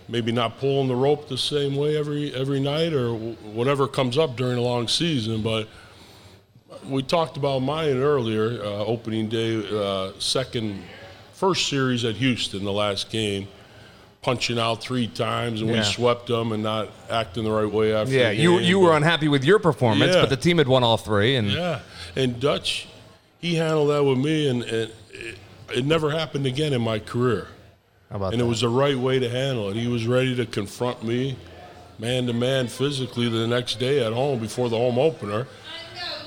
maybe 0.09 0.31
not 0.31 0.57
pulling 0.57 0.89
the 0.89 0.95
rope 0.95 1.29
the 1.29 1.37
same 1.37 1.75
way 1.75 1.95
every 1.95 2.33
every 2.35 2.59
night 2.59 2.93
or 2.93 3.13
whatever 3.13 3.87
comes 3.87 4.17
up 4.17 4.35
during 4.35 4.57
a 4.57 4.61
long 4.61 4.87
season. 4.87 5.41
But 5.41 5.69
we 6.85 7.01
talked 7.03 7.37
about 7.37 7.59
mine 7.59 7.97
earlier, 7.97 8.61
uh, 8.61 8.85
opening 8.85 9.29
day, 9.29 9.65
uh, 9.71 10.11
second, 10.19 10.83
first 11.33 11.67
series 11.67 12.03
at 12.03 12.15
Houston, 12.15 12.63
the 12.63 12.73
last 12.73 13.09
game, 13.09 13.47
punching 14.21 14.59
out 14.59 14.81
three 14.81 15.07
times 15.07 15.61
and 15.61 15.69
Yeah. 15.69 15.77
we 15.77 15.83
swept 15.83 16.27
them 16.27 16.51
and 16.51 16.61
not 16.61 16.89
acting 17.09 17.43
the 17.45 17.51
right 17.51 17.71
way 17.71 17.93
after. 17.93 18.13
yeah, 18.13 18.29
the 18.29 18.35
you 18.35 18.59
you 18.59 18.79
were 18.79 18.95
unhappy 18.95 19.27
with 19.27 19.43
your 19.45 19.59
performance, 19.59 20.13
Yeah. 20.13 20.21
but 20.21 20.29
the 20.29 20.37
team 20.37 20.57
had 20.57 20.67
won 20.67 20.83
all 20.83 20.97
three, 20.97 21.35
and 21.35 21.49
yeah, 21.51 21.79
and 22.15 22.39
Dutch, 22.39 22.87
he 23.39 23.55
handled 23.55 23.89
that 23.91 24.03
with 24.03 24.17
me, 24.17 24.49
and, 24.49 24.63
and 24.63 24.91
it, 25.11 25.37
it 25.73 25.85
never 25.85 26.11
happened 26.11 26.45
again 26.45 26.73
in 26.73 26.81
my 26.81 26.99
career. 26.99 27.47
How 28.09 28.17
about 28.17 28.31
that? 28.31 28.33
and 28.33 28.41
it 28.41 28.45
was 28.45 28.61
the 28.61 28.69
right 28.69 28.97
way 28.97 29.19
to 29.19 29.29
handle 29.29 29.69
it. 29.69 29.75
He 29.77 29.87
was 29.87 30.05
ready 30.07 30.35
to 30.35 30.45
confront 30.45 31.03
me, 31.03 31.37
man 31.97 32.27
to 32.27 32.33
man, 32.33 32.67
physically 32.67 33.29
the 33.29 33.47
next 33.47 33.79
day 33.79 34.03
at 34.05 34.11
home 34.13 34.39
before 34.39 34.67
the 34.67 34.77
home 34.77 34.99
opener, 34.99 35.47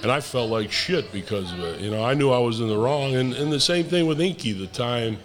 and 0.03 0.11
I 0.11 0.20
felt 0.20 0.49
like 0.51 0.72
shit 0.72 1.12
because 1.12 1.53
of 1.53 1.61
it. 1.61 1.80
You 1.80 1.90
know, 1.90 2.03
I 2.05 2.14
knew 2.14 2.30
I 2.30 2.38
was 2.38 2.61
in 2.61 2.68
the 2.68 2.76
wrong, 2.78 3.16
and, 3.16 3.34
and 3.34 3.53
the 3.53 3.61
same 3.61 3.84
thing 3.84 4.07
with 4.07 4.18
Inky. 4.20 4.53
The 4.53 4.66
time 4.68 5.18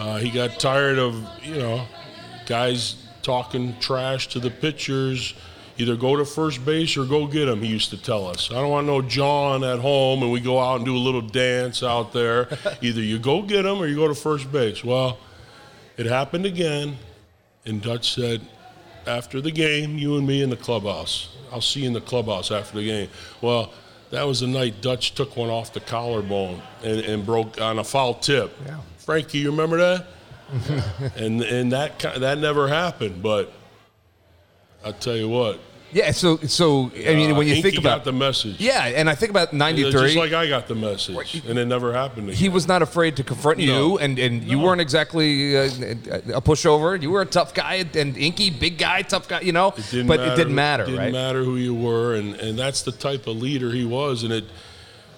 uh, 0.00 0.16
he 0.16 0.30
got 0.30 0.58
tired 0.58 0.98
of 0.98 1.28
you 1.44 1.56
know 1.56 1.86
guys 2.46 2.96
talking 3.22 3.78
trash 3.80 4.28
to 4.28 4.40
the 4.40 4.50
pitchers. 4.50 5.34
Either 5.76 5.96
go 5.96 6.16
to 6.16 6.24
first 6.24 6.64
base 6.64 6.96
or 6.96 7.04
go 7.04 7.26
get 7.26 7.48
him, 7.48 7.62
he 7.62 7.68
used 7.68 7.90
to 7.90 8.02
tell 8.02 8.26
us. 8.26 8.50
I 8.50 8.54
don't 8.54 8.70
want 8.70 8.86
no 8.86 9.00
John 9.00 9.62
at 9.64 9.78
home 9.78 10.22
and 10.22 10.30
we 10.32 10.40
go 10.40 10.58
out 10.58 10.76
and 10.76 10.84
do 10.84 10.94
a 10.94 10.98
little 10.98 11.22
dance 11.22 11.82
out 11.82 12.12
there. 12.12 12.48
Either 12.82 13.00
you 13.00 13.18
go 13.18 13.40
get 13.40 13.64
him 13.64 13.78
or 13.78 13.86
you 13.86 13.96
go 13.96 14.08
to 14.08 14.14
first 14.14 14.50
base. 14.52 14.84
Well, 14.84 15.18
it 15.96 16.04
happened 16.04 16.44
again, 16.44 16.98
and 17.64 17.80
Dutch 17.80 18.14
said, 18.14 18.42
after 19.06 19.40
the 19.40 19.50
game, 19.50 19.96
you 19.96 20.16
and 20.16 20.26
me 20.26 20.42
in 20.42 20.50
the 20.50 20.56
clubhouse. 20.56 21.34
I'll 21.50 21.60
see 21.60 21.80
you 21.80 21.86
in 21.86 21.92
the 21.94 22.00
clubhouse 22.00 22.50
after 22.50 22.78
the 22.78 22.84
game. 22.84 23.08
Well, 23.40 23.72
that 24.10 24.26
was 24.26 24.40
the 24.40 24.46
night 24.46 24.82
Dutch 24.82 25.14
took 25.14 25.36
one 25.36 25.48
off 25.48 25.72
the 25.72 25.80
collarbone 25.80 26.60
and, 26.82 27.00
and 27.00 27.24
broke 27.24 27.60
on 27.60 27.78
a 27.78 27.84
foul 27.84 28.14
tip. 28.14 28.54
Yeah. 28.66 28.80
Frankie, 29.10 29.38
you 29.38 29.50
remember 29.50 29.76
that? 29.78 30.06
and 31.16 31.42
and 31.42 31.72
that 31.72 31.98
that 31.98 32.38
never 32.38 32.68
happened. 32.68 33.20
But 33.20 33.52
I'll 34.84 34.92
tell 34.92 35.16
you 35.16 35.28
what. 35.28 35.58
Yeah, 35.90 36.12
so 36.12 36.36
so 36.36 36.92
I 36.94 37.16
mean, 37.16 37.32
uh, 37.32 37.34
when 37.34 37.48
you 37.48 37.54
Inky 37.54 37.70
think 37.70 37.80
about 37.80 37.98
got 37.98 38.04
the 38.04 38.12
message, 38.12 38.60
yeah, 38.60 38.84
and 38.84 39.10
I 39.10 39.16
think 39.16 39.30
about 39.30 39.52
'93, 39.52 39.90
just 39.90 39.96
'93. 40.14 40.20
like 40.20 40.32
I 40.32 40.48
got 40.48 40.68
the 40.68 40.76
message, 40.76 41.42
and 41.44 41.58
it 41.58 41.64
never 41.64 41.92
happened. 41.92 42.28
Again. 42.28 42.38
he 42.38 42.48
was 42.48 42.68
not 42.68 42.82
afraid 42.82 43.16
to 43.16 43.24
confront 43.24 43.58
No. 43.58 43.64
you, 43.64 43.98
and, 43.98 44.16
and 44.16 44.44
you 44.44 44.60
weren't 44.60 44.80
exactly 44.80 45.56
uh, 45.58 45.62
a 46.34 46.40
pushover. 46.40 47.02
You 47.02 47.10
were 47.10 47.22
a 47.22 47.26
tough 47.26 47.52
guy, 47.52 47.84
and 47.94 48.16
Inky, 48.16 48.50
big 48.50 48.78
guy, 48.78 49.02
tough 49.02 49.26
guy, 49.26 49.40
you 49.40 49.50
know. 49.50 49.74
It 49.76 49.84
didn't 49.90 50.06
but 50.06 50.20
matter, 50.20 50.32
it 50.32 50.36
didn't 50.36 50.54
matter, 50.54 50.82
It 50.84 50.86
didn't 50.86 51.00
right? 51.00 51.12
matter 51.12 51.42
who 51.42 51.56
you 51.56 51.74
were, 51.74 52.14
and, 52.14 52.36
and 52.36 52.56
that's 52.56 52.82
the 52.82 52.92
type 52.92 53.26
of 53.26 53.38
leader 53.38 53.72
he 53.72 53.84
was, 53.84 54.22
and 54.22 54.32
it 54.32 54.44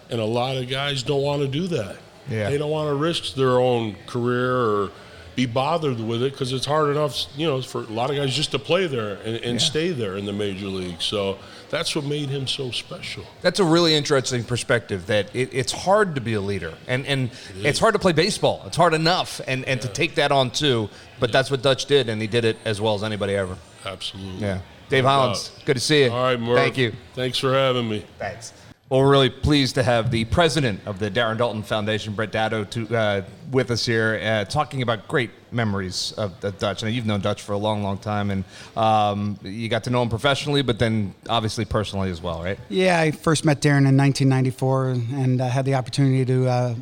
and 0.09 0.19
a 0.19 0.25
lot 0.25 0.57
of 0.57 0.71
guys 0.71 1.03
don't 1.03 1.21
want 1.23 1.43
to 1.43 1.49
do 1.49 1.67
that. 1.67 1.97
Yeah. 2.29 2.51
They 2.51 2.59
don't 2.59 2.71
want 2.71 2.89
to 2.89 2.95
risk 2.95 3.35
their 3.35 3.59
own 3.59 3.97
career 4.07 4.55
or 4.57 4.91
be 5.35 5.47
bothered 5.47 5.99
with 5.99 6.23
it 6.23 6.33
because 6.33 6.53
it's 6.53 6.67
hard 6.67 6.91
enough, 6.91 7.27
you 7.37 7.47
know, 7.47 7.63
for 7.63 7.81
a 7.81 7.87
lot 7.87 8.11
of 8.11 8.17
guys 8.17 8.35
just 8.37 8.51
to 8.51 8.59
play 8.59 8.87
there 8.87 9.15
and, 9.25 9.37
and 9.37 9.55
Yeah. 9.55 9.59
stay 9.67 9.91
there 9.91 10.17
in 10.17 10.27
the 10.27 10.33
major 10.33 10.67
league. 10.67 11.01
So 11.01 11.39
that's 11.71 11.97
what 11.97 12.05
made 12.05 12.29
him 12.29 12.47
so 12.47 12.71
special. 12.71 13.25
That's 13.41 13.59
a 13.59 13.65
really 13.65 13.95
interesting 13.95 14.45
perspective. 14.45 15.07
That 15.07 15.35
it, 15.35 15.49
it's 15.55 15.73
hard 15.73 16.15
to 16.17 16.21
be 16.21 16.35
a 16.35 16.41
leader, 16.41 16.75
and 16.87 17.07
and 17.07 17.31
it's 17.63 17.79
hard 17.79 17.95
to 17.95 17.99
play 17.99 18.13
baseball. 18.13 18.63
It's 18.67 18.77
hard 18.77 18.93
enough, 18.93 19.41
and 19.47 19.65
and 19.65 19.81
to 19.81 19.89
take 19.89 20.17
that 20.17 20.33
on 20.33 20.51
too. 20.51 20.91
But 21.19 21.33
that's 21.33 21.51
what 21.51 21.63
Dutch 21.63 21.87
did, 21.87 22.11
and 22.11 22.21
he 22.21 22.29
did 22.29 22.45
it 22.45 22.59
as 22.67 22.79
well 22.81 22.95
as 22.95 23.03
anybody 23.03 23.35
ever. 23.35 23.57
Absolutely. 23.87 24.41
Yeah. 24.43 24.61
Dave 24.91 25.05
Hollins, 25.05 25.51
good 25.65 25.75
to 25.75 25.81
see 25.81 26.05
you. 26.05 26.11
All 26.11 26.23
right, 26.25 26.39
Murph. 26.39 26.59
Thank 26.59 26.77
you. 26.77 26.93
Thanks 27.15 27.39
for 27.39 27.55
having 27.55 27.89
me. 27.89 28.05
Thanks. 28.19 28.53
Well, 28.93 29.01
we're 29.01 29.11
really 29.11 29.31
pleased 29.31 29.77
to 29.77 29.83
have 29.83 30.11
the 30.11 30.27
president 30.27 30.83
of 30.85 30.99
the 30.99 31.11
Darren 31.11 31.39
Daulton 31.39 31.65
Foundation, 31.65 32.13
Brett 32.13 32.31
Dado, 32.31 32.63
to, 32.65 32.95
uh, 32.95 33.23
with 33.51 33.71
us 33.71 33.87
here, 33.87 34.21
uh, 34.23 34.45
talking 34.45 34.83
about 34.83 35.09
great 35.09 35.31
memories 35.51 36.13
of, 36.19 36.45
of 36.45 36.59
Dutch. 36.59 36.83
And 36.83 36.95
you've 36.95 37.07
known 37.07 37.23
Dutch 37.23 37.41
for 37.41 37.53
a 37.53 37.57
long, 37.57 37.83
long 37.83 37.97
time, 37.97 38.31
and 38.31 38.45
um, 38.77 39.39
you 39.43 39.71
got 39.71 39.85
to 39.85 39.91
know 39.91 40.03
him 40.03 40.11
professionally, 40.11 40.61
but 40.61 40.79
then 40.79 41.15
obviously 41.31 41.65
personally 41.65 42.11
as 42.11 42.21
well, 42.21 42.43
right? 42.45 42.59
Yeah, 42.69 43.01
I 43.01 43.13
first 43.13 43.47
met 43.47 43.63
Darren 43.63 43.89
in 43.89 43.97
1994 43.97 44.89
and 44.91 45.41
uh, 45.41 45.49
had 45.49 45.65
the 45.65 45.75
opportunity 45.75 46.27
to, 46.27 46.47
uh, 46.47 46.75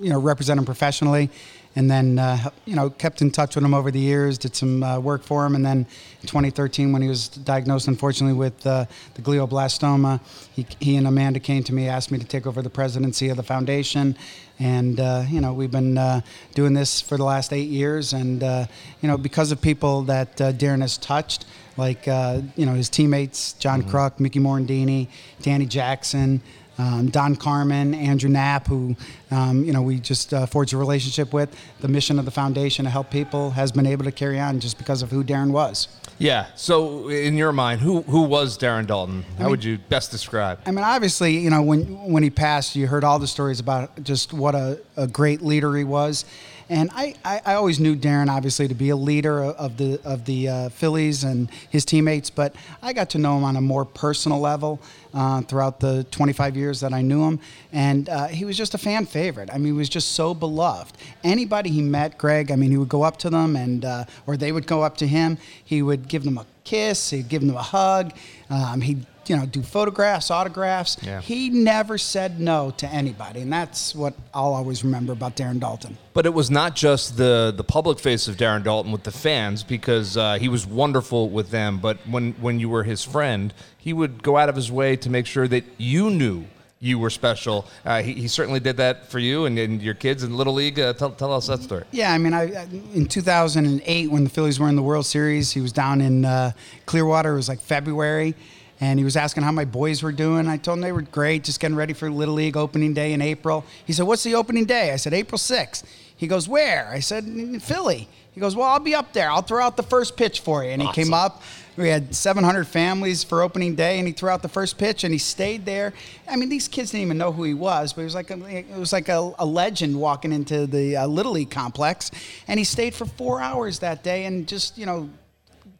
you 0.00 0.10
know, 0.10 0.20
represent 0.20 0.56
him 0.56 0.64
professionally. 0.64 1.30
And 1.76 1.88
then, 1.88 2.18
uh, 2.18 2.50
you 2.64 2.74
know, 2.74 2.90
kept 2.90 3.22
in 3.22 3.30
touch 3.30 3.54
with 3.54 3.64
him 3.64 3.74
over 3.74 3.92
the 3.92 4.00
years, 4.00 4.38
did 4.38 4.56
some 4.56 4.82
uh, 4.82 4.98
work 4.98 5.22
for 5.22 5.46
him. 5.46 5.54
And 5.54 5.64
then 5.64 5.84
2013, 6.22 6.92
when 6.92 7.00
he 7.00 7.08
was 7.08 7.28
diagnosed, 7.28 7.86
unfortunately, 7.86 8.36
with 8.36 8.66
uh, 8.66 8.86
the 9.14 9.22
glioblastoma, 9.22 10.20
he, 10.52 10.66
he 10.80 10.96
and 10.96 11.06
Amanda 11.06 11.38
came 11.38 11.62
to 11.64 11.72
me, 11.72 11.86
asked 11.86 12.10
me 12.10 12.18
to 12.18 12.26
take 12.26 12.46
over 12.46 12.60
the 12.60 12.70
presidency 12.70 13.28
of 13.28 13.36
the 13.36 13.44
foundation. 13.44 14.16
And, 14.58 14.98
uh, 14.98 15.24
you 15.28 15.40
know, 15.40 15.52
we've 15.52 15.70
been 15.70 15.96
uh, 15.96 16.22
doing 16.54 16.74
this 16.74 17.00
for 17.00 17.16
the 17.16 17.24
last 17.24 17.52
eight 17.52 17.68
years. 17.68 18.12
And, 18.12 18.42
uh, 18.42 18.66
you 19.00 19.08
know, 19.08 19.16
because 19.16 19.52
of 19.52 19.62
people 19.62 20.02
that 20.02 20.40
uh, 20.40 20.52
Darren 20.52 20.80
has 20.80 20.98
touched, 20.98 21.46
like, 21.76 22.08
uh, 22.08 22.42
you 22.56 22.66
know, 22.66 22.74
his 22.74 22.90
teammates, 22.90 23.54
John 23.54 23.82
Kruk, 23.82 24.18
Mickey 24.20 24.40
Morandini, 24.40 25.08
Danny 25.40 25.66
Jackson, 25.66 26.42
um, 26.80 27.10
Don 27.10 27.36
Carman, 27.36 27.94
Andrew 27.94 28.30
Knapp, 28.30 28.66
who 28.66 28.96
um, 29.30 29.64
you 29.64 29.72
know 29.72 29.82
we 29.82 30.00
just 30.00 30.32
uh, 30.32 30.46
forged 30.46 30.72
a 30.72 30.76
relationship 30.76 31.32
with. 31.32 31.54
The 31.80 31.88
mission 31.88 32.18
of 32.18 32.24
the 32.24 32.30
foundation 32.30 32.84
to 32.84 32.90
help 32.90 33.10
people 33.10 33.50
has 33.50 33.70
been 33.70 33.86
able 33.86 34.04
to 34.04 34.12
carry 34.12 34.40
on 34.40 34.60
just 34.60 34.78
because 34.78 35.02
of 35.02 35.10
who 35.10 35.22
Darren 35.22 35.50
was. 35.50 35.88
Yeah. 36.18 36.46
So, 36.54 37.08
in 37.08 37.36
your 37.36 37.52
mind, 37.52 37.80
who 37.80 38.02
who 38.02 38.22
was 38.22 38.56
Darren 38.56 38.86
Daulton? 38.86 39.24
How 39.36 39.44
mean- 39.44 39.50
would 39.50 39.64
you 39.64 39.78
best 39.88 40.10
describe? 40.10 40.60
I 40.66 40.70
mean, 40.70 40.84
obviously, 40.84 41.36
you 41.36 41.50
know, 41.50 41.62
when 41.62 42.12
when 42.12 42.22
he 42.22 42.30
passed, 42.30 42.76
you 42.76 42.86
heard 42.86 43.04
all 43.04 43.18
the 43.18 43.26
stories 43.26 43.60
about 43.60 44.02
just 44.02 44.32
what 44.32 44.54
a, 44.54 44.80
a 44.96 45.06
great 45.06 45.42
leader 45.42 45.74
he 45.76 45.84
was. 45.84 46.24
And 46.70 46.88
I, 46.94 47.16
I, 47.24 47.40
I 47.44 47.54
always 47.54 47.80
knew 47.80 47.96
Darren, 47.96 48.28
obviously, 48.30 48.68
to 48.68 48.74
be 48.74 48.90
a 48.90 48.96
leader 48.96 49.42
of 49.42 49.76
the 49.76 50.00
of 50.04 50.24
the 50.24 50.48
uh, 50.48 50.68
Phillies 50.68 51.24
and 51.24 51.50
his 51.68 51.84
teammates. 51.84 52.30
But 52.30 52.54
I 52.80 52.92
got 52.92 53.10
to 53.10 53.18
know 53.18 53.36
him 53.36 53.42
on 53.42 53.56
a 53.56 53.60
more 53.60 53.84
personal 53.84 54.38
level 54.38 54.80
uh, 55.14 55.42
throughout 55.42 55.80
the 55.80 56.04
25 56.10 56.56
years 56.56 56.80
that 56.80 56.92
I 56.92 57.02
knew 57.02 57.24
him, 57.24 57.40
and 57.72 58.08
uh, 58.08 58.28
he 58.28 58.44
was 58.44 58.56
just 58.56 58.74
a 58.74 58.78
fan 58.78 59.06
favorite. 59.06 59.50
I 59.52 59.58
mean, 59.58 59.66
he 59.66 59.72
was 59.72 59.88
just 59.88 60.12
so 60.12 60.34
beloved. 60.34 60.96
Anybody 61.24 61.70
he 61.70 61.82
met, 61.82 62.18
Greg, 62.18 62.50
I 62.50 62.56
mean, 62.56 62.70
he 62.70 62.76
would 62.76 62.88
go 62.88 63.02
up 63.02 63.16
to 63.18 63.30
them, 63.30 63.56
and 63.56 63.84
uh, 63.84 64.04
or 64.26 64.36
they 64.36 64.52
would 64.52 64.66
go 64.66 64.82
up 64.82 64.96
to 64.98 65.06
him. 65.06 65.38
He 65.64 65.82
would 65.82 66.08
give 66.08 66.24
them 66.24 66.38
a 66.38 66.46
kiss. 66.64 67.10
He'd 67.10 67.28
give 67.28 67.44
them 67.44 67.56
a 67.56 67.62
hug. 67.62 68.12
Um, 68.48 68.80
he'd 68.80 69.06
you 69.30 69.36
know 69.36 69.46
do 69.46 69.62
photographs, 69.62 70.30
autographs. 70.30 70.96
Yeah. 71.02 71.20
He 71.20 71.50
never 71.50 71.98
said 71.98 72.40
no 72.40 72.72
to 72.78 72.86
anybody, 72.88 73.40
and 73.40 73.52
that's 73.52 73.94
what 73.94 74.14
I'll 74.34 74.54
always 74.54 74.82
remember 74.82 75.12
about 75.12 75.36
Darren 75.36 75.60
Daulton. 75.60 75.94
But 76.12 76.26
it 76.26 76.34
was 76.34 76.50
not 76.50 76.74
just 76.74 77.16
the 77.16 77.54
the 77.56 77.64
public 77.64 78.00
face 78.00 78.26
of 78.26 78.36
Darren 78.36 78.64
Daulton 78.64 78.90
with 78.90 79.04
the 79.04 79.12
fans 79.12 79.62
because 79.62 80.16
uh, 80.16 80.38
he 80.38 80.48
was 80.48 80.66
wonderful 80.66 81.30
with 81.30 81.50
them. 81.50 81.78
But 81.78 81.98
when 82.08 82.32
when 82.40 82.58
you 82.58 82.68
were 82.68 82.82
his 82.82 83.04
friend, 83.04 83.54
he 83.80 83.92
would 83.92 84.22
go 84.22 84.36
out 84.36 84.48
of 84.48 84.56
his 84.56 84.70
way 84.70 84.96
to 84.96 85.10
make 85.10 85.26
sure 85.26 85.48
that 85.48 85.64
you 85.78 86.10
knew 86.10 86.44
you 86.82 86.98
were 86.98 87.10
special. 87.10 87.66
Uh, 87.84 88.02
he, 88.02 88.14
he 88.14 88.28
certainly 88.28 88.58
did 88.58 88.78
that 88.78 89.10
for 89.10 89.18
you 89.18 89.44
and, 89.44 89.58
and 89.58 89.82
your 89.82 89.94
kids 89.94 90.22
in 90.22 90.36
Little 90.36 90.54
League. 90.54 90.80
Uh, 90.80 90.94
tell, 90.94 91.10
tell 91.10 91.32
us 91.32 91.46
that 91.46 91.62
story. 91.62 91.84
Yeah, 91.90 92.12
I 92.12 92.18
mean, 92.18 92.32
I, 92.32 92.66
in 92.94 93.06
2008 93.06 94.10
when 94.10 94.24
the 94.24 94.30
Phillies 94.30 94.58
were 94.58 94.68
in 94.68 94.76
the 94.76 94.82
World 94.82 95.04
Series, 95.04 95.52
he 95.52 95.60
was 95.60 95.72
down 95.72 96.00
in 96.00 96.24
uh, 96.24 96.52
Clearwater. 96.86 97.32
It 97.34 97.36
was 97.36 97.50
like 97.50 97.60
February, 97.60 98.34
and 98.80 98.98
he 98.98 99.04
was 99.04 99.16
asking 99.16 99.42
how 99.42 99.52
my 99.52 99.66
boys 99.66 100.02
were 100.02 100.12
doing. 100.12 100.48
I 100.48 100.56
told 100.56 100.78
him 100.78 100.82
they 100.82 100.92
were 100.92 101.02
great, 101.02 101.44
just 101.44 101.60
getting 101.60 101.76
ready 101.76 101.92
for 101.92 102.10
Little 102.10 102.34
League 102.34 102.56
opening 102.56 102.94
day 102.94 103.12
in 103.12 103.20
April. 103.20 103.66
He 103.84 103.92
said, 103.92 104.06
"What's 104.06 104.22
the 104.22 104.34
opening 104.34 104.64
day?" 104.64 104.92
I 104.92 104.96
said, 104.96 105.12
"April 105.12 105.38
6th." 105.38 105.84
He 106.16 106.26
goes, 106.26 106.48
"Where?" 106.48 106.88
I 106.90 107.00
said, 107.00 107.24
Philly." 107.62 108.08
He 108.32 108.40
goes, 108.40 108.56
"Well, 108.56 108.68
I'll 108.68 108.78
be 108.78 108.94
up 108.94 109.12
there. 109.12 109.30
I'll 109.30 109.42
throw 109.42 109.62
out 109.62 109.76
the 109.76 109.82
first 109.82 110.16
pitch 110.16 110.40
for 110.40 110.64
you." 110.64 110.70
And 110.70 110.80
he 110.80 110.90
came 110.92 111.12
up. 111.12 111.42
We 111.80 111.88
had 111.88 112.14
700 112.14 112.68
families 112.68 113.24
for 113.24 113.40
opening 113.40 113.74
day, 113.74 113.98
and 113.98 114.06
he 114.06 114.12
threw 114.12 114.28
out 114.28 114.42
the 114.42 114.50
first 114.50 114.76
pitch, 114.76 115.02
and 115.02 115.14
he 115.14 115.18
stayed 115.18 115.64
there. 115.64 115.94
I 116.28 116.36
mean, 116.36 116.50
these 116.50 116.68
kids 116.68 116.90
didn't 116.90 117.04
even 117.04 117.16
know 117.16 117.32
who 117.32 117.42
he 117.42 117.54
was, 117.54 117.94
but 117.94 118.02
he 118.02 118.04
was 118.04 118.14
like 118.14 118.30
a, 118.30 118.44
it 118.54 118.76
was 118.76 118.92
like 118.92 119.08
a, 119.08 119.32
a 119.38 119.46
legend 119.46 119.98
walking 119.98 120.30
into 120.30 120.66
the 120.66 120.98
uh, 120.98 121.06
Little 121.06 121.32
League 121.32 121.50
complex, 121.50 122.10
and 122.48 122.60
he 122.60 122.64
stayed 122.64 122.92
for 122.92 123.06
four 123.06 123.40
hours 123.40 123.78
that 123.78 124.02
day, 124.02 124.26
and 124.26 124.46
just 124.46 124.76
you 124.76 124.84
know 124.84 125.08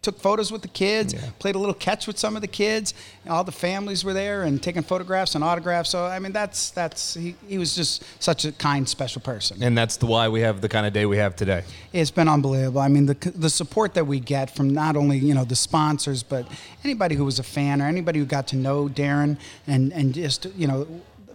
took 0.02 0.18
photos 0.18 0.50
with 0.50 0.62
the 0.62 0.68
kids, 0.68 1.14
played 1.38 1.54
a 1.54 1.58
little 1.58 1.74
catch 1.74 2.06
with 2.06 2.18
some 2.18 2.34
of 2.34 2.40
the 2.42 2.48
kids. 2.48 2.94
All 3.28 3.44
the 3.44 3.52
families 3.52 4.02
were 4.02 4.14
there 4.14 4.44
and 4.44 4.62
taking 4.62 4.82
photographs 4.82 5.34
and 5.34 5.44
autographs. 5.44 5.90
So 5.90 6.06
I 6.06 6.18
mean, 6.18 6.32
that's 6.32 6.70
that's 6.70 7.14
he, 7.14 7.34
he 7.46 7.58
was 7.58 7.74
just 7.74 8.02
such 8.22 8.44
a 8.46 8.52
kind, 8.52 8.88
special 8.88 9.20
person. 9.20 9.62
And 9.62 9.76
that's 9.76 9.98
the 9.98 10.06
why 10.06 10.28
we 10.28 10.40
have 10.40 10.62
the 10.62 10.68
kind 10.68 10.86
of 10.86 10.92
day 10.92 11.04
we 11.04 11.18
have 11.18 11.36
today. 11.36 11.64
It's 11.92 12.10
been 12.10 12.28
unbelievable. 12.28 12.80
I 12.80 12.88
mean, 12.88 13.06
the 13.06 13.14
the 13.34 13.50
support 13.50 13.94
that 13.94 14.06
we 14.06 14.20
get 14.20 14.54
from 14.54 14.70
not 14.72 14.96
only 14.96 15.18
you 15.18 15.34
know 15.34 15.44
the 15.44 15.56
sponsors, 15.56 16.22
but 16.22 16.46
anybody 16.82 17.14
who 17.14 17.24
was 17.24 17.38
a 17.38 17.44
fan 17.44 17.82
or 17.82 17.86
anybody 17.86 18.18
who 18.18 18.24
got 18.24 18.46
to 18.48 18.56
know 18.56 18.88
Darren 18.88 19.36
and 19.66 19.92
and 19.92 20.14
just 20.14 20.46
you 20.56 20.66
know 20.66 20.86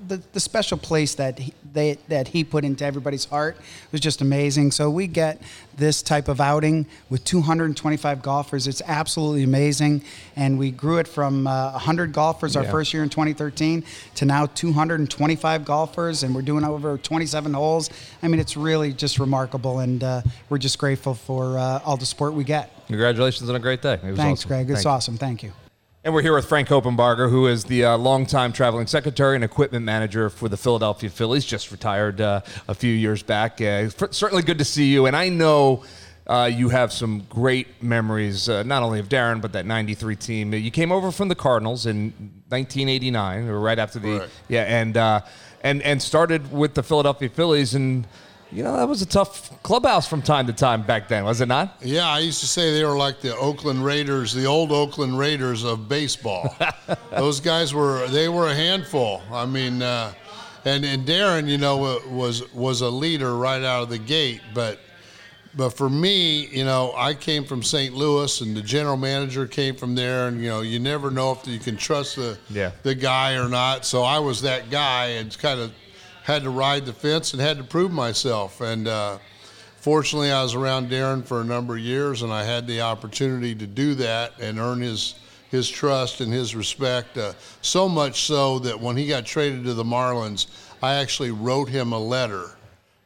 the, 0.07 0.21
the 0.33 0.39
special 0.39 0.77
place 0.77 1.15
that 1.15 1.39
he, 1.39 1.53
they, 1.73 1.97
that 2.07 2.29
he 2.29 2.43
put 2.43 2.63
into 2.63 2.85
everybody's 2.85 3.25
heart 3.25 3.57
was 3.91 4.01
just 4.01 4.21
amazing. 4.21 4.71
So 4.71 4.89
we 4.89 5.07
get 5.07 5.41
this 5.75 6.01
type 6.01 6.27
of 6.27 6.39
outing 6.39 6.85
with 7.09 7.23
225 7.23 8.21
golfers. 8.21 8.67
It's 8.67 8.81
absolutely 8.85 9.43
amazing, 9.43 10.03
and 10.35 10.57
we 10.57 10.71
grew 10.71 10.97
it 10.97 11.07
from 11.07 11.47
uh, 11.47 11.71
100 11.71 12.13
golfers 12.13 12.55
our 12.55 12.63
Yeah. 12.63 12.71
first 12.71 12.93
year 12.93 13.03
in 13.03 13.09
2013 13.09 13.83
to 14.15 14.25
now 14.25 14.45
225 14.45 15.65
golfers, 15.65 16.23
and 16.23 16.33
we're 16.33 16.41
doing 16.41 16.63
over 16.63 16.97
27 16.97 17.53
holes. 17.53 17.89
I 18.23 18.27
mean, 18.27 18.39
it's 18.39 18.55
really 18.55 18.93
just 18.93 19.19
remarkable, 19.19 19.79
and 19.79 20.03
uh, 20.03 20.21
we're 20.49 20.57
just 20.57 20.77
grateful 20.79 21.13
for 21.13 21.57
uh, 21.57 21.81
all 21.83 21.97
the 21.97 22.05
support 22.05 22.33
we 22.33 22.43
get. 22.43 22.71
Congratulations 22.87 23.49
on 23.49 23.55
a 23.55 23.59
great 23.59 23.81
day. 23.81 23.97
Thanks, 23.97 24.19
awesome. 24.19 24.47
Greg. 24.47 24.69
It's 24.69 24.83
Thank 24.83 24.93
awesome. 24.93 25.17
Thank 25.17 25.43
you. 25.43 25.51
And 26.05 26.13
we're 26.13 26.21
here 26.21 26.35
with 26.35 26.45
Frank 26.45 26.67
Coppenbarger, 26.67 27.31
who 27.31 27.47
is 27.47 27.63
the 27.63 27.83
uh, 27.83 27.97
longtime 27.97 28.53
traveling 28.53 28.85
secretary 28.85 29.33
and 29.33 29.43
equipment 29.43 29.83
manager 29.83 30.29
for 30.29 30.47
the 30.47 30.55
Philadelphia 30.55 31.09
Phillies. 31.09 31.43
Just 31.43 31.71
retired 31.71 32.21
uh, 32.21 32.41
a 32.67 32.75
few 32.75 32.93
years 32.93 33.23
back. 33.23 33.59
Uh, 33.59 33.89
certainly 34.11 34.43
good 34.43 34.59
to 34.59 34.65
see 34.65 34.85
you. 34.85 35.07
And 35.07 35.15
I 35.15 35.29
know 35.29 35.83
uh, 36.27 36.47
you 36.53 36.69
have 36.69 36.93
some 36.93 37.25
great 37.27 37.81
memories, 37.81 38.47
uh, 38.47 38.61
not 38.61 38.83
only 38.83 38.99
of 38.99 39.09
Darren, 39.09 39.41
but 39.41 39.53
that 39.53 39.65
93 39.65 40.15
team. 40.15 40.53
You 40.53 40.69
came 40.69 40.91
over 40.91 41.11
from 41.11 41.27
the 41.27 41.33
Cardinals 41.33 41.87
in 41.87 42.13
1989, 42.49 43.47
or 43.47 43.59
right 43.59 43.79
after 43.79 43.97
the. 43.97 44.19
Correct. 44.19 44.31
Yeah, 44.47 44.61
and, 44.61 44.95
uh, 44.97 45.21
and, 45.63 45.81
and 45.81 45.99
started 45.99 46.51
with 46.51 46.75
the 46.75 46.83
Philadelphia 46.83 47.29
Phillies. 47.29 47.73
And, 47.73 48.07
you 48.51 48.63
know, 48.63 48.77
that 48.77 48.87
was 48.87 49.01
a 49.01 49.05
tough 49.05 49.61
clubhouse 49.63 50.07
from 50.07 50.21
time 50.21 50.47
to 50.47 50.53
time 50.53 50.83
back 50.83 51.07
then, 51.07 51.23
was 51.25 51.41
it 51.41 51.47
not? 51.47 51.77
Yeah, 51.81 52.07
I 52.07 52.19
used 52.19 52.39
to 52.41 52.47
say 52.47 52.71
they 52.73 52.83
were 52.85 52.97
like 52.97 53.19
the 53.21 53.35
Oakland 53.35 53.83
Raiders, 53.83 54.33
the 54.33 54.45
old 54.45 54.71
Oakland 54.71 55.17
Raiders 55.17 55.63
of 55.63 55.89
baseball. 55.89 56.55
Those 57.11 57.39
guys 57.39 57.73
were 57.73 58.07
they 58.07 58.29
were 58.29 58.47
a 58.47 58.55
handful. 58.55 59.21
I 59.31 59.45
mean, 59.45 59.81
uh, 59.81 60.13
and 60.63 60.85
and 60.85 61.05
Darren, 61.05 61.47
you 61.49 61.57
know, 61.57 61.77
was 62.09 62.51
was 62.53 62.81
a 62.81 62.89
leader 62.89 63.35
right 63.35 63.63
out 63.63 63.83
of 63.83 63.89
the 63.89 63.97
gate. 63.99 64.41
But 64.53 64.79
but 65.57 65.69
for 65.69 65.89
me, 65.89 66.47
you 66.47 66.65
know, 66.65 66.93
I 66.97 67.13
came 67.13 67.45
from 67.45 67.63
St. 67.63 67.93
Louis, 67.95 68.41
and 68.41 68.55
the 68.57 68.61
general 68.61 68.97
manager 68.97 69.47
came 69.47 69.75
from 69.75 69.95
there, 69.95 70.27
and 70.27 70.41
you 70.41 70.49
know, 70.49 70.61
you 70.61 70.79
never 70.79 71.09
know 71.11 71.31
if 71.31 71.47
you 71.47 71.59
can 71.59 71.77
trust 71.77 72.15
the 72.17 72.37
Yeah. 72.49 72.71
the 72.83 72.93
guy 72.95 73.33
or 73.35 73.47
not. 73.49 73.85
So 73.85 74.03
I 74.03 74.19
was 74.19 74.41
that 74.43 74.69
guy, 74.69 75.05
and 75.17 75.35
kind 75.39 75.59
of 75.59 75.71
had 76.25 76.41
to 76.41 76.49
ride 76.49 76.87
the 76.87 76.93
fence 76.93 77.33
and 77.33 77.41
had 77.41 77.57
to 77.57 77.63
prove 77.63 77.91
myself. 77.91 78.59
And 78.59 78.87
uh, 78.87 79.19
fortunately, 79.77 80.31
I 80.31 80.41
was 80.41 80.55
around 80.55 80.89
Darren 80.89 81.23
for 81.23 81.39
a 81.39 81.43
number 81.43 81.75
of 81.75 81.81
years, 81.81 82.23
and 82.23 82.33
I 82.33 82.43
had 82.43 82.65
the 82.65 82.81
opportunity 82.81 83.53
to 83.53 83.67
do 83.67 83.93
that 83.95 84.33
and 84.39 84.59
earn 84.59 84.81
his 84.81 85.15
his 85.51 85.69
trust 85.69 86.21
and 86.21 86.33
his 86.33 86.55
respect. 86.55 87.17
Uh, 87.17 87.31
so 87.61 87.87
much 87.87 88.23
so 88.23 88.59
that 88.59 88.77
when 88.77 88.97
he 88.97 89.07
got 89.07 89.25
traded 89.25 89.63
to 89.63 89.75
the 89.75 89.83
Marlins, 89.83 90.47
I 90.81 90.95
actually 90.95 91.31
wrote 91.31 91.69
him 91.69 91.93
a 91.93 91.99
letter 91.99 92.57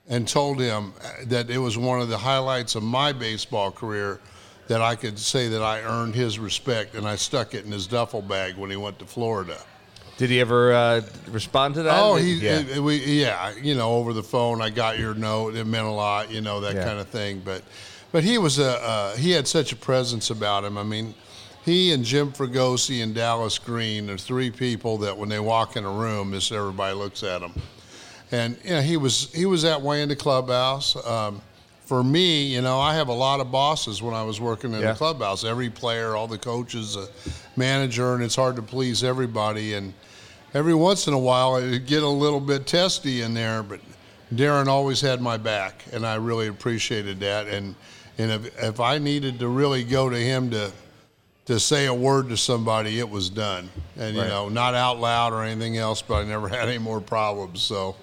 and 0.08 0.26
told 0.26 0.60
him 0.60 0.94
that 1.26 1.50
it 1.50 1.60
was 1.60 1.78
one 1.78 2.02
of 2.02 2.08
the 2.08 2.18
highlights 2.18 2.76
of 2.76 2.84
my 2.84 3.12
baseball 3.12 3.70
career 3.70 4.22
that 4.68 4.82
I 4.82 4.96
could 4.96 5.20
say 5.20 5.50
that 5.50 5.62
I 5.62 5.82
earned 5.82 6.16
his 6.16 6.40
respect, 6.40 6.96
and 6.96 7.06
I 7.06 7.18
stuck 7.18 7.54
it 7.54 7.66
in 7.66 7.72
his 7.72 7.86
duffel 7.86 8.22
bag 8.22 8.56
when 8.56 8.70
he 8.70 8.78
went 8.78 8.98
to 9.00 9.06
Florida. 9.06 9.58
Did 10.20 10.30
he 10.32 10.42
ever 10.42 10.74
uh, 10.74 11.02
respond 11.30 11.76
to 11.76 11.84
that? 11.84 11.98
Oh, 11.98 12.18
he, 12.18 12.34
yeah. 12.34 12.60
it- 12.60 12.84
we, 12.84 12.98
yeah, 13.22 13.54
you 13.56 13.74
know, 13.74 13.94
over 13.94 14.12
the 14.12 14.22
phone, 14.22 14.62
I 14.62 14.70
got 14.70 15.00
your 15.00 15.14
note. 15.14 15.56
It 15.56 15.66
meant 15.66 15.88
a 15.88 15.92
lot, 15.92 16.30
you 16.30 16.42
know, 16.42 16.60
that 16.60 16.76
Yeah. 16.76 16.84
kind 16.84 17.00
of 17.00 17.08
thing. 17.08 17.42
But, 17.44 17.64
but 18.12 18.26
he 18.26 18.38
was 18.38 18.60
a, 18.60 18.72
uh, 18.84 19.16
he 19.16 19.32
had 19.32 19.48
such 19.48 19.72
a 19.72 19.78
presence 19.78 20.30
about 20.30 20.66
him. 20.66 20.78
I 20.78 20.84
mean, 20.84 21.14
he 21.64 21.94
and 21.94 22.04
Jim 22.04 22.34
Fregosi 22.34 23.02
and 23.02 23.16
Dallas 23.16 23.58
Green 23.58 24.10
are 24.10 24.18
three 24.18 24.52
people 24.52 24.98
that 24.98 25.18
when 25.18 25.30
they 25.30 25.40
walk 25.40 25.78
in 25.78 25.86
a 25.86 25.90
room, 25.90 26.34
just 26.34 26.52
everybody 26.52 26.94
looks 26.96 27.24
at 27.24 27.40
them. 27.40 27.54
And 28.30 28.58
you 28.66 28.72
know, 28.72 28.82
he 28.82 28.98
was 28.98 29.32
he 29.34 29.46
was 29.46 29.62
that 29.64 29.82
way 29.82 30.02
in 30.04 30.10
the 30.10 30.16
clubhouse. 30.18 30.96
Um, 31.08 31.42
for 31.86 32.04
me, 32.04 32.44
you 32.44 32.62
know, 32.62 32.78
I 32.80 32.94
have 32.94 33.08
a 33.08 33.14
lot 33.14 33.40
of 33.40 33.52
bosses 33.52 34.02
when 34.04 34.14
I 34.14 34.22
was 34.24 34.40
working 34.42 34.74
in 34.74 34.82
Yeah. 34.82 34.92
the 34.92 34.98
clubhouse. 34.98 35.44
Every 35.46 35.70
player, 35.70 36.16
all 36.16 36.28
the 36.28 36.38
coaches, 36.38 36.96
a 36.98 37.08
manager, 37.56 38.14
and 38.16 38.24
it's 38.24 38.36
hard 38.36 38.58
to 38.58 38.62
please 38.62 39.04
everybody. 39.04 39.74
And 39.74 39.94
every 40.54 40.74
once 40.74 41.08
in 41.08 41.14
a 41.14 41.20
while, 41.20 41.58
it 41.58 41.86
get 41.86 42.04
a 42.04 42.08
little 42.08 42.40
bit 42.40 42.68
testy 42.68 43.22
in 43.22 43.34
there. 43.34 43.64
But 43.64 43.80
Darren 44.34 44.68
always 44.68 45.02
had 45.02 45.22
my 45.22 45.38
back, 45.38 45.84
and 45.92 46.06
I 46.06 46.16
really 46.16 46.48
appreciated 46.48 47.20
that. 47.22 47.48
And 47.48 47.76
and 48.18 48.32
if 48.32 48.64
if 48.64 48.80
I 48.80 48.98
needed 48.98 49.40
to 49.40 49.48
really 49.48 49.84
go 49.84 50.10
to 50.10 50.18
him 50.18 50.52
to 50.52 50.72
to 51.46 51.60
say 51.60 51.88
a 51.88 51.94
word 51.94 52.30
to 52.30 52.38
somebody, 52.38 53.00
it 53.00 53.10
was 53.10 53.30
done. 53.30 53.70
And 53.98 54.16
you 54.16 54.22
know, 54.22 54.50
not 54.50 54.76
out 54.76 55.00
loud 55.00 55.34
or 55.34 55.44
anything 55.44 55.78
else, 55.78 56.02
but 56.02 56.16
I 56.16 56.24
never 56.26 56.48
had 56.50 56.70
any 56.70 56.78
more 56.78 57.02
problems. 57.02 57.62
So. 57.62 57.96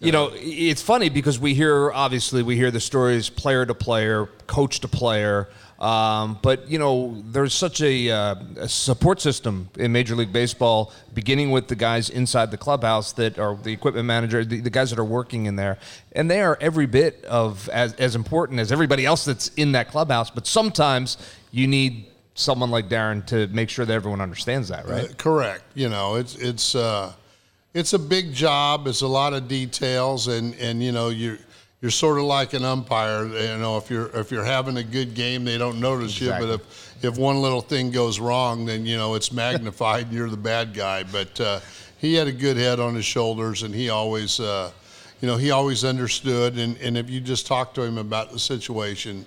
You 0.00 0.10
know, 0.10 0.32
it's 0.34 0.82
funny 0.82 1.10
because 1.10 1.38
we 1.38 1.54
hear 1.54 1.92
obviously 1.92 2.42
we 2.42 2.56
hear 2.56 2.72
the 2.72 2.80
stories 2.80 3.30
player 3.30 3.64
to 3.64 3.72
player, 3.72 4.26
coach 4.48 4.80
to 4.80 4.88
player, 4.88 5.48
um, 5.82 6.38
but 6.42 6.70
you 6.70 6.78
know 6.78 7.20
there's 7.26 7.52
such 7.52 7.80
a, 7.82 8.08
uh, 8.08 8.36
a 8.56 8.68
support 8.68 9.20
system 9.20 9.68
in 9.76 9.90
Major 9.90 10.14
League 10.14 10.32
Baseball, 10.32 10.92
beginning 11.12 11.50
with 11.50 11.66
the 11.66 11.74
guys 11.74 12.08
inside 12.08 12.52
the 12.52 12.56
clubhouse 12.56 13.12
that 13.14 13.36
are 13.40 13.56
the 13.56 13.72
equipment 13.72 14.06
manager, 14.06 14.44
the, 14.44 14.60
the 14.60 14.70
guys 14.70 14.90
that 14.90 15.00
are 15.00 15.04
working 15.04 15.46
in 15.46 15.56
there, 15.56 15.78
and 16.12 16.30
they 16.30 16.40
are 16.40 16.56
every 16.60 16.86
bit 16.86 17.24
of 17.24 17.68
as, 17.70 17.94
as 17.94 18.14
important 18.14 18.60
as 18.60 18.70
everybody 18.70 19.04
else 19.04 19.24
that's 19.24 19.48
in 19.54 19.72
that 19.72 19.90
clubhouse. 19.90 20.30
But 20.30 20.46
sometimes 20.46 21.16
you 21.50 21.66
need 21.66 22.06
someone 22.34 22.70
like 22.70 22.88
Darren 22.88 23.26
to 23.26 23.48
make 23.48 23.68
sure 23.68 23.84
that 23.84 23.92
everyone 23.92 24.20
understands 24.20 24.68
that, 24.68 24.86
right? 24.86 25.10
Uh, 25.10 25.14
correct. 25.14 25.64
You 25.74 25.88
know, 25.88 26.14
it's 26.14 26.36
it's 26.36 26.76
uh, 26.76 27.12
it's 27.74 27.92
a 27.92 27.98
big 27.98 28.32
job. 28.32 28.86
It's 28.86 29.02
a 29.02 29.08
lot 29.08 29.32
of 29.32 29.48
details, 29.48 30.28
and 30.28 30.54
and 30.60 30.80
you 30.80 30.92
know 30.92 31.08
you're 31.08 31.38
you're 31.82 31.90
sort 31.90 32.18
of 32.18 32.24
like 32.24 32.54
an 32.54 32.64
umpire. 32.64 33.26
You 33.26 33.58
know, 33.58 33.76
if 33.76 33.90
you're 33.90 34.06
if 34.16 34.30
you're 34.30 34.44
having 34.44 34.78
a 34.78 34.84
good 34.84 35.14
game, 35.14 35.44
they 35.44 35.58
don't 35.58 35.80
notice 35.80 36.16
Exactly. 36.16 36.48
you. 36.50 36.56
But 36.56 36.64
if 36.64 37.04
if 37.04 37.18
one 37.18 37.42
little 37.42 37.60
thing 37.60 37.90
goes 37.90 38.18
wrong, 38.20 38.64
then 38.64 38.86
you 38.86 38.96
know 38.96 39.14
it's 39.14 39.32
magnified, 39.44 40.06
and 40.06 40.14
you're 40.14 40.30
the 40.30 40.36
bad 40.36 40.72
guy. 40.72 41.02
But 41.02 41.38
uh, 41.40 41.60
he 41.98 42.14
had 42.14 42.28
a 42.28 42.32
good 42.32 42.56
head 42.56 42.80
on 42.80 42.94
his 42.94 43.04
shoulders, 43.04 43.62
and 43.64 43.74
he 43.74 43.90
always. 43.90 44.40
Uh, 44.40 44.70
you 45.20 45.28
know, 45.28 45.36
he 45.36 45.52
always 45.52 45.84
understood, 45.84 46.58
and, 46.58 46.76
and 46.78 46.98
if 46.98 47.08
you 47.08 47.20
just 47.20 47.46
talked 47.46 47.76
to 47.76 47.82
him 47.82 47.96
about 47.96 48.32
the 48.32 48.40
situation, 48.40 49.24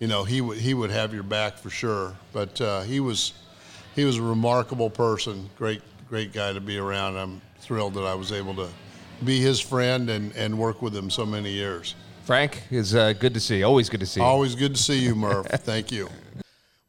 you 0.00 0.08
know, 0.08 0.24
he 0.24 0.40
would 0.40 0.58
he 0.58 0.74
would 0.74 0.90
have 0.90 1.14
your 1.14 1.22
back 1.22 1.56
for 1.56 1.70
sure. 1.70 2.14
But 2.32 2.60
uh, 2.60 2.82
he 2.82 2.98
was 2.98 3.32
he 3.94 4.04
was 4.04 4.16
a 4.18 4.22
remarkable 4.22 4.90
person, 4.90 5.48
great 5.56 5.82
great 6.08 6.32
guy 6.32 6.52
to 6.52 6.60
be 6.60 6.78
around. 6.78 7.16
I'm 7.16 7.40
thrilled 7.60 7.94
that 7.94 8.02
I 8.04 8.14
was 8.14 8.32
able 8.32 8.56
to 8.56 8.68
be 9.24 9.40
his 9.40 9.60
friend 9.60 10.10
and, 10.10 10.34
and 10.36 10.58
work 10.58 10.82
with 10.82 10.94
him 10.94 11.10
so 11.10 11.24
many 11.26 11.50
years. 11.50 11.94
Frank 12.24 12.62
is 12.70 12.94
uh, 12.94 13.12
good 13.12 13.34
to 13.34 13.40
see. 13.40 13.58
you. 13.58 13.64
Always 13.64 13.88
good 13.88 14.00
to 14.00 14.06
see. 14.06 14.20
you. 14.20 14.26
Always 14.26 14.54
good 14.54 14.74
to 14.74 14.82
see 14.82 14.98
you, 14.98 15.14
Murph. 15.14 15.46
Thank 15.46 15.92
you. 15.92 16.08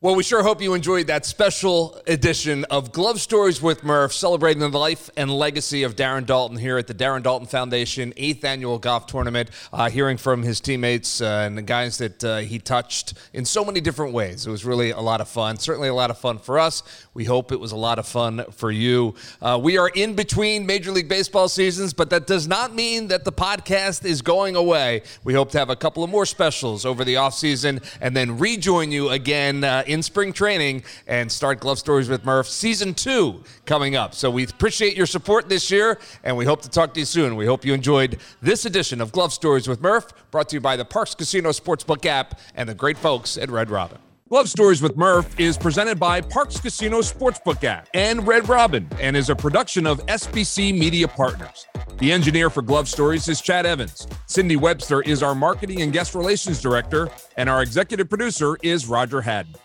Well, 0.08 0.16
we 0.16 0.24
sure 0.24 0.42
hope 0.42 0.62
you 0.62 0.74
enjoyed 0.74 1.08
that 1.08 1.26
special 1.26 2.02
edition 2.08 2.64
of 2.70 2.94
Glove 2.94 3.20
Stories 3.20 3.62
with 3.62 3.84
Murph, 3.84 4.14
celebrating 4.14 4.62
the 4.62 4.70
life 4.70 5.10
and 5.18 5.30
legacy 5.30 5.84
of 5.84 5.98
Darren 5.98 6.26
Daulton 6.26 6.58
here 6.58 6.78
at 6.78 6.88
the 6.88 6.94
Darren 6.94 7.22
Daulton 7.22 7.50
Foundation 7.50 8.14
eighth 8.16 8.46
annual 8.46 8.80
golf 8.80 9.08
tournament. 9.08 9.50
Uh, 9.74 9.90
hearing 9.90 10.16
from 10.16 10.44
his 10.44 10.62
teammates 10.62 11.20
uh, 11.20 11.44
and 11.46 11.58
the 11.58 11.62
guys 11.62 11.98
that 11.98 12.24
uh, 12.24 12.38
he 12.38 12.58
touched 12.58 13.16
in 13.34 13.44
so 13.44 13.66
many 13.66 13.82
different 13.82 14.14
ways. 14.14 14.48
It 14.48 14.50
was 14.50 14.64
really 14.64 14.92
a 14.92 15.02
lot 15.02 15.20
of 15.20 15.28
fun. 15.28 15.58
Certainly 15.58 15.90
a 15.90 15.94
lot 15.94 16.10
of 16.10 16.18
fun 16.18 16.40
for 16.40 16.58
us. 16.58 16.84
We 17.14 17.26
hope 17.26 17.52
it 17.52 17.60
was 17.60 17.74
a 17.74 17.76
lot 17.76 18.00
of 18.00 18.08
fun 18.08 18.46
for 18.52 18.72
you. 18.72 19.14
Uh, 19.42 19.60
we 19.62 19.78
are 19.78 19.90
in 19.90 20.16
between 20.16 20.66
Major 20.66 20.92
League 20.92 21.10
Baseball 21.10 21.50
seasons, 21.50 21.94
but 21.94 22.12
that 22.12 22.28
does 22.28 22.48
not 22.48 22.74
mean 22.74 23.10
that 23.10 23.26
the 23.26 23.34
podcast 23.34 24.06
is 24.06 24.22
going 24.22 24.56
away. 24.56 25.02
We 25.26 25.34
hope 25.34 25.52
to 25.52 25.60
have 25.60 25.70
a 25.70 25.76
couple 25.76 26.02
of 26.02 26.10
more 26.10 26.26
specials 26.26 26.86
over 26.86 27.04
the 27.04 27.16
offseason 27.16 27.84
and 28.00 28.16
then 28.16 28.38
rejoin 28.40 28.94
you 28.94 29.10
again 29.10 29.66
uh, 29.66 29.84
in 29.98 30.04
spring 30.04 30.32
training 30.32 30.84
and 31.08 31.30
start 31.30 31.60
Glove 31.60 31.80
Stories 31.80 32.08
with 32.08 32.24
Murph 32.24 32.48
season 32.48 32.94
two 32.94 33.44
coming 33.66 33.96
up. 33.96 34.14
So 34.14 34.30
we 34.30 34.44
appreciate 34.44 34.96
your 34.96 35.08
support 35.08 35.50
this 35.50 35.72
year 35.72 36.00
and 36.24 36.38
we 36.38 36.46
hope 36.46 36.62
to 36.62 36.70
talk 36.70 36.94
to 36.94 37.00
you 37.00 37.06
soon. 37.06 37.36
We 37.36 37.48
hope 37.48 37.66
you 37.66 37.74
enjoyed 37.74 38.20
this 38.42 38.66
edition 38.66 39.02
of 39.02 39.12
Glove 39.12 39.34
Stories 39.34 39.68
with 39.68 39.82
Murph, 39.82 40.08
brought 40.30 40.50
to 40.50 40.56
you 40.56 40.62
by 40.62 40.78
the 40.78 40.86
Parx 40.86 41.18
Casino 41.18 41.50
Sportsbook 41.50 42.06
app 42.06 42.40
and 42.56 42.70
the 42.70 42.76
great 42.76 42.98
folks 42.98 43.38
at 43.38 43.50
Red 43.50 43.72
Robin. 43.72 43.98
Glove 44.30 44.50
Stories 44.50 44.82
with 44.82 44.98
Murph 44.98 45.40
is 45.40 45.58
presented 45.58 45.98
by 45.98 46.22
Parx 46.22 46.62
Casino 46.62 47.00
Sportsbook 47.00 47.64
app 47.64 47.88
and 47.94 48.28
Red 48.28 48.48
Robin 48.50 48.88
and 49.00 49.18
is 49.18 49.30
a 49.30 49.36
production 49.36 49.88
of 49.88 50.06
SBC 50.06 50.78
Media 50.78 51.08
Partners. 51.08 51.66
The 52.00 52.12
engineer 52.12 52.52
for 52.52 52.62
Glove 52.62 52.88
Stories 52.88 53.28
is 53.30 53.42
Chad 53.42 53.66
Evans. 53.66 54.06
Cindy 54.28 54.58
Webster 54.58 55.02
is 55.02 55.24
our 55.24 55.34
marketing 55.34 55.82
and 55.82 55.92
guest 55.92 56.14
relations 56.14 56.62
director, 56.62 57.10
and 57.38 57.50
our 57.50 57.64
executive 57.64 58.10
producer 58.10 58.58
is 58.62 58.86
Roger 58.86 59.22
Haddon. 59.22 59.56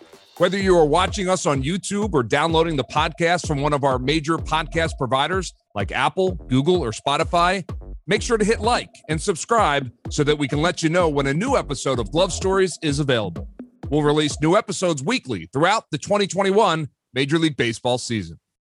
Whether 0.43 0.59
you 0.59 0.77
are 0.77 0.85
watching 0.85 1.29
us 1.29 1.47
on 1.47 1.63
YouTube 1.63 2.15
or 2.15 2.25
downloading 2.25 2.75
the 2.75 2.83
podcast 2.83 3.47
from 3.47 3.61
one 3.61 3.73
of 3.73 3.85
our 3.85 4.01
major 4.01 4.39
podcast 4.39 4.99
providers 4.99 5.55
like 5.77 5.93
Apple, 5.93 6.33
Google, 6.33 6.83
or 6.83 6.91
Spotify, 6.91 7.65
make 8.09 8.23
sure 8.23 8.37
to 8.37 8.45
hit 8.45 8.59
like 8.59 8.89
and 9.09 9.23
subscribe 9.23 9.93
so 10.11 10.25
that 10.25 10.37
we 10.37 10.49
can 10.49 10.61
let 10.61 10.83
you 10.83 10.89
know 10.89 11.09
when 11.09 11.29
a 11.29 11.33
new 11.33 11.57
episode 11.57 12.01
of 12.01 12.11
Glove 12.11 12.33
Stories 12.33 12.77
is 12.83 12.99
available. 12.99 13.49
We'll 13.89 14.03
release 14.03 14.37
new 14.41 14.57
episodes 14.57 15.01
weekly 15.01 15.49
throughout 15.53 15.85
the 15.93 15.99
2021 15.99 16.89
Major 17.15 17.39
League 17.39 17.57
Baseball 17.57 17.99
season. 17.99 18.41